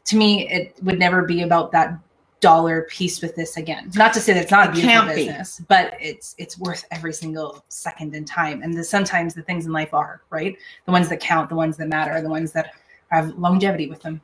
to 0.05 0.17
me 0.17 0.47
it 0.49 0.75
would 0.83 0.99
never 0.99 1.23
be 1.23 1.43
about 1.43 1.71
that 1.71 1.97
dollar 2.41 2.81
piece 2.89 3.21
with 3.21 3.33
this 3.37 3.55
again. 3.55 3.89
Not 3.95 4.13
to 4.15 4.19
say 4.19 4.33
that 4.33 4.43
it's 4.43 4.51
not 4.51 4.67
a 4.67 4.71
beautiful 4.73 4.91
can't 4.91 5.07
be. 5.07 5.27
business, 5.27 5.61
but 5.69 5.93
it's 6.01 6.35
it's 6.37 6.59
worth 6.59 6.83
every 6.91 7.13
single 7.13 7.63
second 7.69 8.13
in 8.13 8.25
time. 8.25 8.61
And 8.61 8.77
the, 8.77 8.83
sometimes 8.83 9.33
the 9.33 9.43
things 9.43 9.65
in 9.65 9.71
life 9.71 9.93
are, 9.93 10.21
right? 10.29 10.57
The 10.85 10.91
ones 10.91 11.07
that 11.07 11.21
count, 11.21 11.47
the 11.47 11.55
ones 11.55 11.77
that 11.77 11.87
matter, 11.87 12.21
the 12.21 12.29
ones 12.29 12.51
that 12.51 12.73
have 13.13 13.37
longevity 13.37 13.89
with 13.89 14.01
them. 14.01 14.21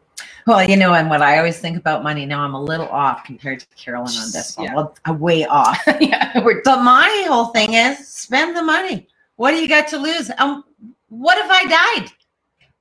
Well, 0.47 0.69
you 0.69 0.78
know, 0.78 0.93
and 0.95 1.10
what 1.10 1.21
I 1.21 1.38
always 1.39 1.60
think 1.60 1.78
about 1.78 2.04
money 2.04 2.25
now, 2.25 2.41
I'm 2.41 2.56
a 2.56 2.62
little 2.63 2.89
off 2.89 3.23
compared 3.25 3.62
to 3.62 3.67
Carolyn 3.78 4.15
on 4.17 4.32
this 4.34 4.58
one. 4.58 4.67
Yeah. 4.67 4.75
Well, 4.75 4.95
I'm 5.06 5.19
way 5.19 5.45
off. 5.45 5.80
yeah, 6.02 6.41
But 6.65 6.84
my 6.84 7.25
whole 7.28 7.47
thing 7.47 7.73
is 7.73 8.08
spend 8.08 8.58
the 8.58 8.63
money. 8.63 9.08
What 9.38 9.52
do 9.52 9.58
you 9.58 9.69
got 9.69 9.88
to 9.89 9.97
lose? 9.97 10.32
Um, 10.39 10.65
what 11.10 11.38
if 11.38 11.49
I 11.52 11.65
died? 11.99 12.12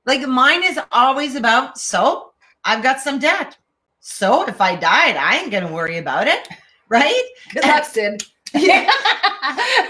Like 0.05 0.27
mine 0.27 0.63
is 0.65 0.79
always 0.91 1.35
about 1.35 1.77
so 1.79 2.33
I've 2.65 2.83
got 2.83 2.99
some 3.01 3.19
debt. 3.19 3.57
So 4.01 4.47
if 4.47 4.61
I 4.61 4.75
died, 4.75 5.17
I 5.17 5.37
ain't 5.39 5.51
gonna 5.51 5.71
worry 5.73 5.99
about 5.99 6.27
it, 6.27 6.47
right? 6.89 7.23
good 7.53 7.65
luck, 7.67 7.85
Sid. 7.85 8.23
Yeah. 8.53 8.85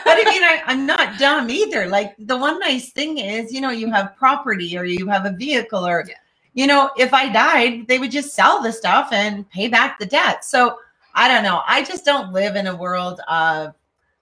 but 0.06 0.18
I 0.18 0.24
mean, 0.26 0.44
I, 0.44 0.62
I'm 0.66 0.86
not 0.86 1.20
dumb 1.20 1.50
either. 1.50 1.88
Like 1.88 2.16
the 2.20 2.38
one 2.38 2.60
nice 2.60 2.92
thing 2.92 3.18
is, 3.20 3.54
you 3.54 3.62
know, 3.62 3.72
you 3.72 3.92
have 3.92 4.16
property 4.18 4.78
or 4.78 4.86
you 4.86 5.08
have 5.08 5.26
a 5.26 5.32
vehicle, 5.34 5.86
or 5.88 6.06
Yeah. 6.08 6.16
you 6.54 6.68
know, 6.68 6.92
if 6.98 7.14
I 7.14 7.30
died, 7.32 7.88
they 7.88 8.00
would 8.00 8.12
just 8.12 8.34
sell 8.36 8.62
the 8.62 8.72
stuff 8.72 9.10
and 9.12 9.50
pay 9.50 9.68
back 9.68 10.00
the 10.00 10.06
debt. 10.06 10.46
So 10.46 10.80
I 11.16 11.28
don't 11.28 11.44
know. 11.44 11.62
I 11.68 11.84
just 11.84 12.06
don't 12.06 12.34
live 12.34 12.56
in 12.56 12.68
a 12.68 12.76
world 12.76 13.22
of 13.30 13.74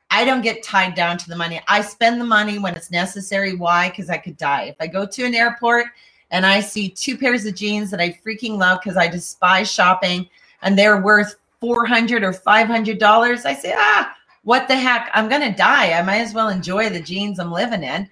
I 0.10 0.24
don't 0.26 0.42
get 0.42 0.64
tied 0.64 0.96
down 0.96 1.18
to 1.20 1.30
the 1.30 1.36
money. 1.36 1.62
I 1.68 1.82
spend 1.82 2.22
the 2.22 2.26
money 2.26 2.60
when 2.60 2.76
it's 2.76 2.92
necessary. 2.92 3.56
Why? 3.56 3.90
Because 3.90 4.10
I 4.10 4.18
could 4.18 4.38
die. 4.38 4.64
If 4.66 4.76
I 4.80 4.88
go 4.88 5.06
to 5.06 5.26
an 5.26 5.36
airport 5.36 5.88
and 6.32 6.46
I 6.46 6.62
see 6.62 6.90
two 6.90 7.18
pairs 7.18 7.46
of 7.46 7.56
jeans 7.56 7.92
that 7.92 8.00
I 8.00 8.18
freaking 8.26 8.58
love 8.58 8.80
because 8.82 8.98
I 8.98 9.08
despise 9.10 9.70
shopping 9.72 10.28
and 10.62 10.78
they're 10.80 11.02
worth 11.02 11.36
400 11.60 12.24
or 12.24 12.34
500 12.34 13.00
dollars, 13.00 13.46
I 13.46 13.54
say, 13.54 13.74
ah, 13.76 14.16
what 14.48 14.70
the 14.70 14.78
heck? 14.78 15.12
I'm 15.14 15.28
going 15.28 15.42
to 15.42 15.52
die. 15.52 15.92
I 15.92 16.02
might 16.04 16.22
as 16.22 16.34
well 16.34 16.48
enjoy 16.48 16.88
the 16.88 17.02
jeans 17.02 17.38
I'm 17.38 17.52
living 17.52 17.84
in. 17.84 18.10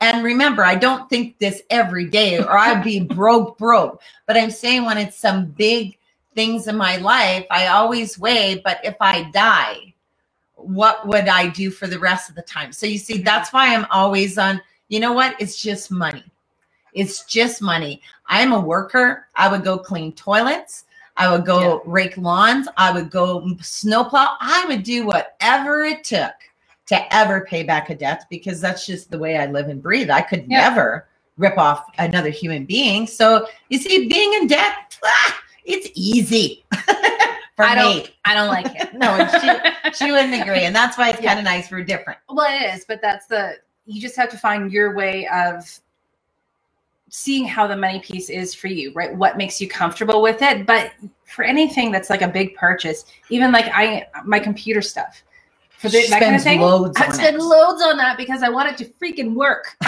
And 0.00 0.24
remember, 0.24 0.64
I 0.64 0.76
don't 0.76 1.10
think 1.10 1.38
this 1.38 1.60
every 1.68 2.06
day 2.06 2.38
or 2.38 2.56
I'd 2.56 2.82
be 2.82 3.00
broke, 3.00 3.58
broke. 3.58 4.00
But 4.26 4.38
I'm 4.38 4.50
saying 4.50 4.86
when 4.86 4.96
it's 4.96 5.18
some 5.18 5.44
big 5.44 5.98
things 6.34 6.68
in 6.68 6.76
my 6.78 6.96
life, 6.96 7.44
I 7.50 7.66
always 7.66 8.18
weigh, 8.18 8.62
but 8.64 8.80
if 8.82 8.96
I 8.98 9.24
die, 9.32 9.92
what 10.54 11.06
would 11.06 11.28
I 11.28 11.48
do 11.48 11.70
for 11.70 11.86
the 11.86 11.98
rest 11.98 12.30
of 12.30 12.34
the 12.34 12.40
time? 12.40 12.72
So 12.72 12.86
you 12.86 12.96
see, 12.96 13.18
that's 13.18 13.52
why 13.52 13.74
I'm 13.74 13.86
always 13.90 14.38
on, 14.38 14.62
you 14.88 15.00
know 15.00 15.12
what? 15.12 15.36
It's 15.38 15.60
just 15.60 15.90
money. 15.90 16.24
It's 16.94 17.26
just 17.26 17.60
money. 17.60 18.00
I'm 18.26 18.54
a 18.54 18.60
worker. 18.60 19.28
I 19.36 19.50
would 19.50 19.62
go 19.62 19.76
clean 19.76 20.14
toilets. 20.14 20.83
I 21.16 21.30
would 21.30 21.44
go 21.46 21.82
rake 21.86 22.16
lawns. 22.16 22.68
I 22.76 22.90
would 22.92 23.10
go 23.10 23.48
snowplow. 23.60 24.36
I 24.40 24.64
would 24.68 24.82
do 24.82 25.06
whatever 25.06 25.84
it 25.84 26.04
took 26.04 26.32
to 26.86 27.14
ever 27.14 27.46
pay 27.48 27.62
back 27.62 27.90
a 27.90 27.94
debt 27.94 28.24
because 28.30 28.60
that's 28.60 28.84
just 28.86 29.10
the 29.10 29.18
way 29.18 29.36
I 29.38 29.46
live 29.46 29.68
and 29.68 29.82
breathe. 29.82 30.10
I 30.10 30.22
could 30.22 30.44
Yeah. 30.48 30.68
never 30.68 31.06
rip 31.36 31.56
off 31.56 31.84
another 31.98 32.30
human 32.30 32.64
being. 32.64 33.06
So 33.06 33.46
you 33.68 33.78
see, 33.78 34.08
being 34.08 34.34
in 34.34 34.46
debt, 34.46 34.98
ah, 35.04 35.40
it's 35.64 35.88
easy 35.94 36.64
for 37.56 37.64
I 37.64 37.74
me. 37.76 37.80
don't. 37.80 38.12
I 38.24 38.34
don't 38.34 38.48
like 38.48 38.66
it. 38.74 38.92
No, 38.94 39.08
and 39.16 39.94
she 39.96 40.10
wouldn't 40.12 40.40
agree. 40.40 40.64
And 40.64 40.74
that's 40.74 40.98
why 40.98 41.10
it's 41.10 41.20
Yeah. 41.20 41.28
kind 41.30 41.38
of 41.38 41.44
nice 41.44 41.70
we're 41.70 41.84
different. 41.84 42.18
Well, 42.28 42.46
it 42.52 42.74
is, 42.74 42.84
but 42.86 43.00
that's 43.00 43.26
the 43.26 43.56
you 43.86 44.00
just 44.00 44.16
have 44.16 44.30
to 44.30 44.38
find 44.38 44.72
your 44.72 44.94
way 44.94 45.26
of 45.28 45.64
seeing 47.16 47.44
how 47.44 47.64
the 47.64 47.76
money 47.76 48.00
piece 48.00 48.28
is 48.28 48.56
for 48.56 48.66
you, 48.66 48.92
right? 48.92 49.14
What 49.14 49.36
makes 49.36 49.60
you 49.60 49.68
comfortable 49.68 50.20
with 50.20 50.42
it. 50.42 50.66
But 50.66 50.94
for 51.26 51.44
anything 51.44 51.92
that's 51.92 52.10
like 52.10 52.22
a 52.22 52.28
big 52.28 52.56
purchase, 52.56 53.04
even 53.30 53.52
like 53.52 53.66
I 53.72 54.08
my 54.24 54.40
computer 54.40 54.82
stuff. 54.82 55.22
For 55.76 55.88
the, 55.88 56.08
that 56.08 56.20
kind 56.20 56.34
of 56.34 56.42
thing, 56.42 56.60
loads 56.60 56.96
I 57.00 57.12
spend 57.12 57.36
it. 57.36 57.40
loads 57.40 57.82
on 57.82 57.96
that 57.98 58.16
because 58.16 58.42
I 58.42 58.48
want 58.48 58.68
it 58.68 58.76
to 58.78 58.92
freaking 58.94 59.34
work. 59.34 59.76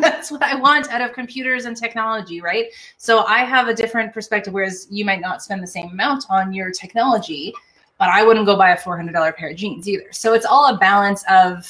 That's 0.00 0.30
what 0.30 0.42
I 0.42 0.56
want 0.56 0.90
out 0.90 1.00
of 1.00 1.14
computers 1.14 1.64
and 1.64 1.74
technology, 1.74 2.42
right? 2.42 2.66
So 2.98 3.24
I 3.24 3.44
have 3.44 3.68
a 3.68 3.74
different 3.74 4.12
perspective, 4.12 4.52
whereas 4.52 4.86
you 4.90 5.06
might 5.06 5.22
not 5.22 5.42
spend 5.42 5.62
the 5.62 5.66
same 5.66 5.88
amount 5.88 6.26
on 6.28 6.52
your 6.52 6.70
technology, 6.70 7.54
but 7.98 8.08
I 8.08 8.24
wouldn't 8.24 8.44
go 8.44 8.56
buy 8.56 8.72
a 8.72 8.78
$400 8.78 9.36
pair 9.36 9.50
of 9.50 9.56
jeans 9.56 9.88
either. 9.88 10.08
So 10.10 10.34
it's 10.34 10.44
all 10.44 10.74
a 10.74 10.76
balance 10.76 11.24
of 11.30 11.66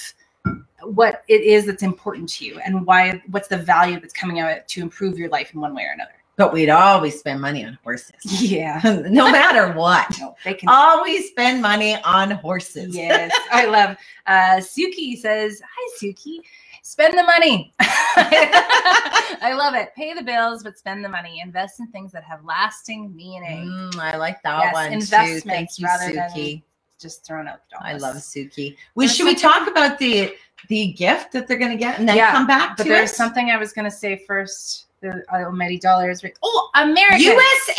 what 0.91 1.25
it 1.29 1.43
is 1.43 1.67
that's 1.67 1.83
important 1.83 2.29
to 2.31 2.45
you 2.47 2.59
and 2.61 2.87
why 2.87 3.23
what's 3.31 3.49
the 3.49 3.59
value 3.59 4.01
that's 4.01 4.15
coming 4.15 4.41
out 4.41 4.69
to 4.69 4.83
improve 4.83 5.19
your 5.19 5.29
life 5.31 5.55
in 5.55 5.61
one 5.61 5.75
way 5.75 5.85
or 5.85 5.93
another. 5.95 6.13
But 6.37 6.53
we'd 6.53 6.71
always 6.71 7.19
spend 7.19 7.41
money 7.41 7.65
on 7.65 7.79
horses. 7.85 8.15
Yeah. 8.43 8.81
no 9.11 9.31
matter 9.31 9.73
what. 9.73 10.09
No, 10.21 10.37
they 10.45 10.55
can 10.55 10.69
Always 10.69 11.29
spend 11.29 11.63
money 11.63 11.97
on 12.05 12.33
horses. 12.33 12.97
Yes, 12.97 13.33
I 13.53 13.67
love. 13.67 13.97
Uh, 14.27 14.57
Suki 14.61 15.17
says, 15.19 15.61
"Hi, 15.65 15.91
Suki. 16.01 16.39
Spend 16.83 17.17
the 17.19 17.23
money. 17.23 17.75
I 17.79 19.55
love 19.57 19.75
it. 19.75 19.91
Pay 19.97 20.15
the 20.15 20.23
bills, 20.23 20.63
but 20.63 20.79
spend 20.79 21.05
the 21.05 21.09
money. 21.09 21.41
Invest 21.41 21.81
in 21.81 21.89
things 21.89 22.13
that 22.13 22.25
have 22.25 22.45
lasting 22.45 23.15
meaning. 23.17 23.69
Mm, 23.69 23.97
I 23.99 24.17
like 24.17 24.43
that 24.43 24.61
Yes, 24.61 24.75
one 24.75 24.87
too. 24.89 24.95
investments 24.95 25.45
Thank 25.45 25.71
you, 25.79 25.87
rather 25.87 26.15
than 26.15 26.31
Suki. 26.31 26.63
Just 27.01 27.27
throwing 27.27 27.49
out 27.49 27.61
the 27.71 27.79
dollars. 27.79 28.03
I 28.03 28.07
love 28.07 28.17
Suki. 28.17 28.77
We 28.95 29.09
should 29.09 29.27
we 29.27 29.35
talk 29.35 29.69
about 29.69 29.99
the 29.99 30.35
the 30.69 30.93
gift 30.93 31.33
that 31.33 31.47
they're 31.47 31.59
going 31.59 31.71
to 31.71 31.77
get 31.77 31.99
and 31.99 32.09
then 32.09 32.17
Yeah, 32.17 32.33
come 32.33 32.47
back 32.47 32.77
But 32.77 32.85
to 32.85 32.89
there's 32.89 33.13
it? 33.13 33.17
something 33.17 33.51
I 33.51 33.57
was 33.57 33.73
going 33.73 33.85
to 33.85 33.91
say 33.97 34.23
first. 34.27 34.87
The 35.05 35.23
almighty 35.45 35.79
dollar 35.79 36.11
is 36.11 36.25
right. 36.25 36.37
Oh, 36.43 36.71
America. 36.77 37.19
USA. 37.19 37.75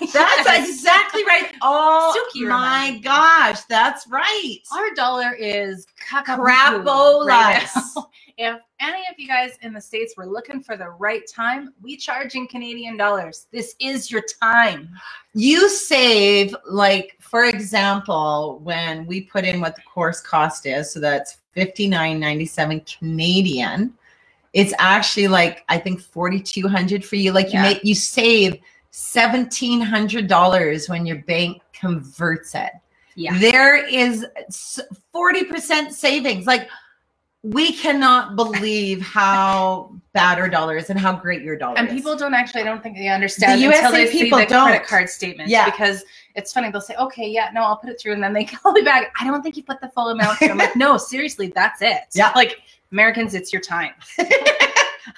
That's 0.12 0.46
Yes. 0.46 0.68
exactly 0.68 1.24
right. 1.24 1.52
Oh 1.62 2.14
Suki 2.34 2.46
my 2.48 3.00
gosh, 3.02 3.62
that's 3.62 4.06
right. 4.08 4.58
Our 4.72 4.94
dollar 4.94 5.32
is 5.34 5.86
Crapolas. 6.08 7.26
right. 7.26 7.66
If 8.36 8.58
any 8.80 8.98
of 9.10 9.16
you 9.16 9.28
guys 9.28 9.52
in 9.62 9.72
the 9.72 9.80
States 9.80 10.14
were 10.16 10.26
looking 10.26 10.60
for 10.60 10.76
the 10.76 10.88
right 10.90 11.22
time, 11.32 11.72
we 11.80 11.96
charge 11.96 12.34
in 12.34 12.48
Canadian 12.48 12.96
dollars. 12.96 13.46
This 13.52 13.76
is 13.80 14.10
your 14.10 14.22
time. 14.42 14.88
You 15.34 15.68
save, 15.68 16.54
like, 16.68 17.16
for 17.20 17.44
example, 17.44 18.58
when 18.64 19.06
we 19.06 19.20
put 19.20 19.44
in 19.44 19.60
what 19.60 19.76
the 19.76 19.82
course 19.82 20.20
cost 20.20 20.66
is, 20.66 20.92
so 20.92 20.98
that's 21.00 21.38
fifty 21.52 21.86
nine 21.86 22.18
ninety 22.18 22.46
seven 22.46 22.80
Canadian. 22.80 23.94
It's 24.54 24.72
actually 24.78 25.28
like 25.28 25.64
I 25.68 25.76
think 25.78 26.00
forty 26.00 26.40
two 26.40 26.66
hundred 26.68 27.04
for 27.04 27.16
you. 27.16 27.32
Like 27.32 27.46
you 27.48 27.54
Yeah. 27.54 27.62
make 27.62 27.84
you 27.84 27.94
save 27.94 28.56
seventeen 28.92 29.80
hundred 29.80 30.28
dollars 30.28 30.88
when 30.88 31.04
your 31.04 31.18
bank 31.22 31.60
converts 31.78 32.54
it. 32.54 32.70
Yeah. 33.16 33.36
There 33.38 33.84
is 33.84 34.24
forty 35.12 35.44
percent 35.44 35.92
savings. 35.92 36.46
Like 36.46 36.68
we 37.42 37.72
cannot 37.72 38.36
believe 38.36 39.02
how 39.02 39.92
bad 40.14 40.38
our 40.38 40.48
dollar 40.48 40.78
is 40.78 40.88
and 40.88 40.98
how 40.98 41.12
great 41.12 41.42
your 41.42 41.56
dollar 41.58 41.76
And 41.76 41.88
is. 41.88 41.92
people 41.94 42.16
don't 42.16 42.32
actually, 42.32 42.62
I 42.62 42.64
don't 42.64 42.82
think 42.82 42.96
they 42.96 43.08
understand 43.08 43.60
The 43.60 43.66
until 43.66 43.80
USA 43.90 43.92
they 44.06 44.10
see 44.10 44.22
people 44.22 44.38
the 44.38 44.46
don't. 44.46 44.66
credit 44.68 44.86
card 44.86 45.10
statement. 45.10 45.50
Yeah. 45.50 45.66
Because 45.66 46.04
it's 46.36 46.54
funny, 46.54 46.70
they'll 46.70 46.80
say, 46.80 46.94
okay, 46.96 47.28
yeah, 47.28 47.50
no, 47.52 47.60
I'll 47.62 47.76
put 47.76 47.90
it 47.90 48.00
through. 48.00 48.14
And 48.14 48.22
then 48.22 48.32
they 48.32 48.44
call 48.46 48.72
me 48.72 48.80
back. 48.80 49.12
I 49.20 49.26
don't 49.26 49.42
think 49.42 49.58
you 49.58 49.62
put 49.62 49.82
the 49.82 49.88
full 49.90 50.08
amount 50.08 50.38
through. 50.38 50.48
I'm 50.52 50.56
like, 50.58 50.74
no, 50.74 50.96
seriously, 50.96 51.48
that's 51.54 51.82
it. 51.82 52.04
Yeah. 52.14 52.32
Like, 52.34 52.62
Americans, 52.94 53.34
it's 53.34 53.52
your 53.52 53.60
time. 53.60 53.90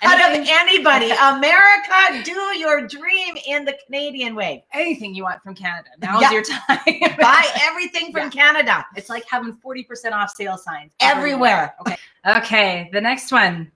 out 0.02 0.18
of 0.32 0.46
anybody. 0.48 1.10
America, 1.22 2.22
do 2.24 2.32
your 2.58 2.86
dream 2.86 3.36
in 3.46 3.66
the 3.66 3.76
Canadian 3.84 4.34
way. 4.34 4.64
anything 4.72 5.14
you 5.14 5.24
want 5.24 5.42
from 5.42 5.54
Canada, 5.54 5.90
now's 6.00 6.22
Yeah. 6.22 6.30
your 6.32 6.42
time. 6.42 7.16
Buy 7.20 7.46
everything 7.62 8.12
from 8.12 8.30
Canada 8.30 8.84
It's 8.96 9.10
like 9.10 9.24
having 9.30 9.58
40% 9.64 10.12
off 10.12 10.30
sale 10.30 10.56
signs 10.56 10.92
everywhere. 11.00 11.74
Okay, 11.82 11.96
Okay. 12.26 12.88
the 12.94 13.00
next 13.00 13.30
one. 13.30 13.70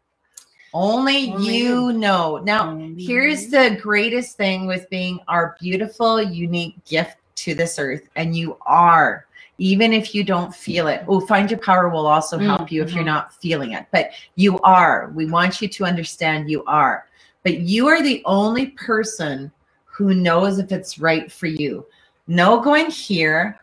Only, 0.73 1.33
Only 1.33 1.57
you 1.59 1.93
know. 1.93 2.39
Now, 2.39 2.79
here's 2.97 3.49
the 3.49 3.79
greatest 3.83 4.39
thing 4.39 4.67
with 4.67 4.89
being 4.89 5.19
our 5.29 5.57
beautiful, 5.61 6.23
unique 6.23 6.83
gift 6.87 7.17
to 7.37 7.55
this 7.55 7.79
earth, 7.79 8.09
and 8.17 8.35
you 8.35 8.57
are. 8.63 9.27
Even 9.61 9.92
if 9.92 10.14
you 10.14 10.25
don't 10.25 10.55
feel 10.55 10.87
it, 10.88 11.05
oh, 11.07 11.20
find 11.20 11.51
your 11.51 11.61
power 11.61 11.90
will 11.90 12.07
also 12.07 12.38
help 12.38 12.73
you 12.73 12.83
if 12.83 12.92
you're 12.94 13.03
Mhm. 13.03 13.14
not 13.14 13.35
feeling 13.42 13.73
it. 13.73 13.85
But 13.92 14.12
you 14.35 14.59
are. 14.61 15.12
We 15.14 15.27
want 15.27 15.61
you 15.61 15.68
to 15.68 15.85
understand 15.85 16.51
you 16.51 16.64
are. 16.64 17.05
But 17.44 17.59
you 17.59 17.87
are 17.87 18.01
the 18.01 18.23
only 18.25 18.68
person 18.68 19.53
who 19.85 20.14
knows 20.14 20.59
if 20.59 20.73
it's 20.73 20.99
right 20.99 21.31
for 21.31 21.46
you. 21.46 21.85
No 22.27 22.59
going 22.59 22.90
here, 22.90 23.61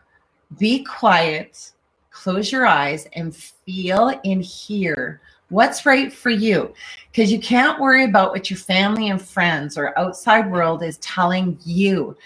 be 0.56 0.84
quiet, 0.84 1.72
close 2.12 2.52
your 2.52 2.64
eyes, 2.64 3.08
and 3.14 3.34
feel 3.34 4.20
in 4.22 4.40
here 4.40 5.20
what's 5.48 5.84
right 5.84 6.12
for 6.12 6.30
you. 6.30 6.72
Because 7.10 7.32
you 7.32 7.40
can't 7.40 7.80
worry 7.80 8.04
about 8.04 8.30
what 8.30 8.50
your 8.50 8.58
family 8.58 9.08
and 9.10 9.20
friends 9.20 9.76
or 9.76 9.98
outside 9.98 10.48
world 10.48 10.84
is 10.84 10.98
telling 10.98 11.58
you. 11.64 12.16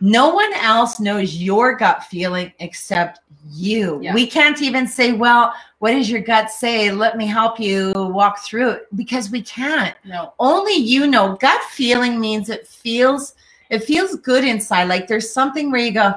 No 0.00 0.34
one 0.34 0.52
else 0.54 1.00
knows 1.00 1.36
your 1.36 1.74
gut 1.76 2.04
feeling 2.04 2.52
except 2.58 3.20
you. 3.50 4.00
Yeah. 4.02 4.14
We 4.14 4.26
can't 4.26 4.60
even 4.60 4.86
say, 4.86 5.12
well, 5.12 5.54
what 5.78 5.92
does 5.92 6.10
your 6.10 6.20
gut 6.20 6.50
say? 6.50 6.90
Let 6.90 7.16
me 7.16 7.26
help 7.26 7.60
you 7.60 7.92
walk 7.94 8.40
through 8.40 8.70
it 8.70 8.96
because 8.96 9.30
we 9.30 9.42
can't 9.42 9.94
No. 10.04 10.32
only 10.38 10.74
you 10.74 11.06
know 11.06 11.36
gut 11.36 11.62
feeling 11.64 12.18
means 12.18 12.48
it 12.48 12.66
feels 12.66 13.34
it 13.70 13.80
feels 13.84 14.16
good 14.16 14.44
inside 14.44 14.84
like 14.84 15.08
there's 15.08 15.30
something 15.30 15.70
where 15.70 15.80
you 15.80 15.92
go 15.92 16.14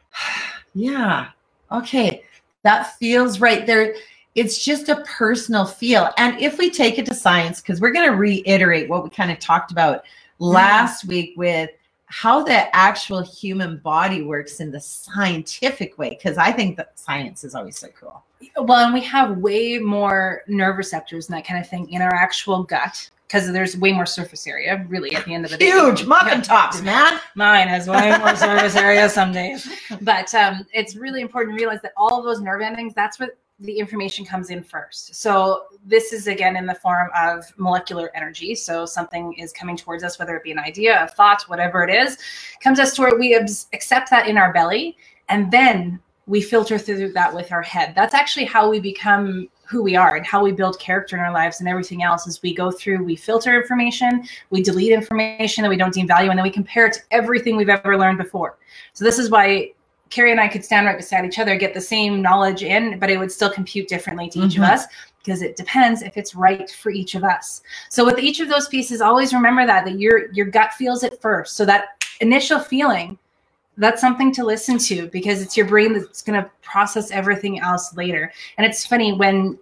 yeah 0.74 1.28
okay 1.70 2.24
that 2.62 2.96
feels 2.98 3.40
right 3.40 3.66
there 3.66 3.94
it's 4.34 4.64
just 4.64 4.88
a 4.88 4.96
personal 5.02 5.64
feel 5.64 6.10
and 6.16 6.40
if 6.40 6.58
we 6.58 6.70
take 6.70 6.98
it 6.98 7.06
to 7.06 7.14
science 7.14 7.60
because 7.60 7.80
we're 7.80 7.92
going 7.92 8.10
to 8.10 8.16
reiterate 8.16 8.88
what 8.88 9.04
we 9.04 9.10
kind 9.10 9.30
of 9.30 9.38
talked 9.38 9.70
about 9.70 9.98
mm-hmm. 9.98 10.46
last 10.46 11.04
week 11.04 11.34
with 11.36 11.70
how 12.12 12.42
the 12.42 12.76
actual 12.76 13.22
human 13.22 13.78
body 13.78 14.20
works 14.20 14.60
in 14.60 14.70
the 14.70 14.78
scientific 14.78 15.96
way 15.96 16.10
because 16.10 16.36
i 16.36 16.52
think 16.52 16.76
that 16.76 16.98
science 16.98 17.42
is 17.42 17.54
always 17.54 17.78
so 17.78 17.88
cool. 17.98 18.22
Well, 18.56 18.84
and 18.84 18.92
we 18.92 19.00
have 19.02 19.38
way 19.38 19.78
more 19.78 20.42
nerve 20.46 20.76
receptors 20.76 21.28
and 21.28 21.36
that 21.38 21.46
kind 21.46 21.58
of 21.58 21.68
thing 21.68 21.88
in 21.90 22.02
our 22.02 22.14
actual 22.14 22.64
gut 22.64 23.08
because 23.32 23.50
there's 23.50 23.76
way 23.78 23.92
more 23.92 24.04
surface 24.04 24.46
area, 24.46 24.84
really, 24.88 25.14
at 25.14 25.24
the 25.24 25.32
end 25.32 25.46
of 25.46 25.50
the 25.50 25.56
day. 25.56 25.66
huge 25.66 26.04
muffin 26.04 26.38
Yeah. 26.38 26.42
tops 26.42 26.82
man 26.82 27.18
Mine 27.34 27.66
has 27.68 27.88
way 27.88 28.16
more 28.18 28.36
surface 28.36 28.76
area 28.76 29.08
some 29.08 29.32
days. 29.40 29.66
But 30.02 30.34
um, 30.34 30.66
it's 30.74 30.96
really 30.96 31.22
important 31.22 31.56
to 31.56 31.62
realize 31.62 31.80
that 31.82 31.92
all 31.96 32.18
of 32.18 32.24
those 32.24 32.40
nerve 32.42 32.60
endings, 32.60 32.92
that's 32.94 33.18
what 33.18 33.38
the 33.60 33.78
information 33.78 34.26
comes 34.26 34.50
in 34.50 34.62
first. 34.62 35.14
So 35.14 35.64
this 35.86 36.12
is 36.12 36.26
again 36.26 36.56
in 36.56 36.66
the 36.66 36.74
form 36.74 37.08
of 37.16 37.44
molecular 37.56 38.10
energy. 38.14 38.54
So 38.54 38.84
something 38.84 39.32
is 39.34 39.52
coming 39.52 39.76
towards 39.78 40.04
us, 40.04 40.18
whether 40.18 40.36
it 40.36 40.42
be 40.42 40.52
an 40.52 40.58
idea, 40.58 41.04
a 41.04 41.08
thought, 41.08 41.42
whatever 41.44 41.84
it 41.84 41.94
is, 41.94 42.18
comes 42.62 42.78
us 42.78 42.94
to 42.96 43.02
where 43.02 43.16
we 43.18 43.34
accept 43.34 44.10
that 44.10 44.26
in 44.26 44.36
our 44.36 44.52
belly, 44.52 44.96
and 45.30 45.50
then 45.50 46.00
we 46.26 46.42
filter 46.42 46.76
through 46.76 47.12
that 47.12 47.34
with 47.34 47.50
our 47.50 47.62
head. 47.62 47.94
That's 47.94 48.14
actually 48.14 48.44
how 48.46 48.68
we 48.68 48.78
become 48.78 49.48
who 49.72 49.82
we 49.82 49.96
are 49.96 50.16
and 50.16 50.26
how 50.26 50.44
we 50.44 50.52
build 50.52 50.78
character 50.78 51.16
in 51.16 51.22
our 51.22 51.32
lives 51.32 51.60
and 51.60 51.68
everything 51.68 52.02
else 52.02 52.28
as 52.28 52.42
we 52.42 52.54
go 52.54 52.70
through 52.70 53.02
we 53.02 53.16
filter 53.16 53.58
information 53.58 54.22
we 54.50 54.62
delete 54.62 54.92
information 54.92 55.62
that 55.62 55.70
we 55.70 55.78
don't 55.78 55.94
deem 55.94 56.06
value 56.06 56.28
and 56.28 56.38
then 56.38 56.44
we 56.44 56.50
compare 56.50 56.86
it 56.86 56.92
to 56.92 57.00
everything 57.10 57.56
we've 57.56 57.70
ever 57.70 57.96
learned 57.96 58.18
before. 58.18 58.58
So 58.92 59.02
this 59.02 59.18
is 59.18 59.30
why 59.30 59.72
carrie 60.10 60.30
and 60.30 60.40
i 60.40 60.46
could 60.46 60.62
stand 60.62 60.86
right 60.86 60.98
beside 60.98 61.24
each 61.24 61.38
other 61.38 61.56
get 61.56 61.72
the 61.72 61.80
same 61.80 62.20
knowledge 62.20 62.62
in 62.62 62.98
but 62.98 63.08
it 63.08 63.16
would 63.18 63.32
still 63.32 63.50
compute 63.50 63.88
differently 63.88 64.28
to 64.28 64.40
each 64.40 64.56
of 64.56 64.62
Mhm. 64.62 64.72
us 64.74 64.84
because 65.24 65.40
it 65.40 65.56
depends 65.56 66.02
if 66.02 66.16
it's 66.16 66.34
right 66.34 66.68
for 66.68 66.90
each 66.90 67.14
of 67.14 67.22
us. 67.24 67.62
So 67.88 68.04
with 68.04 68.18
each 68.18 68.40
of 68.40 68.48
those 68.48 68.68
pieces 68.68 69.00
always 69.00 69.32
remember 69.32 69.64
that 69.66 69.84
that 69.86 69.98
your 69.98 70.30
your 70.32 70.46
gut 70.46 70.72
feels 70.74 71.02
it 71.02 71.20
first. 71.22 71.56
So 71.56 71.64
that 71.64 71.84
initial 72.20 72.58
feeling 72.58 73.18
that's 73.78 74.00
something 74.00 74.32
to 74.34 74.44
listen 74.44 74.76
to 74.78 75.08
because 75.08 75.40
it's 75.40 75.56
your 75.56 75.66
brain 75.66 75.94
that's 75.94 76.22
going 76.22 76.40
to 76.42 76.50
process 76.60 77.10
everything 77.10 77.58
else 77.60 77.96
later. 77.96 78.30
And 78.58 78.66
it's 78.66 78.84
funny 78.84 79.12
when 79.14 79.58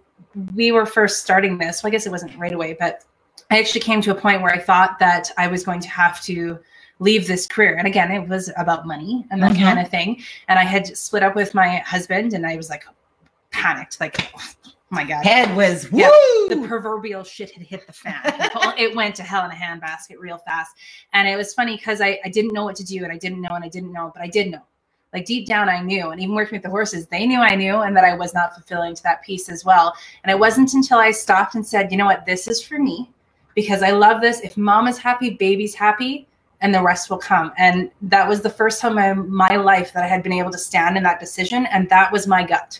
we 0.55 0.71
were 0.71 0.85
first 0.85 1.21
starting 1.21 1.57
this 1.57 1.83
well 1.83 1.89
i 1.89 1.91
guess 1.91 2.05
it 2.05 2.11
wasn't 2.11 2.37
right 2.37 2.53
away 2.53 2.75
but 2.79 3.03
i 3.49 3.59
actually 3.59 3.81
came 3.81 4.01
to 4.01 4.11
a 4.11 4.15
point 4.15 4.41
where 4.41 4.53
i 4.53 4.57
thought 4.59 4.97
that 4.99 5.29
i 5.37 5.47
was 5.47 5.63
going 5.63 5.79
to 5.79 5.89
have 5.89 6.21
to 6.21 6.59
leave 6.99 7.27
this 7.27 7.47
career 7.47 7.75
and 7.77 7.87
again 7.87 8.11
it 8.11 8.27
was 8.27 8.51
about 8.57 8.85
money 8.85 9.25
and 9.31 9.41
that 9.41 9.53
Mhm. 9.53 9.63
kind 9.63 9.79
of 9.79 9.89
thing 9.89 10.21
and 10.47 10.59
i 10.59 10.63
had 10.63 10.85
split 10.97 11.23
up 11.23 11.35
with 11.35 11.53
my 11.53 11.77
husband 11.79 12.33
and 12.33 12.45
i 12.45 12.55
was 12.55 12.69
like 12.69 12.83
panicked 13.51 13.99
like 13.99 14.31
oh 14.35 14.41
my 14.91 15.03
god 15.03 15.23
head 15.25 15.55
was 15.55 15.87
Yeah, 15.91 16.09
the 16.49 16.63
proverbial 16.67 17.23
shit 17.23 17.49
had 17.51 17.63
hit 17.63 17.87
the 17.87 17.93
fan. 17.93 18.21
It 18.77 18.93
went 18.95 19.15
to 19.15 19.23
hell 19.23 19.45
in 19.45 19.51
a 19.51 19.53
handbasket 19.53 20.17
real 20.19 20.37
fast. 20.39 20.71
And 21.13 21.27
it 21.29 21.37
was 21.37 21.53
funny 21.53 21.77
because 21.77 22.01
I, 22.01 22.19
I 22.25 22.29
didn't 22.29 22.53
know 22.53 22.63
what 22.65 22.75
to 22.77 22.83
do 22.83 23.03
and 23.03 23.11
I 23.11 23.17
didn't 23.17 23.41
know 23.41 23.51
and 23.51 23.63
I 23.63 23.69
didn't 23.69 23.93
know, 23.93 24.11
but 24.13 24.21
I 24.23 24.27
did 24.27 24.49
know. 24.51 24.61
Like 25.13 25.25
deep 25.25 25.45
down, 25.45 25.67
I 25.67 25.81
knew. 25.81 26.09
And 26.09 26.21
even 26.21 26.35
working 26.35 26.55
with 26.55 26.63
the 26.63 26.69
horses, 26.69 27.07
they 27.07 27.27
knew 27.27 27.39
I 27.39 27.55
knew 27.55 27.81
and 27.81 27.95
that 27.97 28.05
I 28.05 28.15
was 28.15 28.33
not 28.33 28.53
fulfilling 28.53 28.95
to 28.95 29.03
that 29.03 29.23
piece 29.23 29.49
as 29.49 29.65
well. 29.65 29.93
And 30.23 30.31
it 30.31 30.39
wasn't 30.39 30.73
until 30.73 30.99
I 30.99 31.11
stopped 31.11 31.55
and 31.55 31.65
said, 31.65 31.91
you 31.91 31.97
know 31.97 32.05
what, 32.05 32.25
this 32.25 32.47
is 32.47 32.63
for 32.63 32.79
me 32.79 33.09
because 33.53 33.83
I 33.83 33.91
love 33.91 34.21
this. 34.21 34.39
If 34.39 34.55
mom 34.55 34.87
is 34.87 34.97
happy, 34.97 35.31
baby's 35.31 35.75
happy, 35.75 36.27
and 36.61 36.73
the 36.73 36.81
rest 36.81 37.09
will 37.09 37.17
come. 37.17 37.51
And 37.57 37.89
that 38.03 38.27
was 38.27 38.41
the 38.41 38.49
first 38.49 38.79
time 38.79 38.97
in 38.99 39.29
my 39.29 39.55
life 39.55 39.91
that 39.93 40.03
I 40.03 40.07
had 40.07 40.21
been 40.23 40.31
able 40.31 40.51
to 40.51 40.59
stand 40.59 40.95
in 40.95 41.03
that 41.03 41.19
decision. 41.19 41.65
And 41.65 41.89
that 41.89 42.11
was 42.11 42.27
my 42.27 42.45
gut 42.45 42.79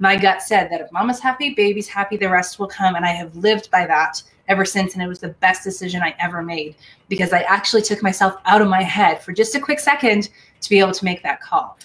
my 0.00 0.16
gut 0.16 0.42
said 0.42 0.70
that 0.70 0.80
if 0.80 0.90
mama's 0.90 1.20
happy, 1.20 1.50
baby's 1.50 1.86
happy, 1.86 2.16
the 2.16 2.28
rest 2.28 2.58
will 2.58 2.66
come. 2.66 2.96
And 2.96 3.04
I 3.04 3.10
have 3.10 3.36
lived 3.36 3.70
by 3.70 3.86
that 3.86 4.22
ever 4.48 4.64
since. 4.64 4.94
And 4.94 5.02
it 5.02 5.06
was 5.06 5.20
the 5.20 5.28
best 5.28 5.62
decision 5.62 6.02
I 6.02 6.16
ever 6.18 6.42
made 6.42 6.74
because 7.08 7.32
I 7.34 7.40
actually 7.42 7.82
took 7.82 8.02
myself 8.02 8.36
out 8.46 8.62
of 8.62 8.68
my 8.68 8.82
head 8.82 9.22
for 9.22 9.32
just 9.32 9.54
a 9.54 9.60
quick 9.60 9.78
second 9.78 10.30
to 10.60 10.70
be 10.70 10.78
able 10.78 10.92
to 10.92 11.04
make 11.04 11.22
that 11.22 11.40
call. 11.40 11.78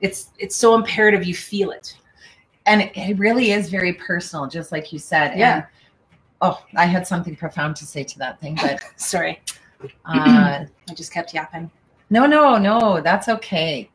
It's 0.00 0.30
it's 0.38 0.56
so 0.56 0.74
imperative 0.74 1.24
you 1.24 1.34
feel 1.34 1.70
it. 1.70 1.96
and 2.66 2.80
it, 2.82 2.96
it 2.96 3.18
really 3.18 3.50
is 3.52 3.68
very 3.68 3.92
personal, 3.94 4.46
just 4.46 4.72
like 4.72 4.92
you 4.92 4.98
said. 4.98 5.36
Yeah. 5.36 5.54
And, 5.54 5.64
oh, 6.40 6.64
I 6.76 6.86
had 6.86 7.06
something 7.06 7.34
profound 7.36 7.76
to 7.76 7.86
say 7.86 8.04
to 8.04 8.18
that 8.18 8.40
thing, 8.40 8.56
but 8.56 8.80
Sorry, 8.96 9.40
uh, 9.82 9.88
I 10.90 10.94
just 10.94 11.12
kept 11.12 11.34
yapping. 11.34 11.70
no, 12.10 12.26
no, 12.26 12.58
no, 12.58 13.00
that's 13.00 13.28
okay. 13.28 13.90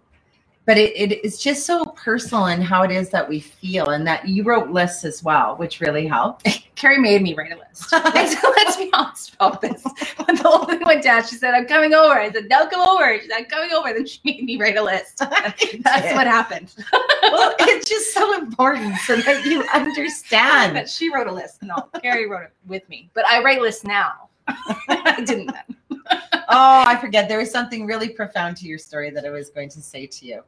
But 0.68 0.78
it, 0.78 0.91
it 0.97 1.13
it's 1.24 1.41
just 1.41 1.65
so 1.65 1.86
personal 1.86 2.47
in 2.47 2.61
how 2.61 2.84
it 2.84 2.91
is 2.91 3.09
that 3.11 3.28
we 3.28 3.39
feel, 3.39 3.91
and 3.91 4.05
that 4.05 4.28
you 4.28 4.43
wrote 4.43 4.70
lists 4.70 5.05
as 5.05 5.24
well, 5.24 5.55
which 5.55 5.80
really 5.80 6.05
helped. 6.05 6.45
Carrie 6.76 6.99
made 6.99 7.22
me 7.22 7.34
write 7.34 7.53
a 7.53 7.55
list. 7.55 7.89
let's, 7.91 8.43
let's 8.43 8.76
be 8.76 8.89
honest 8.91 9.34
about 9.36 9.61
this. 9.61 9.82
When 10.26 10.36
the 10.36 10.43
whole 10.43 10.65
thing 10.65 10.82
went 10.86 11.03
down, 11.03 11.26
she 11.26 11.36
said, 11.36 11.53
I'm 11.53 11.68
coming 11.68 11.93
over. 11.93 12.13
I 12.15 12.30
said, 12.34 12.49
Don't 12.49 12.70
come 12.70 12.86
over. 12.86 13.18
She 13.18 13.30
said, 13.30 13.38
I'm 13.38 13.45
coming 13.45 13.72
over. 13.72 13.93
Then 13.93 14.05
she 14.05 14.20
made 14.26 14.43
me 14.43 14.57
write 14.57 14.76
a 14.76 14.84
list. 14.84 15.20
That's 15.20 16.13
what 16.13 16.28
happened. 16.28 16.76
well, 17.24 17.55
it's 17.59 17.89
just 17.89 18.13
so 18.13 18.38
important 18.38 18.97
so 18.97 19.15
that 19.15 19.45
you 19.45 19.63
understand. 19.74 20.74
But 20.74 20.89
she 20.89 21.13
wrote 21.13 21.28
a 21.28 21.32
list. 21.32 21.63
No, 21.63 21.78
Carrie 22.01 22.28
wrote 22.28 22.43
it 22.43 22.53
with 22.68 22.88
me. 22.89 23.09
But 23.13 23.26
I 23.26 23.41
write 23.41 23.61
lists 23.61 23.86
now. 23.86 24.28
I 24.49 25.24
didn't 25.26 25.47
then. 25.47 26.01
oh, 26.49 26.84
I 26.86 26.97
forget. 26.99 27.30
There 27.30 27.39
was 27.39 27.51
something 27.51 27.86
really 27.86 28.09
profound 28.09 28.57
to 28.57 28.68
your 28.68 28.78
story 28.78 29.11
that 29.11 29.26
I 29.26 29.30
was 29.30 29.49
going 29.49 29.70
to 29.70 29.82
say 29.82 30.05
to 30.05 30.26
you, 30.26 30.43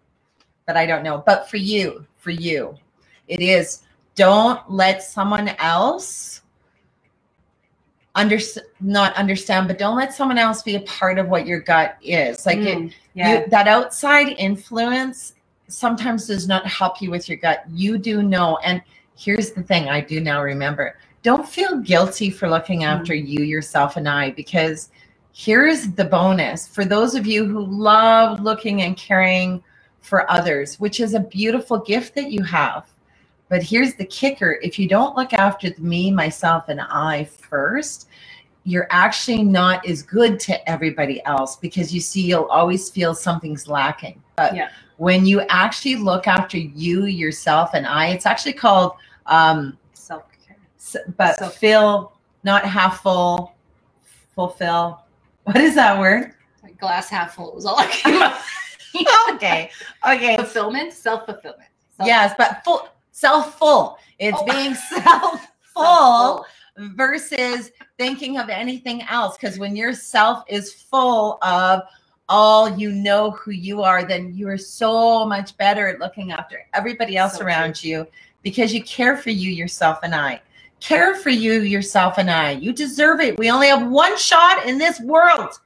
but 0.69 0.77
I 0.77 0.85
don't 0.85 1.01
know. 1.01 1.23
But 1.25 1.49
for 1.49 1.57
you, 1.57 2.05
for 2.17 2.29
you, 2.29 2.75
it 3.27 3.41
is 3.41 3.81
don't 4.13 4.61
let 4.69 5.01
someone 5.01 5.47
else 5.57 6.43
under 8.13 8.37
not 8.79 9.15
understand, 9.15 9.67
but 9.67 9.79
don't 9.79 9.97
let 9.97 10.13
someone 10.13 10.37
else 10.37 10.61
be 10.61 10.75
a 10.75 10.81
part 10.81 11.17
of 11.17 11.27
what 11.27 11.47
your 11.47 11.59
gut 11.59 11.97
is. 12.03 12.45
Like 12.45 12.59
it, 12.59 12.77
Mm, 12.77 12.93
yeah. 13.15 13.39
you, 13.39 13.47
that 13.47 13.67
outside 13.67 14.35
influence 14.37 15.33
sometimes 15.69 16.27
does 16.27 16.47
not 16.47 16.67
help 16.67 17.01
you 17.01 17.09
with 17.09 17.27
your 17.27 17.39
gut. 17.39 17.63
You 17.73 17.97
do 17.97 18.21
know. 18.21 18.59
And 18.63 18.79
here's 19.17 19.49
the 19.49 19.63
thing 19.63 19.89
I 19.89 20.01
do 20.01 20.19
now 20.19 20.43
remember 20.43 20.97
don't 21.23 21.49
feel 21.49 21.79
guilty 21.79 22.29
for 22.29 22.47
looking 22.47 22.83
after 22.83 23.15
you, 23.15 23.43
yourself, 23.43 23.97
and 23.97 24.07
I, 24.07 24.29
because 24.31 24.91
here's 25.33 25.89
the 25.93 26.05
bonus 26.05 26.67
for 26.67 26.85
those 26.85 27.15
of 27.15 27.25
you 27.25 27.45
who 27.45 27.65
love 27.65 28.39
looking 28.39 28.83
and 28.83 28.95
caring 28.95 29.63
for 30.01 30.29
others, 30.31 30.79
which 30.79 30.99
is 30.99 31.13
a 31.13 31.19
beautiful 31.19 31.77
gift 31.79 32.15
that 32.15 32.31
you 32.31 32.43
have. 32.43 32.87
But 33.49 33.63
here's 33.63 33.95
the 33.95 34.05
kicker 34.05 34.59
if 34.61 34.77
you 34.77 34.87
don't 34.87 35.15
look 35.17 35.33
after 35.33 35.69
the 35.69 35.81
me, 35.81 36.11
myself, 36.11 36.65
and 36.69 36.79
I 36.81 37.25
first, 37.25 38.07
you're 38.63 38.87
actually 38.91 39.43
not 39.43 39.87
as 39.87 40.03
good 40.03 40.39
to 40.41 40.69
everybody 40.69 41.23
else 41.25 41.55
because 41.55 41.93
you 41.93 41.99
see, 41.99 42.21
you'll 42.21 42.45
always 42.45 42.89
feel 42.89 43.15
something's 43.15 43.67
lacking. 43.67 44.21
But 44.35 44.55
Yeah. 44.55 44.69
when 44.97 45.25
you 45.25 45.41
actually 45.49 45.95
look 45.95 46.27
after 46.27 46.57
you, 46.57 47.05
yourself, 47.05 47.71
and 47.73 47.87
I, 47.87 48.07
it's 48.07 48.25
actually 48.25 48.53
called, 48.53 48.93
um, 49.25 49.77
Self 49.93 50.23
care. 50.45 51.03
but 51.17 51.37
So- 51.37 51.49
fill, 51.49 52.13
not 52.43 52.65
half 52.65 53.01
full, 53.01 53.53
fulfill. 54.35 55.01
What 55.43 55.57
is 55.57 55.75
that 55.75 55.97
word? 55.99 56.33
Glass 56.79 57.09
half 57.09 57.35
full 57.35 57.53
was 57.53 57.65
all 57.65 57.77
I 57.79 57.87
came 57.87 58.21
up. 58.21 58.39
okay. 59.31 59.69
Okay. 60.07 60.35
Fulfillment, 60.37 60.93
self 60.93 61.25
fulfillment. 61.25 61.69
Yes, 62.03 62.33
but 62.37 62.63
full 62.63 62.89
self 63.11 63.57
full. 63.57 63.97
It's 64.19 64.37
Oh. 64.39 64.45
being 64.45 64.73
self 65.03 65.47
full 65.61 66.45
versus 66.77 67.71
thinking 67.97 68.37
of 68.37 68.49
anything 68.49 69.01
else. 69.03 69.37
Because 69.37 69.59
when 69.59 69.75
your 69.75 69.93
self 69.93 70.43
is 70.47 70.73
full 70.73 71.37
of 71.41 71.83
all 72.29 72.77
you 72.77 72.91
know 72.91 73.31
who 73.31 73.51
you 73.51 73.81
are, 73.81 74.03
then 74.05 74.33
you 74.33 74.47
are 74.47 74.57
so 74.57 75.25
much 75.25 75.57
better 75.57 75.87
at 75.87 75.99
looking 75.99 76.31
after 76.31 76.65
everybody 76.73 77.17
else 77.17 77.37
So 77.37 77.45
around 77.45 77.83
you 77.83 78.07
because 78.43 78.73
you 78.73 78.83
care 78.83 79.17
for 79.17 79.31
you, 79.31 79.51
yourself, 79.51 79.99
and 80.03 80.15
I. 80.15 80.41
Care 80.79 81.15
for 81.15 81.29
you, 81.29 81.61
yourself, 81.61 82.17
and 82.19 82.31
I. 82.31 82.51
You 82.51 82.71
deserve 82.71 83.19
it. 83.19 83.37
We 83.37 83.51
only 83.51 83.67
have 83.67 83.89
one 83.89 84.17
shot 84.17 84.65
in 84.65 84.77
this 84.77 85.01
world. 85.01 85.59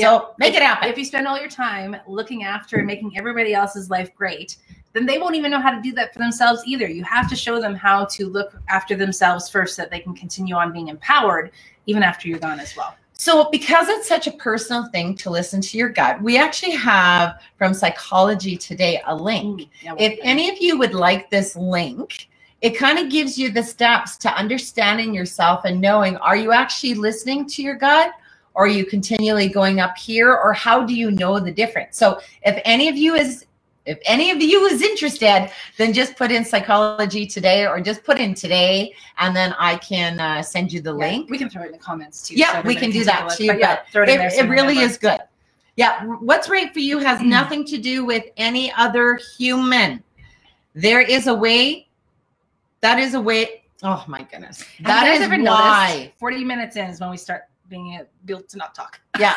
So 0.00 0.34
make 0.38 0.54
it 0.54 0.62
happen. 0.62 0.88
If 0.88 0.98
you 0.98 1.04
spend 1.04 1.26
all 1.26 1.38
your 1.38 1.48
time 1.48 1.96
looking 2.06 2.44
after 2.44 2.76
and 2.76 2.86
making 2.86 3.16
everybody 3.16 3.54
else's 3.54 3.90
life 3.90 4.14
great, 4.14 4.56
then 4.92 5.06
they 5.06 5.18
won't 5.18 5.36
even 5.36 5.50
know 5.50 5.60
how 5.60 5.70
to 5.70 5.80
do 5.80 5.92
that 5.92 6.12
for 6.12 6.18
themselves 6.18 6.62
either. 6.66 6.88
You 6.88 7.04
have 7.04 7.28
to 7.30 7.36
show 7.36 7.60
them 7.60 7.74
how 7.74 8.06
to 8.06 8.26
look 8.26 8.54
after 8.68 8.96
themselves 8.96 9.48
first 9.48 9.76
so 9.76 9.82
that 9.82 9.90
they 9.90 10.00
can 10.00 10.14
continue 10.14 10.54
on 10.54 10.72
being 10.72 10.88
empowered 10.88 11.52
even 11.86 12.02
after 12.02 12.28
you're 12.28 12.38
gone 12.38 12.60
as 12.60 12.76
well. 12.76 12.94
So, 13.12 13.50
because 13.50 13.88
it's 13.90 14.08
such 14.08 14.26
a 14.28 14.32
personal 14.32 14.86
thing 14.86 15.14
to 15.16 15.28
listen 15.28 15.60
to 15.60 15.76
your 15.76 15.90
gut, 15.90 16.22
we 16.22 16.38
actually 16.38 16.72
have 16.72 17.38
from 17.58 17.74
Psychology 17.74 18.56
Today 18.56 19.02
a 19.06 19.14
link. 19.14 19.68
Yeah, 19.82 19.94
If 19.98 20.18
any 20.22 20.48
of 20.48 20.58
you 20.58 20.78
would 20.78 20.94
like 20.94 21.28
this 21.28 21.54
link, 21.54 22.30
it 22.62 22.70
kind 22.70 22.98
of 22.98 23.10
gives 23.10 23.38
you 23.38 23.50
the 23.50 23.62
steps 23.62 24.16
to 24.18 24.34
understanding 24.34 25.14
yourself 25.14 25.66
and 25.66 25.80
knowing 25.80 26.16
are 26.18 26.36
you 26.36 26.52
actually 26.52 26.94
listening 26.94 27.46
to 27.48 27.62
your 27.62 27.74
gut 27.74 28.12
are 28.54 28.66
you 28.68 28.84
continually 28.84 29.48
going 29.48 29.80
up 29.80 29.96
here 29.96 30.34
or 30.34 30.52
how 30.52 30.84
do 30.84 30.94
you 30.94 31.10
know 31.10 31.38
the 31.40 31.52
difference? 31.52 31.96
So, 31.96 32.20
if 32.42 32.60
any 32.64 32.88
of 32.88 32.96
you 32.96 33.14
is 33.14 33.46
if 33.86 33.98
any 34.04 34.30
of 34.30 34.40
you 34.42 34.66
is 34.66 34.82
interested, 34.82 35.50
then 35.78 35.92
just 35.92 36.14
put 36.16 36.30
in 36.30 36.44
psychology 36.44 37.26
today 37.26 37.66
or 37.66 37.80
just 37.80 38.04
put 38.04 38.18
in 38.18 38.34
today 38.34 38.94
and 39.18 39.34
then 39.34 39.54
I 39.58 39.76
can 39.76 40.20
uh, 40.20 40.42
send 40.42 40.72
you 40.72 40.80
the 40.80 40.90
Yeah, 40.96 41.06
link. 41.06 41.30
we 41.30 41.38
can 41.38 41.48
throw 41.48 41.62
it 41.62 41.66
in 41.66 41.72
the 41.72 41.78
comments 41.78 42.28
too. 42.28 42.34
Yeah, 42.34 42.60
so 42.62 42.68
we 42.68 42.76
can 42.76 42.90
do 42.90 43.04
that 43.04 43.30
too, 43.30 43.46
But 43.46 43.58
yeah, 43.58 43.80
throw 43.90 44.02
it 44.02 44.10
it, 44.10 44.20
it 44.34 44.48
really 44.48 44.78
is 44.78 44.98
good. 44.98 45.20
Yeah, 45.76 46.04
what's 46.04 46.48
right 46.48 46.72
for 46.72 46.80
you 46.80 46.98
has 46.98 47.20
nothing 47.38 47.64
to 47.66 47.78
do 47.78 48.04
with 48.04 48.24
any 48.36 48.70
other 48.72 49.18
human. 49.38 50.02
There 50.74 51.00
is 51.00 51.26
a 51.26 51.34
way. 51.34 51.88
That 52.82 52.98
is 52.98 53.14
a 53.14 53.20
way. 53.20 53.62
Oh 53.82 54.04
my 54.06 54.22
goodness. 54.22 54.64
That 54.84 55.06
is 55.06 55.26
why. 55.28 55.36
noticed 55.38 56.18
40 56.18 56.44
minutes 56.44 56.76
in 56.76 56.90
is 56.90 57.00
when 57.00 57.10
we 57.10 57.16
start 57.16 57.44
being 57.70 57.98
able 58.28 58.42
to 58.42 58.58
not 58.58 58.74
talk. 58.74 59.00
Yeah, 59.18 59.34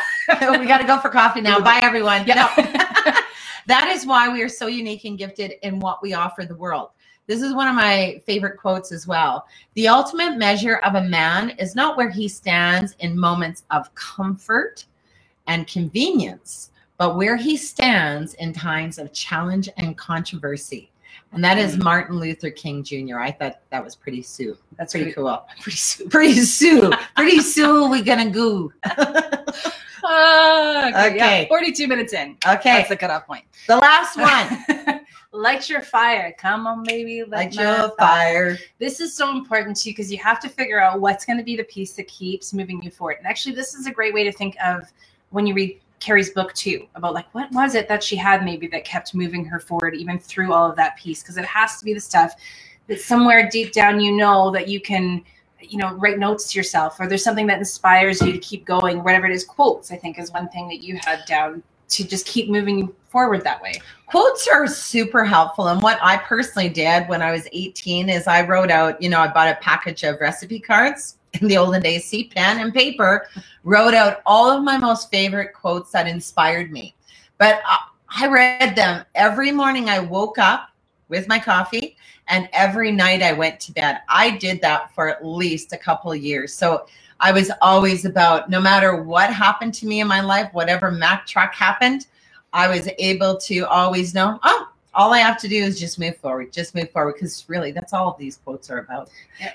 we 0.59 0.65
got 0.65 0.79
to 0.79 0.87
go 0.87 0.97
for 0.99 1.09
coffee 1.09 1.39
now. 1.39 1.59
Bye, 1.61 1.79
everyone. 1.81 2.27
Yeah. 2.27 2.51
No. 2.57 2.63
that 3.67 3.87
is 3.87 4.05
why 4.05 4.27
we 4.27 4.41
are 4.41 4.49
so 4.49 4.67
unique 4.67 5.05
and 5.05 5.17
gifted 5.17 5.53
in 5.61 5.79
what 5.79 6.01
we 6.01 6.13
offer 6.13 6.43
the 6.43 6.55
world. 6.55 6.89
This 7.25 7.41
is 7.41 7.53
one 7.53 7.69
of 7.69 7.75
my 7.75 8.21
favorite 8.25 8.57
quotes 8.57 8.91
as 8.91 9.07
well. 9.07 9.45
The 9.75 9.87
ultimate 9.87 10.37
measure 10.37 10.77
of 10.77 10.95
a 10.95 11.03
man 11.03 11.51
is 11.51 11.73
not 11.73 11.95
where 11.95 12.09
he 12.09 12.27
stands 12.27 12.95
in 12.99 13.17
moments 13.17 13.63
of 13.71 13.93
comfort 13.95 14.85
and 15.47 15.65
convenience, 15.65 16.71
but 16.97 17.15
where 17.15 17.37
he 17.37 17.55
stands 17.55 18.33
in 18.35 18.51
times 18.51 18.97
of 18.97 19.13
challenge 19.13 19.69
and 19.77 19.97
controversy. 19.97 20.91
And 21.33 21.43
that 21.43 21.57
is 21.57 21.77
Martin 21.77 22.19
Luther 22.19 22.51
King 22.51 22.83
Jr. 22.83 23.17
I 23.19 23.31
thought 23.31 23.59
that 23.71 23.83
was 23.83 23.95
pretty 23.95 24.21
Sue. 24.21 24.57
That's 24.77 24.93
pretty, 24.93 25.11
Pretty- 25.11 25.15
cool. 25.15 25.45
Pretty 25.61 25.77
soon. 25.77 26.09
Pretty 26.09 26.33
Sue. 26.33 26.91
Pretty 27.15 27.39
Sue. 27.39 27.89
We 27.89 28.01
gonna 28.01 28.29
go. 28.29 28.71
Uh, 30.05 30.91
okay. 30.93 31.07
Okay. 31.15 31.41
Yeah, 31.43 31.47
42 31.47 31.87
minutes 31.87 32.11
in. 32.11 32.35
Okay. 32.45 32.73
That's 32.73 32.89
the 32.89 32.97
cutoff 32.97 33.25
point. 33.25 33.45
The 33.67 33.77
last 33.77 34.17
one. 34.17 34.99
Light 35.31 35.69
your 35.69 35.81
fire. 35.81 36.35
Come 36.37 36.67
on, 36.67 36.83
baby. 36.83 37.23
Light 37.23 37.55
my 37.55 37.63
your 37.63 37.91
fire. 37.97 38.57
This 38.79 38.99
is 38.99 39.15
so 39.15 39.31
important 39.31 39.77
to 39.77 39.89
you 39.89 39.95
because 39.95 40.11
you 40.11 40.17
have 40.17 40.41
to 40.41 40.49
figure 40.49 40.79
out 40.79 40.99
what's 40.99 41.25
going 41.25 41.37
to 41.37 41.43
be 41.43 41.55
the 41.55 41.63
piece 41.63 41.93
that 41.93 42.07
keeps 42.09 42.53
moving 42.53 42.83
you 42.83 42.91
forward. 42.91 43.15
And 43.19 43.27
actually, 43.27 43.55
this 43.55 43.73
is 43.73 43.87
a 43.87 43.91
great 43.91 44.13
way 44.13 44.25
to 44.25 44.31
think 44.33 44.57
of 44.63 44.91
when 45.29 45.47
you 45.47 45.53
read 45.53 45.79
Carrie's 46.03 46.31
book 46.31 46.53
too 46.53 46.87
about 46.95 47.13
like 47.13 47.33
what 47.33 47.51
was 47.51 47.75
it 47.75 47.87
that 47.87 48.03
she 48.03 48.15
had 48.15 48.43
maybe 48.43 48.67
that 48.67 48.83
kept 48.83 49.15
moving 49.15 49.45
her 49.45 49.59
forward 49.59 49.95
even 49.95 50.19
through 50.19 50.51
all 50.51 50.69
of 50.69 50.75
that 50.75 50.97
piece? 50.97 51.21
Because 51.21 51.37
it 51.37 51.45
has 51.45 51.77
to 51.79 51.85
be 51.85 51.93
the 51.93 52.01
stuff 52.01 52.33
that 52.87 52.99
somewhere 52.99 53.49
deep 53.49 53.71
down 53.71 53.99
you 53.99 54.11
know 54.11 54.51
that 54.51 54.67
you 54.67 54.81
can 54.81 55.23
you 55.61 55.77
know 55.77 55.93
write 55.93 56.19
notes 56.19 56.51
to 56.51 56.59
yourself 56.59 56.99
or 56.99 57.07
there's 57.07 57.23
something 57.23 57.47
that 57.47 57.57
inspires 57.57 58.21
you 58.21 58.33
to 58.33 58.39
keep 58.39 58.65
going 58.65 59.01
whatever 59.03 59.25
it 59.25 59.31
is. 59.31 59.45
Quotes 59.45 59.91
i 59.91 59.95
think 59.95 60.19
is 60.19 60.31
one 60.31 60.49
thing 60.49 60.67
that 60.67 60.83
you 60.83 60.99
had 61.05 61.23
down 61.25 61.63
to 61.89 62.03
just 62.03 62.25
keep 62.25 62.49
moving 62.49 62.91
forward 63.09 63.43
that 63.43 63.61
way. 63.61 63.73
Quotes 64.07 64.47
are 64.47 64.67
super 64.67 65.23
helpful. 65.23 65.67
And 65.67 65.81
what 65.81 65.99
I 66.01 66.17
personally 66.17 66.69
did 66.69 67.07
when 67.07 67.21
I 67.21 67.31
was 67.31 67.47
18 67.51 68.09
is 68.09 68.27
I 68.27 68.41
wrote 68.45 68.71
out, 68.71 68.99
you 69.01 69.09
know, 69.09 69.19
I 69.19 69.27
bought 69.27 69.49
a 69.49 69.55
package 69.61 70.03
of 70.03 70.19
recipe 70.19 70.59
cards 70.59 71.17
in 71.41 71.47
the 71.47 71.57
olden 71.57 71.81
days, 71.81 72.05
see 72.05 72.25
pen 72.25 72.59
and 72.59 72.73
paper, 72.73 73.27
wrote 73.63 73.93
out 73.93 74.21
all 74.25 74.49
of 74.49 74.63
my 74.63 74.77
most 74.77 75.09
favorite 75.09 75.53
quotes 75.53 75.91
that 75.91 76.07
inspired 76.07 76.71
me. 76.71 76.95
But 77.37 77.61
I, 77.65 77.79
I 78.09 78.27
read 78.27 78.75
them 78.75 79.05
every 79.15 79.51
morning 79.51 79.89
I 79.89 79.99
woke 79.99 80.37
up 80.37 80.69
with 81.09 81.27
my 81.27 81.39
coffee 81.39 81.97
and 82.27 82.47
every 82.53 82.91
night 82.91 83.21
I 83.21 83.33
went 83.33 83.59
to 83.61 83.71
bed. 83.71 83.99
I 84.07 84.37
did 84.37 84.61
that 84.61 84.93
for 84.93 85.09
at 85.09 85.25
least 85.25 85.73
a 85.73 85.77
couple 85.77 86.11
of 86.11 86.19
years. 86.19 86.53
So 86.53 86.85
I 87.19 87.31
was 87.31 87.51
always 87.61 88.05
about 88.05 88.49
no 88.49 88.61
matter 88.61 89.01
what 89.01 89.33
happened 89.33 89.73
to 89.75 89.87
me 89.87 90.01
in 90.01 90.07
my 90.07 90.21
life, 90.21 90.49
whatever 90.53 90.91
Mack 90.91 91.25
truck 91.25 91.53
happened, 91.53 92.07
I 92.53 92.67
was 92.67 92.87
able 92.99 93.37
to 93.37 93.61
always 93.61 94.13
know, 94.13 94.39
oh, 94.43 94.69
all 94.95 95.13
I 95.13 95.19
have 95.19 95.39
to 95.41 95.47
do 95.47 95.55
is 95.55 95.79
just 95.79 95.99
move 95.99 96.17
forward, 96.17 96.51
just 96.53 96.75
move 96.75 96.91
forward. 96.91 97.13
Because 97.13 97.43
really, 97.47 97.71
that's 97.71 97.93
all 97.93 98.15
these 98.19 98.37
quotes 98.37 98.69
are 98.69 98.79
about. 98.79 99.09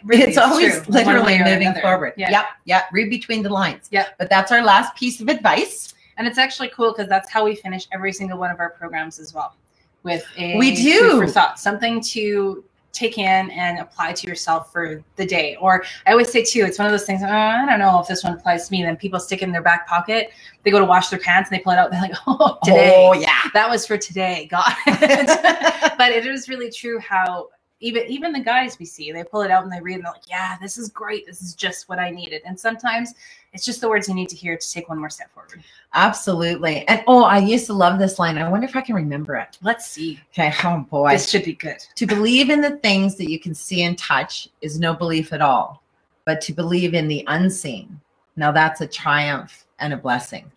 Really 0.04 0.24
it's 0.24 0.38
always 0.38 0.82
true, 0.82 0.92
literally 0.92 1.38
moving 1.38 1.68
another. 1.68 1.80
forward. 1.80 2.14
yeah 2.16 2.30
Yep, 2.30 2.44
yep. 2.64 2.84
Read 2.92 3.10
between 3.10 3.42
the 3.42 3.48
lines. 3.50 3.88
Yep. 3.90 4.16
But 4.18 4.28
that's 4.30 4.52
our 4.52 4.62
last 4.62 4.94
piece 4.96 5.20
of 5.20 5.28
advice. 5.28 5.94
And 6.16 6.26
it's 6.26 6.38
actually 6.38 6.70
cool 6.70 6.92
because 6.92 7.08
that's 7.08 7.30
how 7.30 7.44
we 7.44 7.54
finish 7.54 7.86
every 7.92 8.12
single 8.12 8.38
one 8.38 8.50
of 8.50 8.58
our 8.58 8.70
programs 8.70 9.20
as 9.20 9.32
well. 9.32 9.54
With 10.02 10.24
a 10.36 10.56
We 10.58 10.74
do. 10.74 11.20
for 11.20 11.26
thought, 11.28 11.60
something 11.60 12.00
to 12.02 12.64
take 12.92 13.18
in 13.18 13.50
and 13.50 13.78
apply 13.78 14.12
to 14.12 14.26
yourself 14.26 14.72
for 14.72 15.02
the 15.16 15.26
day. 15.26 15.56
Or 15.60 15.84
I 16.06 16.12
always 16.12 16.30
say 16.30 16.42
too, 16.42 16.64
it's 16.64 16.78
one 16.78 16.86
of 16.86 16.92
those 16.92 17.04
things. 17.04 17.22
Oh, 17.22 17.28
I 17.28 17.64
don't 17.66 17.78
know 17.78 18.00
if 18.00 18.08
this 18.08 18.24
one 18.24 18.32
applies 18.32 18.68
to 18.68 18.72
me. 18.72 18.82
Then 18.82 18.96
people 18.96 19.20
stick 19.20 19.42
it 19.42 19.44
in 19.44 19.52
their 19.52 19.62
back 19.62 19.86
pocket. 19.86 20.30
They 20.62 20.70
go 20.70 20.78
to 20.78 20.84
wash 20.84 21.08
their 21.08 21.18
pants 21.18 21.50
and 21.50 21.58
they 21.58 21.62
pull 21.62 21.72
it 21.72 21.78
out. 21.78 21.90
They're 21.90 22.00
like, 22.00 22.14
oh, 22.26 22.36
oh, 22.40 22.58
today. 22.64 22.94
Oh 22.96 23.12
yeah. 23.12 23.50
That 23.54 23.68
was 23.68 23.86
for 23.86 23.96
today. 23.98 24.48
Got 24.50 24.74
it. 24.86 25.94
but 25.98 26.12
it 26.12 26.26
is 26.26 26.48
really 26.48 26.70
true 26.70 26.98
how 26.98 27.48
even 27.80 28.04
even 28.08 28.32
the 28.32 28.40
guys 28.40 28.78
we 28.78 28.84
see, 28.84 29.12
they 29.12 29.22
pull 29.22 29.42
it 29.42 29.50
out 29.50 29.62
and 29.62 29.72
they 29.72 29.80
read 29.80 29.94
and 29.94 30.04
they're 30.04 30.12
like, 30.12 30.28
"Yeah, 30.28 30.56
this 30.60 30.78
is 30.78 30.88
great. 30.88 31.26
This 31.26 31.42
is 31.42 31.54
just 31.54 31.88
what 31.88 31.98
I 31.98 32.10
needed." 32.10 32.42
And 32.44 32.58
sometimes 32.58 33.14
it's 33.52 33.64
just 33.64 33.80
the 33.80 33.88
words 33.88 34.08
you 34.08 34.14
need 34.14 34.28
to 34.28 34.36
hear 34.36 34.56
to 34.56 34.70
take 34.70 34.88
one 34.88 34.98
more 34.98 35.10
step 35.10 35.32
forward. 35.32 35.62
Absolutely. 35.94 36.86
And 36.86 37.02
oh, 37.06 37.24
I 37.24 37.38
used 37.38 37.66
to 37.66 37.72
love 37.72 37.98
this 37.98 38.18
line. 38.18 38.38
I 38.38 38.48
wonder 38.48 38.66
if 38.66 38.76
I 38.76 38.80
can 38.80 38.94
remember 38.94 39.36
it. 39.36 39.58
Let's 39.62 39.86
see. 39.86 40.20
Okay. 40.32 40.52
Oh 40.64 40.86
boy. 40.90 41.12
This 41.12 41.30
should 41.30 41.44
be 41.44 41.54
good. 41.54 41.78
to 41.94 42.06
believe 42.06 42.50
in 42.50 42.60
the 42.60 42.76
things 42.78 43.16
that 43.16 43.30
you 43.30 43.40
can 43.40 43.54
see 43.54 43.82
and 43.82 43.96
touch 43.96 44.48
is 44.60 44.78
no 44.78 44.94
belief 44.94 45.32
at 45.32 45.40
all, 45.40 45.82
but 46.24 46.40
to 46.42 46.52
believe 46.52 46.94
in 46.94 47.08
the 47.08 47.24
unseen, 47.26 48.00
now 48.36 48.52
that's 48.52 48.80
a 48.80 48.86
triumph 48.86 49.66
and 49.78 49.92
a 49.92 49.96
blessing. 49.96 50.50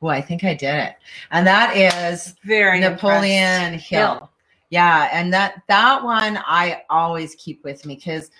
Well, 0.00 0.14
I 0.14 0.20
think 0.20 0.42
I 0.42 0.54
did 0.54 0.74
it. 0.74 0.96
And 1.30 1.46
that 1.46 1.76
is 1.76 2.34
Very 2.44 2.80
Napoleon. 2.80 3.74
Hill. 3.74 4.28
Yeah, 4.70 5.10
and 5.12 5.32
that 5.32 5.62
that 5.68 6.02
one 6.02 6.38
I 6.46 6.82
always 6.88 7.34
keep 7.36 7.62
with 7.62 7.84
me 7.84 7.94
because 7.94 8.30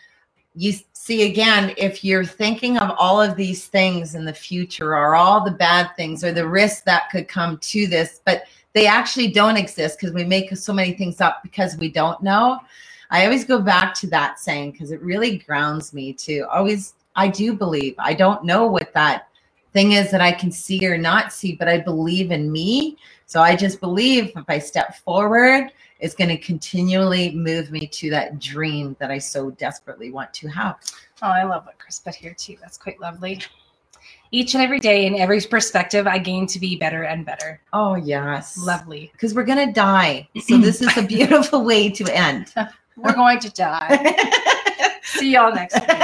you 0.54 0.72
see 0.92 1.30
again 1.30 1.74
if 1.76 2.04
you're 2.04 2.24
thinking 2.24 2.76
of 2.78 2.94
all 2.98 3.20
of 3.20 3.36
these 3.36 3.66
things 3.66 4.14
in 4.14 4.24
the 4.24 4.32
future 4.32 4.94
or 4.94 5.14
all 5.14 5.44
the 5.44 5.50
bad 5.50 5.90
things 5.96 6.22
or 6.22 6.32
the 6.32 6.46
risks 6.46 6.82
that 6.82 7.10
could 7.10 7.26
come 7.26 7.58
to 7.58 7.86
this 7.86 8.20
but 8.24 8.44
they 8.72 8.86
actually 8.86 9.28
don't 9.28 9.56
exist 9.56 9.98
because 9.98 10.14
we 10.14 10.24
make 10.24 10.54
so 10.56 10.72
many 10.72 10.92
things 10.92 11.20
up 11.20 11.42
because 11.42 11.76
we 11.76 11.90
don't 11.90 12.22
know. 12.22 12.58
I 13.10 13.24
always 13.24 13.44
go 13.44 13.60
back 13.60 13.92
to 13.94 14.06
that 14.08 14.38
saying 14.38 14.72
because 14.72 14.90
it 14.90 15.02
really 15.02 15.38
grounds 15.38 15.92
me 15.92 16.12
to 16.14 16.42
always 16.52 16.94
i 17.14 17.28
do 17.28 17.52
believe. 17.52 17.94
I 17.98 18.14
don't 18.14 18.44
know 18.44 18.66
what 18.66 18.94
that 18.94 19.28
thing 19.72 19.92
is 19.92 20.10
that 20.10 20.20
i 20.20 20.32
can 20.32 20.50
see 20.50 20.86
or 20.86 20.98
not 20.98 21.32
see 21.32 21.54
but 21.54 21.68
i 21.68 21.78
believe 21.78 22.30
in 22.30 22.50
me. 22.50 22.96
So 23.26 23.42
i 23.42 23.56
just 23.56 23.80
believe 23.80 24.32
if 24.36 24.44
i 24.48 24.58
step 24.58 24.96
forward 24.96 25.72
it's 26.02 26.14
going 26.14 26.28
to 26.28 26.36
continually 26.36 27.30
move 27.32 27.70
me 27.70 27.86
to 27.86 28.10
that 28.10 28.38
dream 28.38 28.94
that 29.00 29.10
i 29.10 29.18
so 29.18 29.50
desperately 29.52 30.10
want 30.10 30.32
to 30.34 30.48
have 30.48 30.76
Oh, 31.24 31.28
I 31.28 31.44
love 31.44 31.66
what 31.66 31.78
Chris 31.78 32.00
put 32.00 32.16
here 32.16 32.34
too. 32.34 32.56
That's 32.60 32.76
quite 32.76 33.00
lovely. 33.00 33.40
Each 34.32 34.54
and 34.54 34.62
every 34.64 34.80
day, 34.80 35.06
in 35.06 35.14
every 35.14 35.40
perspective, 35.40 36.08
I 36.08 36.18
gain 36.18 36.48
to 36.48 36.58
be 36.58 36.74
better 36.74 37.04
and 37.04 37.24
better. 37.24 37.60
oh 37.72 37.94
yes 37.94 38.58
Lovely. 38.58 39.10
because 39.12 39.32
we're 39.32 39.44
going 39.44 39.64
to 39.68 39.72
die 39.72 40.28
so 40.40 40.58
this 40.58 40.82
is 40.82 40.96
a 40.96 41.02
beautiful 41.02 41.64
way 41.70 41.90
to 41.90 42.04
end 42.12 42.52
We're 42.96 43.14
going 43.14 43.38
to 43.40 43.50
die. 43.50 44.16
See 45.04 45.32
y'all 45.32 45.54
next 45.54 45.80
week. 45.80 45.98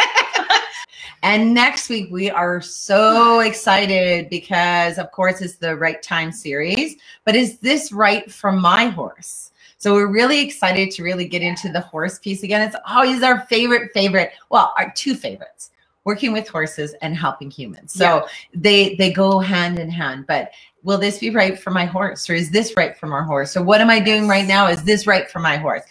And 1.22 1.52
next 1.52 1.88
week, 1.90 2.08
we 2.10 2.30
are 2.30 2.60
so 2.60 3.40
excited 3.40 4.30
because, 4.30 4.98
of 4.98 5.10
course, 5.10 5.40
it's 5.42 5.56
the 5.56 5.76
Right 5.76 6.00
Time 6.02 6.32
series. 6.32 6.96
But 7.24 7.34
is 7.36 7.58
this 7.58 7.92
right 7.92 8.30
for 8.32 8.52
my 8.52 8.86
horse? 8.86 9.50
So 9.78 9.94
we're 9.94 10.08
really 10.08 10.40
excited 10.40 10.90
to 10.92 11.02
really 11.04 11.26
get 11.26 11.40
into 11.40 11.70
the 11.70 11.80
horse 11.80 12.18
piece 12.18 12.42
again. 12.42 12.60
It's 12.62 12.76
always 12.86 13.22
our 13.22 13.42
favorite, 13.46 13.92
favorite. 13.94 14.32
Well, 14.50 14.74
our 14.76 14.92
two 14.96 15.14
favorites: 15.14 15.70
working 16.04 16.32
with 16.32 16.48
horses 16.48 16.94
and 17.00 17.16
helping 17.16 17.50
humans. 17.50 17.92
So 17.92 18.04
Yeah. 18.04 18.22
they 18.54 18.94
they 18.96 19.12
go 19.12 19.38
hand 19.38 19.78
in 19.78 19.88
hand. 19.90 20.26
But 20.26 20.50
will 20.82 20.98
this 20.98 21.18
be 21.18 21.30
right 21.30 21.58
for 21.58 21.70
my 21.70 21.84
horse, 21.84 22.28
or 22.28 22.34
is 22.34 22.50
this 22.50 22.76
right 22.76 22.96
for 22.96 23.06
my 23.06 23.22
horse? 23.22 23.52
So 23.52 23.62
what 23.62 23.80
am 23.80 23.88
I 23.90 24.00
doing 24.00 24.26
right 24.26 24.46
now? 24.46 24.66
Is 24.66 24.82
this 24.82 25.06
right 25.06 25.30
for 25.30 25.38
my 25.38 25.56
horse? 25.56 25.82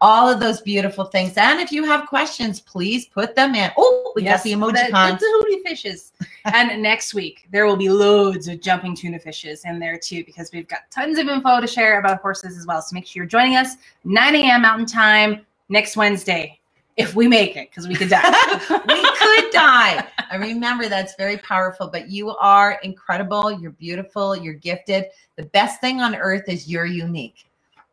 All 0.00 0.28
of 0.28 0.40
those 0.40 0.60
beautiful 0.60 1.04
things. 1.04 1.34
And 1.36 1.60
if 1.60 1.72
you 1.72 1.84
have 1.84 2.06
questions, 2.06 2.60
please 2.60 3.06
put 3.06 3.34
them 3.34 3.54
in. 3.54 3.70
Oh, 3.76 4.12
we 4.14 4.22
got 4.22 4.42
the 4.42 4.52
emoji 4.52 4.86
the, 4.86 4.92
con. 4.92 5.18
the 5.18 5.44
hootie 5.46 5.68
fishes. 5.68 6.12
and 6.44 6.82
next 6.82 7.14
week 7.14 7.46
there 7.50 7.66
will 7.66 7.76
be 7.76 7.88
loads 7.88 8.48
of 8.48 8.60
jumping 8.60 8.94
tuna 8.94 9.18
fishes 9.18 9.64
in 9.64 9.78
there 9.78 9.98
too, 9.98 10.24
because 10.24 10.50
we've 10.52 10.68
got 10.68 10.80
tons 10.90 11.18
of 11.18 11.28
info 11.28 11.60
to 11.60 11.66
share 11.66 11.98
about 11.98 12.20
horses 12.20 12.58
as 12.58 12.66
well. 12.66 12.82
So 12.82 12.94
make 12.94 13.06
sure 13.06 13.22
you're 13.22 13.28
joining 13.28 13.56
us 13.56 13.76
9 14.04 14.34
a.m. 14.34 14.62
Mountain 14.62 14.86
Time 14.86 15.46
next 15.68 15.96
Wednesday, 15.96 16.58
if 16.96 17.14
we 17.14 17.26
make 17.26 17.56
it, 17.56 17.70
because 17.70 17.88
we 17.88 17.94
could 17.94 18.08
die. 18.08 18.22
we 18.70 19.02
could 19.02 19.50
die. 19.52 20.06
I 20.30 20.36
remember 20.36 20.88
that's 20.88 21.14
very 21.16 21.38
powerful, 21.38 21.88
but 21.88 22.10
you 22.10 22.30
are 22.30 22.78
incredible. 22.82 23.50
You're 23.52 23.72
beautiful. 23.72 24.36
You're 24.36 24.54
gifted. 24.54 25.06
The 25.36 25.44
best 25.44 25.80
thing 25.80 26.00
on 26.00 26.14
earth 26.14 26.44
is 26.48 26.68
you're 26.68 26.86
unique. 26.86 27.46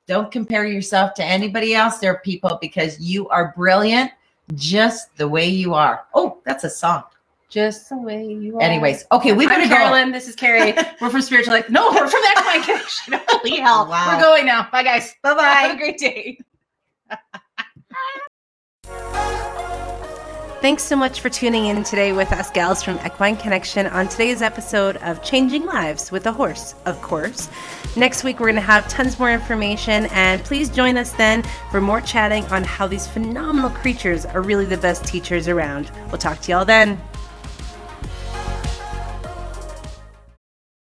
Don't 0.07 0.31
compare 0.31 0.65
yourself 0.65 1.13
to 1.15 1.23
anybody 1.23 1.75
else. 1.75 1.99
There 1.99 2.11
are 2.11 2.19
people 2.19 2.57
because 2.61 2.99
you 2.99 3.29
are 3.29 3.53
brilliant 3.55 4.11
just 4.55 5.15
the 5.17 5.27
way 5.27 5.47
you 5.47 5.73
are. 5.73 6.05
Oh, 6.13 6.39
that's 6.45 6.63
a 6.63 6.69
song. 6.69 7.03
Just 7.49 7.89
the 7.89 7.97
way 7.97 8.25
you 8.25 8.57
are. 8.57 8.61
Anyways, 8.61 9.05
okay, 9.11 9.33
we 9.33 9.45
better 9.45 9.63
I'm 9.63 9.69
go. 9.69 9.75
Carolyn. 9.75 10.11
This 10.11 10.27
is 10.27 10.35
Carrie. 10.35 10.73
We're 11.01 11.09
from 11.09 11.21
Spiritual 11.21 11.53
Life. 11.53 11.69
No, 11.69 11.91
we're 11.91 12.07
from 12.07 12.21
Equine 12.37 12.63
Connection. 12.63 13.19
Holy 13.27 13.57
hell. 13.57 13.87
Wow. 13.87 14.15
We're 14.15 14.21
going 14.21 14.45
now. 14.45 14.69
Bye, 14.71 14.83
guys. 14.83 15.13
Bye 15.21 15.33
bye. 15.33 15.43
Have 15.43 15.75
a 15.75 15.77
great 15.77 15.97
day. 15.97 16.39
Thanks 20.61 20.83
so 20.83 20.95
much 20.95 21.21
for 21.21 21.29
tuning 21.29 21.65
in 21.65 21.83
today 21.83 22.13
with 22.13 22.31
us 22.31 22.51
gals 22.51 22.83
from 22.83 22.99
Equine 23.03 23.35
Connection 23.35 23.87
on 23.87 24.07
today's 24.07 24.43
episode 24.43 24.97
of 24.97 25.23
Changing 25.23 25.65
Lives 25.65 26.11
with 26.11 26.27
a 26.27 26.31
Horse, 26.31 26.75
of 26.85 27.01
course. 27.01 27.49
Next 27.95 28.23
week, 28.23 28.39
we're 28.39 28.45
going 28.45 28.55
to 28.57 28.61
have 28.61 28.87
tons 28.87 29.17
more 29.17 29.31
information, 29.31 30.05
and 30.11 30.39
please 30.43 30.69
join 30.69 30.97
us 30.97 31.13
then 31.13 31.41
for 31.71 31.81
more 31.81 31.99
chatting 31.99 32.45
on 32.45 32.63
how 32.63 32.85
these 32.85 33.07
phenomenal 33.07 33.71
creatures 33.71 34.23
are 34.23 34.43
really 34.43 34.65
the 34.65 34.77
best 34.77 35.03
teachers 35.03 35.47
around. 35.47 35.89
We'll 36.09 36.19
talk 36.19 36.41
to 36.41 36.51
y'all 36.51 36.63
then. 36.63 37.01